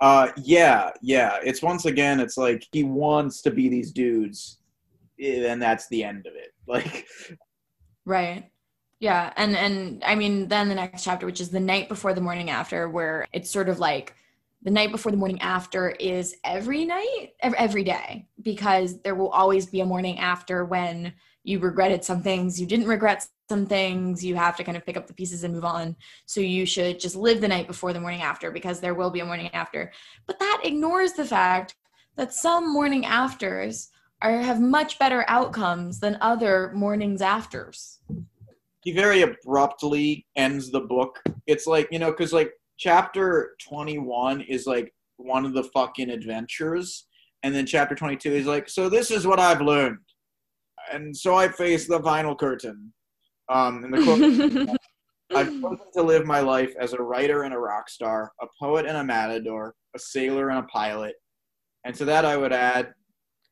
[0.00, 1.38] Uh, yeah, yeah.
[1.42, 4.58] It's once again, it's like he wants to be these dudes,
[5.20, 6.52] eh, and that's the end of it.
[6.68, 7.06] Like,
[8.04, 8.50] Right.
[9.00, 12.20] Yeah, and and I mean then the next chapter which is the night before the
[12.20, 14.14] morning after where it's sort of like
[14.62, 19.66] the night before the morning after is every night every day because there will always
[19.66, 21.12] be a morning after when
[21.44, 24.96] you regretted some things you didn't regret some things you have to kind of pick
[24.96, 25.96] up the pieces and move on
[26.26, 29.20] so you should just live the night before the morning after because there will be
[29.20, 29.92] a morning after
[30.26, 31.74] but that ignores the fact
[32.16, 33.88] that some morning afters
[34.20, 38.00] are have much better outcomes than other mornings afters
[38.82, 41.22] he very abruptly ends the book.
[41.46, 46.10] It's like you know, because like chapter twenty one is like one of the fucking
[46.10, 47.06] adventures,
[47.42, 49.98] And then chapter 22 is like, so this is what I've learned.
[50.92, 52.92] And so I face the final curtain.
[53.48, 54.78] Um, and the quote
[55.34, 58.86] I've chosen to live my life as a writer and a rock star, a poet
[58.86, 61.14] and a matador, a sailor and a pilot.
[61.84, 62.94] And to that I would add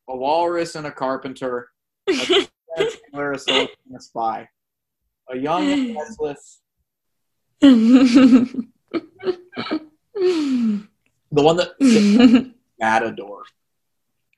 [0.09, 1.68] a walrus and a carpenter,
[2.09, 2.14] a
[2.77, 4.48] sailor, a soldier, and a spy.
[5.31, 6.60] A young and restless.
[7.60, 8.62] The
[11.31, 11.73] one that
[12.81, 13.43] matador.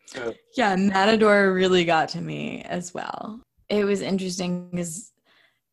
[0.06, 3.43] So, yeah, Matador really got to me as well.
[3.68, 5.12] It was interesting because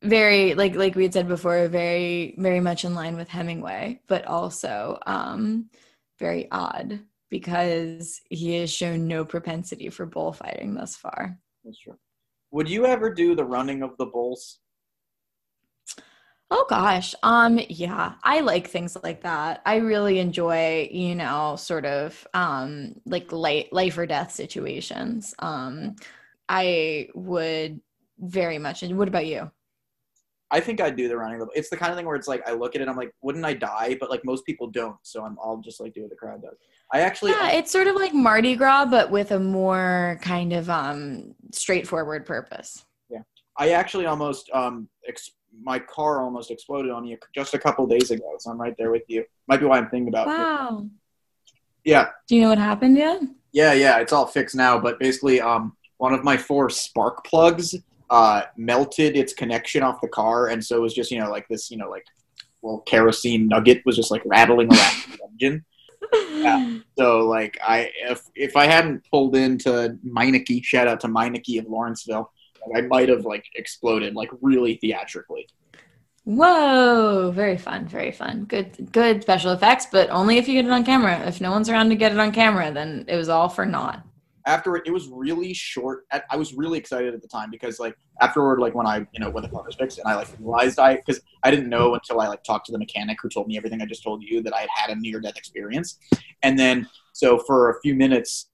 [0.05, 4.25] very like like we had said before, very very much in line with Hemingway, but
[4.25, 5.69] also um
[6.19, 6.99] very odd
[7.29, 11.39] because he has shown no propensity for bullfighting thus far.
[11.63, 11.97] that's true.
[12.51, 14.59] Would you ever do the running of the bulls?
[16.51, 17.15] Oh gosh.
[17.23, 19.61] Um yeah, I like things like that.
[19.65, 25.33] I really enjoy, you know, sort of um like light life or death situations.
[25.39, 25.95] Um
[26.47, 27.81] I would
[28.19, 29.51] very much and what about you?
[30.55, 31.39] I think I'd do the running.
[31.39, 33.13] the- It's the kind of thing where it's like I look at it, I'm like,
[33.21, 33.97] wouldn't I die?
[33.99, 36.55] But like most people don't, so I'm I'll just like do what the crowd does.
[36.93, 40.69] I actually, Yeah, it's sort of like Mardi Gras but with a more kind of
[40.69, 42.85] um straightforward purpose.
[43.09, 43.23] Yeah,
[43.57, 48.11] I actually almost um ex- my car almost exploded on me just a couple days
[48.11, 49.25] ago, so I'm right there with you.
[49.49, 50.31] Might be why I'm thinking about it.
[50.31, 50.85] Wow.
[51.83, 53.21] Yeah, Do you know what happened yet?
[53.51, 53.97] yeah, yeah.
[53.99, 57.75] It's all fixed now, but basically, um, one of my four spark plugs
[58.09, 61.47] uh melted its connection off the car, and so it was just you know like
[61.47, 62.05] this you know like
[62.61, 65.65] well kerosene nugget was just like rattling around the engine.
[66.13, 66.77] Yeah.
[66.97, 71.65] So like I if if I hadn't pulled into Meineke, shout out to Meineke of
[71.65, 72.31] Lawrenceville,
[72.75, 75.47] I might have like exploded like really theatrically.
[76.25, 78.45] Whoa, very fun, very fun.
[78.45, 81.19] Good good special effects, but only if you get it on camera.
[81.27, 84.03] If no one's around to get it on camera, then it was all for naught.
[84.47, 86.05] After it was really short.
[86.11, 89.19] I I was really excited at the time because like afterward, like when I you
[89.19, 91.95] know when the car was fixed and I like realized I because I didn't know
[91.95, 94.43] until I like talked to the mechanic who told me everything I just told you
[94.43, 95.97] that I had had a near death experience,
[96.43, 98.49] and then so for a few minutes,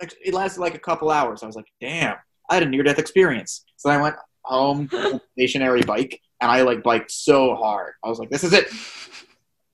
[0.00, 1.42] it lasted like a couple hours.
[1.42, 2.16] I was like, damn,
[2.50, 3.64] I had a near death experience.
[3.76, 4.90] So I went home,
[5.32, 7.94] stationary bike, and I like biked so hard.
[8.04, 8.68] I was like, this is it.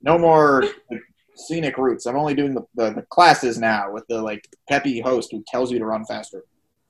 [0.02, 1.02] No more like,
[1.38, 2.06] scenic routes.
[2.06, 5.70] I'm only doing the, the, the classes now with the like peppy host who tells
[5.70, 6.44] you to run faster.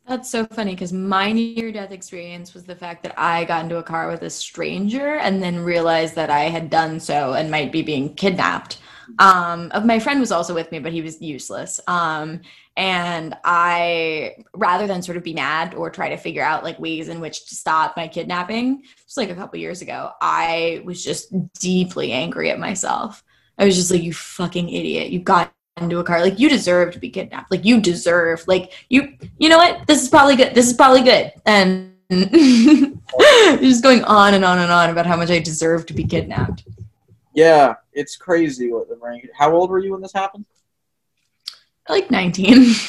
[0.07, 3.77] That's so funny because my near death experience was the fact that I got into
[3.77, 7.70] a car with a stranger and then realized that I had done so and might
[7.73, 8.79] be being kidnapped.
[9.19, 11.79] Um, my friend was also with me, but he was useless.
[11.87, 12.41] Um,
[12.79, 17.09] and I, rather than sort of be mad or try to figure out like ways
[17.09, 21.35] in which to stop my kidnapping, just like a couple years ago, I was just
[21.55, 23.23] deeply angry at myself.
[23.59, 25.10] I was just like, you fucking idiot.
[25.10, 26.20] You got into a car.
[26.20, 27.51] Like you deserve to be kidnapped.
[27.51, 29.86] Like you deserve, like you, you know what?
[29.86, 30.55] This is probably good.
[30.55, 31.32] This is probably good.
[31.47, 36.05] And just going on and on and on about how much I deserve to be
[36.05, 36.64] kidnapped.
[37.35, 39.28] Yeah, it's crazy what the brain.
[39.36, 40.47] How old were you when this happened?
[41.89, 42.74] Like 19.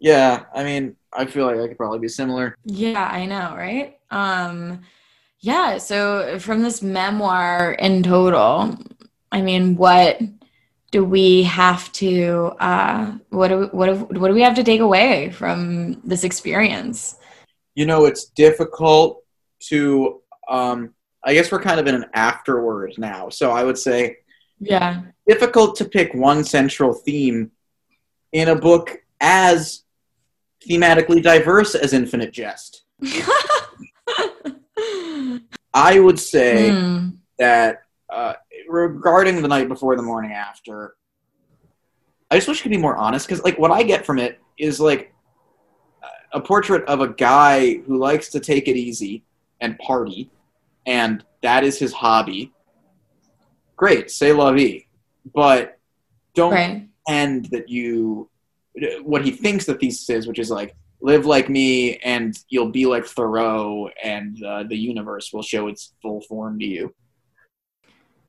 [0.00, 2.58] Yeah, I mean, I feel like I could probably be similar.
[2.64, 3.98] yeah, I know, right?
[4.10, 4.82] Um,
[5.40, 5.78] yeah.
[5.78, 8.76] So from this memoir in total,
[9.34, 10.20] I mean, what
[10.92, 12.52] do we have to?
[12.60, 17.16] Uh, what do what do, what do we have to take away from this experience?
[17.74, 19.24] You know, it's difficult
[19.70, 20.20] to.
[20.48, 20.94] Um,
[21.24, 24.18] I guess we're kind of in an afterword now, so I would say
[24.60, 25.02] Yeah.
[25.26, 27.50] difficult to pick one central theme
[28.32, 29.82] in a book as
[30.68, 32.84] thematically diverse as Infinite Jest.
[35.74, 37.08] I would say Hmm.
[37.38, 38.34] that uh,
[38.68, 40.96] regarding the night before the morning after,
[42.30, 44.40] I just wish I could be more honest because, like, what I get from it
[44.58, 45.12] is like
[46.32, 49.24] a portrait of a guy who likes to take it easy
[49.60, 50.30] and party,
[50.86, 52.52] and that is his hobby.
[53.76, 54.86] Great, say la vie,
[55.34, 55.78] but
[56.34, 56.88] don't Right.
[57.06, 58.28] pretend that you
[59.02, 62.86] what he thinks the thesis is, which is like live like me and you'll be
[62.86, 66.92] like Thoreau, and uh, the universe will show its full form to you.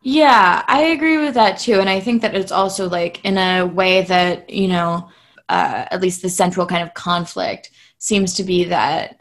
[0.08, 1.80] Yeah, I agree with that too.
[1.80, 5.10] And I think that it's also like in a way that, you know,
[5.50, 9.20] uh, at least the central kind of conflict seems to be that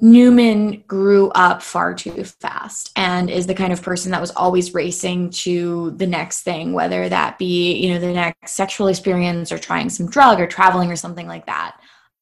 [0.00, 4.72] Newman grew up far too fast and is the kind of person that was always
[4.72, 9.58] racing to the next thing, whether that be, you know, the next sexual experience or
[9.58, 11.78] trying some drug or traveling or something like that.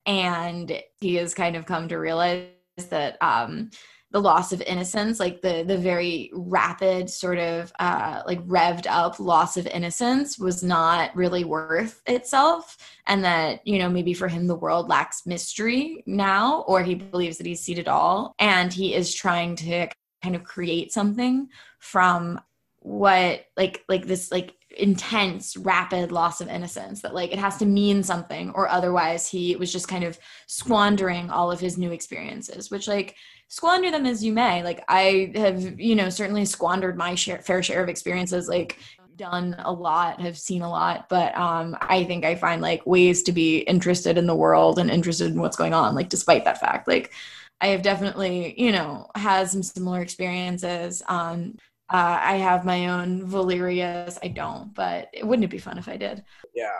[0.06, 2.48] And he has kind of come to realize
[2.90, 3.70] that um,
[4.14, 9.18] the loss of innocence like the the very rapid sort of uh like revved up
[9.18, 12.78] loss of innocence was not really worth itself.
[13.08, 17.38] And that you know maybe for him the world lacks mystery now or he believes
[17.38, 19.88] that he's seen it all and he is trying to
[20.22, 21.48] kind of create something
[21.80, 22.40] from
[22.78, 27.66] what like like this like intense rapid loss of innocence that like it has to
[27.66, 32.70] mean something or otherwise he was just kind of squandering all of his new experiences
[32.70, 33.16] which like
[33.48, 37.62] squander them as you may like i have you know certainly squandered my share, fair
[37.62, 38.78] share of experiences like
[39.16, 43.22] done a lot have seen a lot but um i think i find like ways
[43.22, 46.58] to be interested in the world and interested in what's going on like despite that
[46.58, 47.12] fact like
[47.60, 51.54] i have definitely you know had some similar experiences um
[51.90, 54.18] uh, I have my own Valerias.
[54.22, 56.24] I don't, but it, wouldn't it be fun if I did?
[56.54, 56.70] Yeah,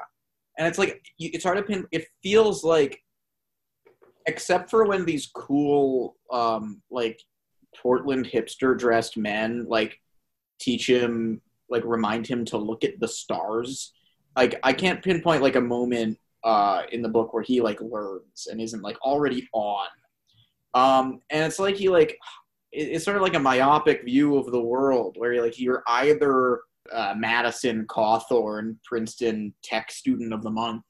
[0.59, 1.87] and it's like it's hard to pin.
[1.93, 3.04] It feels like,
[4.27, 7.21] except for when these cool, um, like
[7.77, 10.01] Portland hipster dressed men like
[10.61, 13.93] teach him, like remind him to look at the stars.
[14.37, 18.49] Like I can't pinpoint like a moment uh, in the book where he like learns
[18.51, 19.87] and isn't like already on.
[20.75, 22.19] Um, and it's like he like
[22.73, 26.61] it's sort of like a myopic view of the world where like you're either
[26.93, 30.83] uh, Madison Cawthorn, Princeton Tech Student of the Month,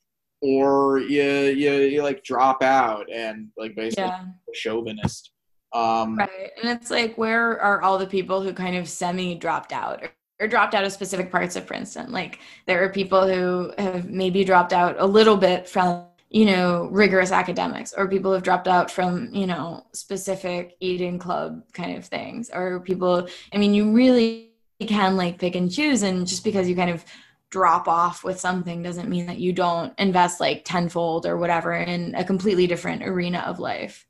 [0.45, 4.27] or you you, you like drop out and like basically yeah.
[4.53, 5.31] chauvinist.
[5.73, 9.73] Um, right, and it's like where are all the people who kind of semi dropped
[9.73, 12.13] out or, or dropped out of specific parts of Princeton?
[12.13, 16.89] Like there are people who have maybe dropped out a little bit from you know
[16.93, 22.05] rigorous academics or people have dropped out from you know specific eating club kind of
[22.05, 24.51] things or people i mean you really
[24.81, 27.05] can like pick and choose and just because you kind of
[27.55, 32.13] drop off with something doesn't mean that you don't invest like tenfold or whatever in
[32.17, 34.09] a completely different arena of life.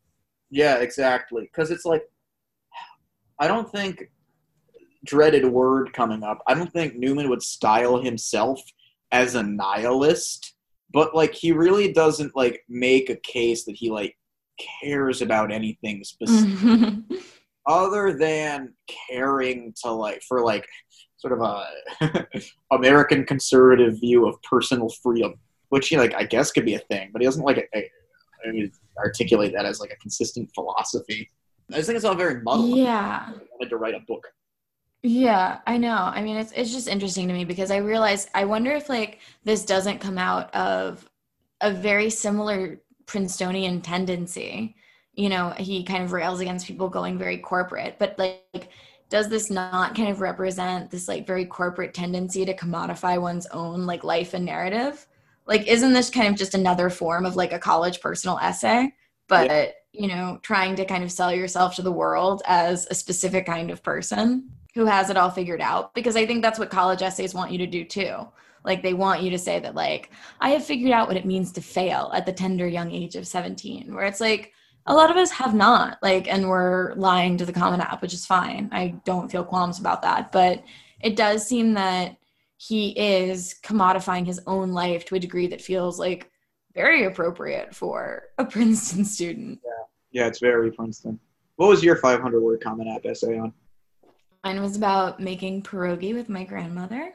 [0.49, 1.43] Yeah exactly.
[1.43, 2.03] Because it's like
[3.39, 4.11] i don't think
[5.05, 6.39] dreaded word coming up.
[6.47, 8.63] I don't think newman would style himself
[9.13, 10.55] as a nihilist
[10.91, 14.17] but like he really doesn't like make a case that he like
[14.81, 16.95] cares about anything specific
[17.67, 18.73] other than
[19.11, 20.67] caring to like for like
[21.25, 22.27] sort of a
[22.71, 25.35] American conservative view of personal freedom,
[25.71, 27.91] which he like I guess could be a thing, but he doesn't like a, a,
[28.47, 31.31] a articulate that as like a consistent philosophy.
[31.73, 32.77] I just think it's all very muddled.
[32.79, 34.27] Yeah, I wanted to write a book.
[35.03, 35.97] Yeah, I know.
[35.97, 39.21] I mean, it's it's just interesting to me because I realize I wonder if like
[39.45, 41.09] this doesn't come out of
[41.63, 44.77] a very similar Princetonian tendency.
[45.15, 48.69] You know, he kind of rails against people going very corporate, but like
[49.09, 53.87] does this not kind of represent this like very corporate tendency to commodify one's own
[53.87, 55.07] like life and narrative?
[55.47, 58.93] Like isn't this kind of just another form of like a college personal essay,
[59.29, 59.71] but yeah.
[59.93, 63.71] you know, trying to kind of sell yourself to the world as a specific kind
[63.71, 64.51] of person?
[64.75, 67.59] who has it all figured out because I think that's what college essays want you
[67.59, 68.27] to do too.
[68.65, 70.11] Like they want you to say that like
[70.41, 73.27] I have figured out what it means to fail at the tender young age of
[73.27, 74.53] 17 where it's like
[74.87, 78.15] a lot of us have not like and we're lying to the common app which
[78.15, 78.69] is fine.
[78.73, 80.63] I don't feel qualms about that, but
[81.01, 82.17] it does seem that
[82.57, 86.31] he is commodifying his own life to a degree that feels like
[86.75, 89.61] very appropriate for a Princeton student.
[89.65, 89.71] Yeah.
[90.15, 91.19] Yeah, it's very Princeton.
[91.57, 93.53] What was your 500 word common app essay on?
[94.45, 97.15] Mine was about making pierogi with my grandmother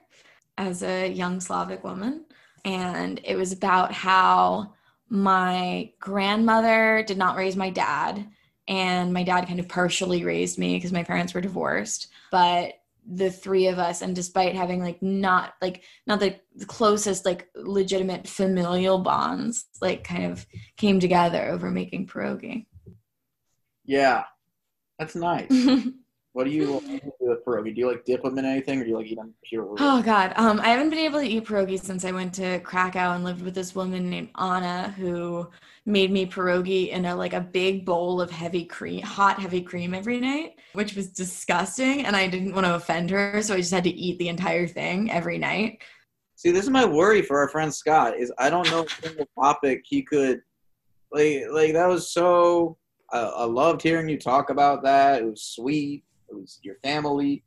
[0.58, 2.26] as a young Slavic woman.
[2.66, 4.74] And it was about how
[5.10, 8.28] my grandmother did not raise my dad.
[8.68, 12.08] And my dad kind of partially raised me because my parents were divorced.
[12.32, 12.76] But
[13.12, 18.28] the three of us, and despite having like not like not the, closest like legitimate
[18.28, 20.46] familial bonds, like kind of
[20.78, 22.68] came together over making pierogi.
[23.86, 24.26] Yeah,
[25.00, 25.50] that's nice.
[26.34, 27.74] What do you do with pierogi?
[27.74, 29.76] Do you like dip them in anything, or do you like eat them pure?
[29.80, 33.16] Oh God, um, I haven't been able to eat pierogi since I went to Krakow
[33.16, 35.50] and lived with this woman named Anna who
[35.86, 39.94] made me pierogi in a like a big bowl of heavy cream, hot heavy cream
[39.94, 42.06] every night, which was disgusting.
[42.06, 44.68] And I didn't want to offend her, so I just had to eat the entire
[44.68, 45.80] thing every night.
[46.36, 48.18] See, this is my worry for our friend Scott.
[48.18, 50.42] Is I don't know a single topic he could
[51.12, 51.46] like.
[51.52, 52.78] Like that was so.
[53.12, 55.24] I, I loved hearing you talk about that.
[55.24, 57.44] It was sweet it was your family.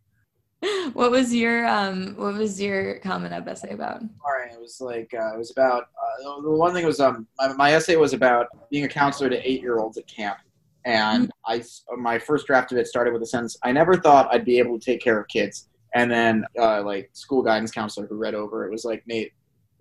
[0.93, 4.01] What was your um what was your common up essay about?
[4.01, 7.27] All right, it was like uh, it was about uh, the one thing was um
[7.39, 10.39] my, my essay was about being a counselor to eight year olds at camp,
[10.85, 11.63] and mm-hmm.
[11.91, 14.59] I my first draft of it started with a sentence I never thought I'd be
[14.59, 18.35] able to take care of kids, and then uh, like school guidance counselor who read
[18.35, 19.33] over it was like Nate,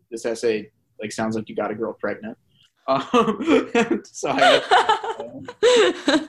[0.10, 2.38] this essay like sounds like you got a girl pregnant.
[2.88, 3.72] Um,
[4.06, 6.28] so I.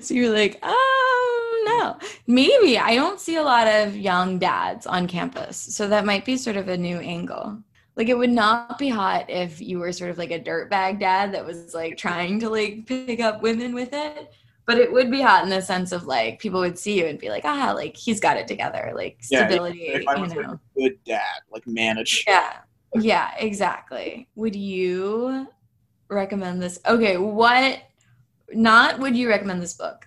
[0.00, 1.49] so you're like, oh
[1.80, 1.98] no.
[2.26, 5.56] Maybe I don't see a lot of young dads on campus.
[5.56, 7.58] So that might be sort of a new angle.
[7.96, 11.34] Like it would not be hot if you were sort of like a dirtbag dad
[11.34, 14.32] that was like trying to like pick up women with it.
[14.66, 17.18] But it would be hot in the sense of like people would see you and
[17.18, 20.42] be like, ah, like he's got it together, like stability, yeah, if I was you
[20.42, 20.50] know.
[20.52, 22.24] a good dad, like manage.
[22.26, 22.58] Yeah.
[22.94, 24.28] Yeah, exactly.
[24.34, 25.48] Would you
[26.08, 26.78] recommend this?
[26.86, 27.80] Okay, what
[28.52, 30.06] not would you recommend this book?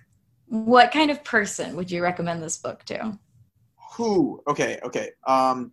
[0.54, 3.18] What kind of person would you recommend this book to?
[3.96, 4.40] Who?
[4.46, 5.10] Okay, okay.
[5.26, 5.72] Um,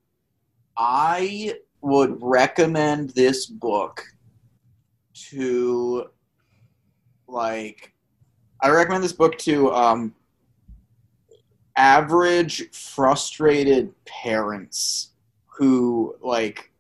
[0.76, 4.04] I would recommend this book
[5.30, 6.10] to
[7.28, 7.94] like
[8.64, 10.16] I recommend this book to um
[11.78, 15.12] average frustrated parents
[15.46, 16.72] who like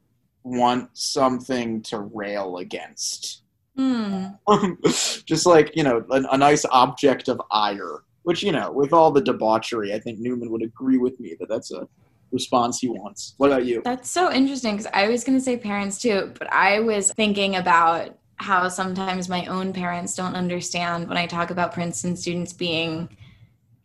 [0.41, 3.44] want something to rail against.
[3.76, 4.26] Hmm.
[5.26, 9.11] Just like, you know, a, a nice object of ire, which, you know, with all
[9.11, 11.88] the debauchery, I think Newman would agree with me that that's a
[12.31, 13.34] response he wants.
[13.38, 13.81] What about you?
[13.84, 17.56] That's so interesting because I was going to say parents too, but I was thinking
[17.56, 23.10] about how sometimes my own parents don't understand when I talk about Princeton students being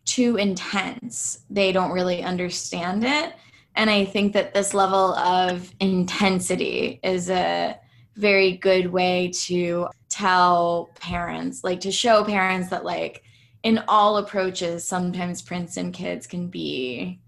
[0.04, 1.40] too intense.
[1.50, 3.34] They don't really understand it.
[3.74, 7.78] And I think that this level of intensity is a
[8.16, 13.22] very good way to tell parents, like to show parents that, like,
[13.62, 17.20] in all approaches, sometimes Princeton kids can be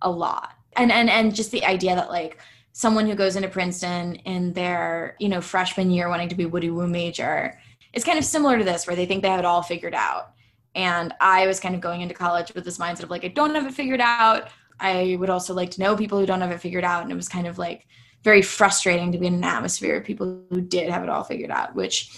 [0.00, 0.54] a lot.
[0.76, 2.38] And and and just the idea that like
[2.72, 6.70] someone who goes into Princeton in their, you know, freshman year wanting to be Woody
[6.70, 7.58] Woo major
[7.92, 10.32] is kind of similar to this, where they think they have it all figured out.
[10.74, 13.54] And I was kind of going into college with this mindset of like, I don't
[13.54, 14.48] have it figured out.
[14.80, 17.02] I would also like to know people who don't have it figured out.
[17.02, 17.86] And it was kind of like
[18.22, 21.50] very frustrating to be in an atmosphere of people who did have it all figured
[21.50, 22.10] out, which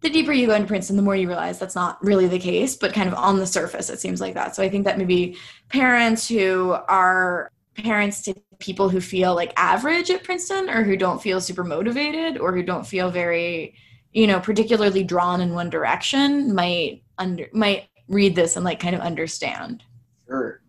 [0.00, 2.76] the deeper you go into Princeton, the more you realize that's not really the case,
[2.76, 4.54] but kind of on the surface, it seems like that.
[4.54, 5.38] So I think that maybe
[5.70, 11.22] parents who are parents to people who feel like average at Princeton or who don't
[11.22, 13.74] feel super motivated or who don't feel very,
[14.12, 18.94] you know, particularly drawn in one direction might under might read this and like kind
[18.94, 19.82] of understand.
[20.26, 20.60] Sure.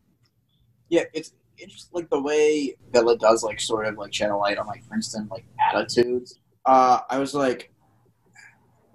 [0.89, 1.33] Yeah, it's
[1.65, 4.87] it's like the way Villa does like sort of like shed a light on like
[4.87, 6.39] Princeton like attitudes.
[6.65, 7.71] Uh, I was like,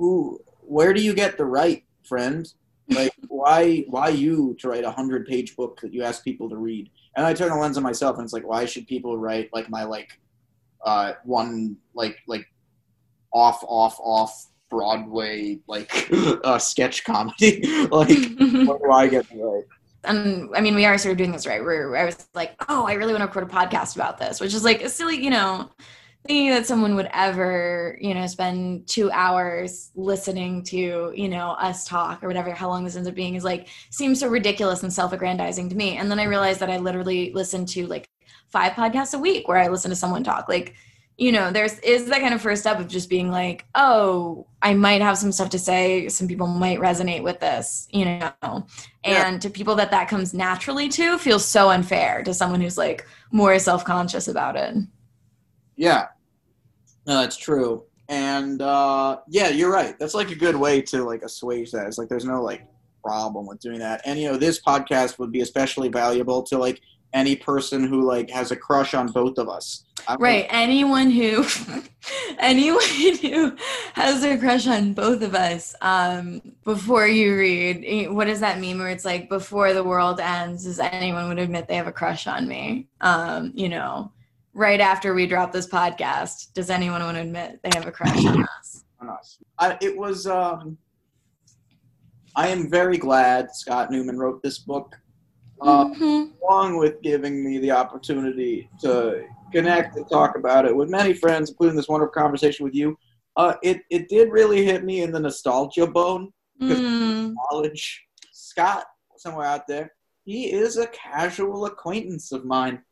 [0.01, 2.53] "Ooh, where do you get the right, friend?
[2.89, 6.57] Like, why why you to write a hundred page book that you ask people to
[6.57, 9.51] read?" And I turn the lens on myself, and it's like, why should people write
[9.53, 10.19] like my like
[10.85, 12.47] uh one like like
[13.33, 16.11] off off off Broadway like
[16.45, 17.63] uh, sketch comedy?
[17.91, 19.65] like, where do I get the right?
[20.05, 21.63] And I mean, we are sort of doing this right.
[21.63, 24.55] Where I was like, oh, I really want to record a podcast about this, which
[24.55, 25.71] is like a silly, you know,
[26.27, 31.87] thinking that someone would ever, you know, spend two hours listening to, you know, us
[31.87, 34.93] talk or whatever, how long this ends up being is like, seems so ridiculous and
[34.93, 35.97] self aggrandizing to me.
[35.97, 38.09] And then I realized that I literally listen to like
[38.49, 40.49] five podcasts a week where I listen to someone talk.
[40.49, 40.75] Like,
[41.21, 44.73] you know, there's is that kind of first step of just being like, oh, I
[44.73, 46.09] might have some stuff to say.
[46.09, 48.33] Some people might resonate with this, you know.
[48.43, 48.65] And
[49.05, 49.39] Yeah.
[49.39, 53.59] to people that that comes naturally to feels so unfair to someone who's like more
[53.59, 54.75] self conscious about it.
[55.77, 56.07] Yeah,
[57.07, 57.85] no, that's true.
[58.09, 59.99] And uh, yeah, you're right.
[59.99, 61.87] That's like a good way to like assuage that.
[61.87, 62.67] It's like there's no like
[63.05, 64.01] problem with doing that.
[64.07, 66.81] And you know, this podcast would be especially valuable to like
[67.13, 69.85] any person who like has a crush on both of us.
[70.09, 70.47] I'm Right.
[70.49, 71.45] Anyone who
[72.39, 72.83] anyone
[73.21, 73.57] who
[73.95, 78.61] has a crush on both of us, um, before you read eh, what does that
[78.61, 81.93] mean where it's like before the world ends, does anyone would admit they have a
[81.93, 82.89] crush on me?
[83.01, 84.13] Um, you know,
[84.55, 88.25] right after we drop this podcast, does anyone want to admit they have a crush
[88.25, 88.85] on us?
[89.01, 89.39] on us.
[89.59, 90.27] I, it was.
[90.27, 90.79] Um,
[92.37, 95.00] I am very glad Scott Newman wrote this book.
[95.63, 96.33] Uh, Mhm.
[96.43, 101.51] along with giving me the opportunity to connect and talk about it with many friends,
[101.51, 102.97] including this wonderful conversation with you.
[103.37, 106.33] Uh, it, it did really hit me in the nostalgia bone.
[106.61, 107.35] Mm.
[107.53, 108.05] Knowledge.
[108.33, 108.85] Scott,
[109.17, 109.93] somewhere out there,
[110.25, 112.83] he is a casual acquaintance of mine.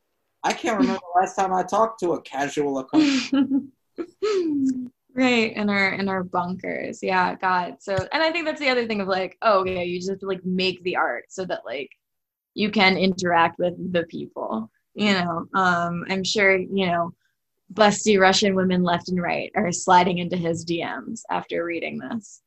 [0.45, 3.31] I can't remember the last time I talked to a casual acquaintance.
[5.15, 8.86] right in our in our bunkers yeah god so and i think that's the other
[8.86, 11.65] thing of like oh yeah you just have to like make the art so that
[11.65, 11.90] like
[12.59, 17.12] you can interact with the people you know um i'm sure you know
[17.72, 22.43] busty russian women left and right are sliding into his dms after reading this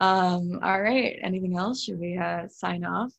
[0.00, 3.12] um all right anything else should we uh sign off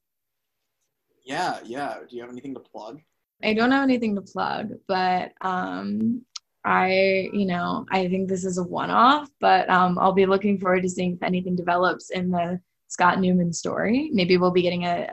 [1.29, 1.99] yeah, yeah.
[2.09, 3.01] Do you have anything to plug?
[3.43, 6.25] I don't have anything to plug, but um,
[6.65, 10.81] I, you know, I think this is a one-off, but um, I'll be looking forward
[10.81, 12.59] to seeing if anything develops in the
[12.89, 14.09] Scott Newman story.
[14.11, 15.07] Maybe we'll be getting a,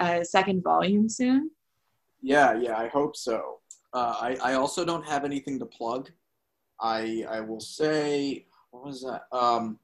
[0.00, 1.50] a, a second volume soon.
[2.20, 3.60] Yeah, yeah, I hope so.
[3.92, 6.10] Uh, I, I also don't have anything to plug.
[6.80, 9.22] I I will say what was that?
[9.36, 9.78] Um,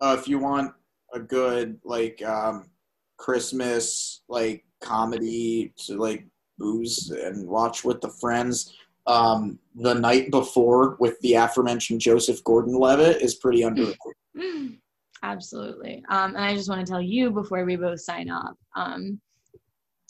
[0.00, 0.72] uh, if you want
[1.12, 2.70] a good like um,
[3.16, 6.26] Christmas like comedy to like
[6.58, 8.76] booze and watch with the friends,
[9.06, 13.98] um, the night before with the aforementioned Joseph Gordon-Levitt is pretty underrated.
[15.24, 16.04] Absolutely.
[16.10, 18.56] Um, and I just want to tell you before we both sign off.
[18.76, 19.18] Um,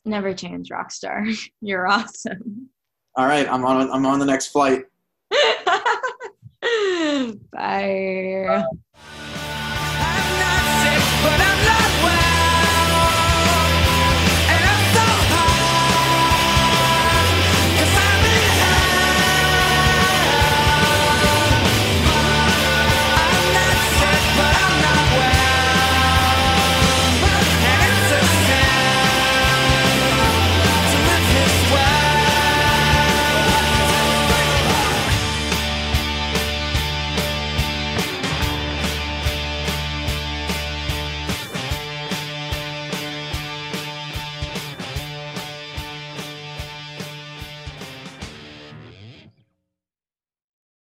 [0.04, 1.32] never change, Rockstar.
[1.60, 2.68] You're awesome.
[3.16, 3.88] All right, I'm on.
[3.92, 4.86] I'm on the next flight.
[7.52, 8.64] Bye.
[11.26, 11.83] I'm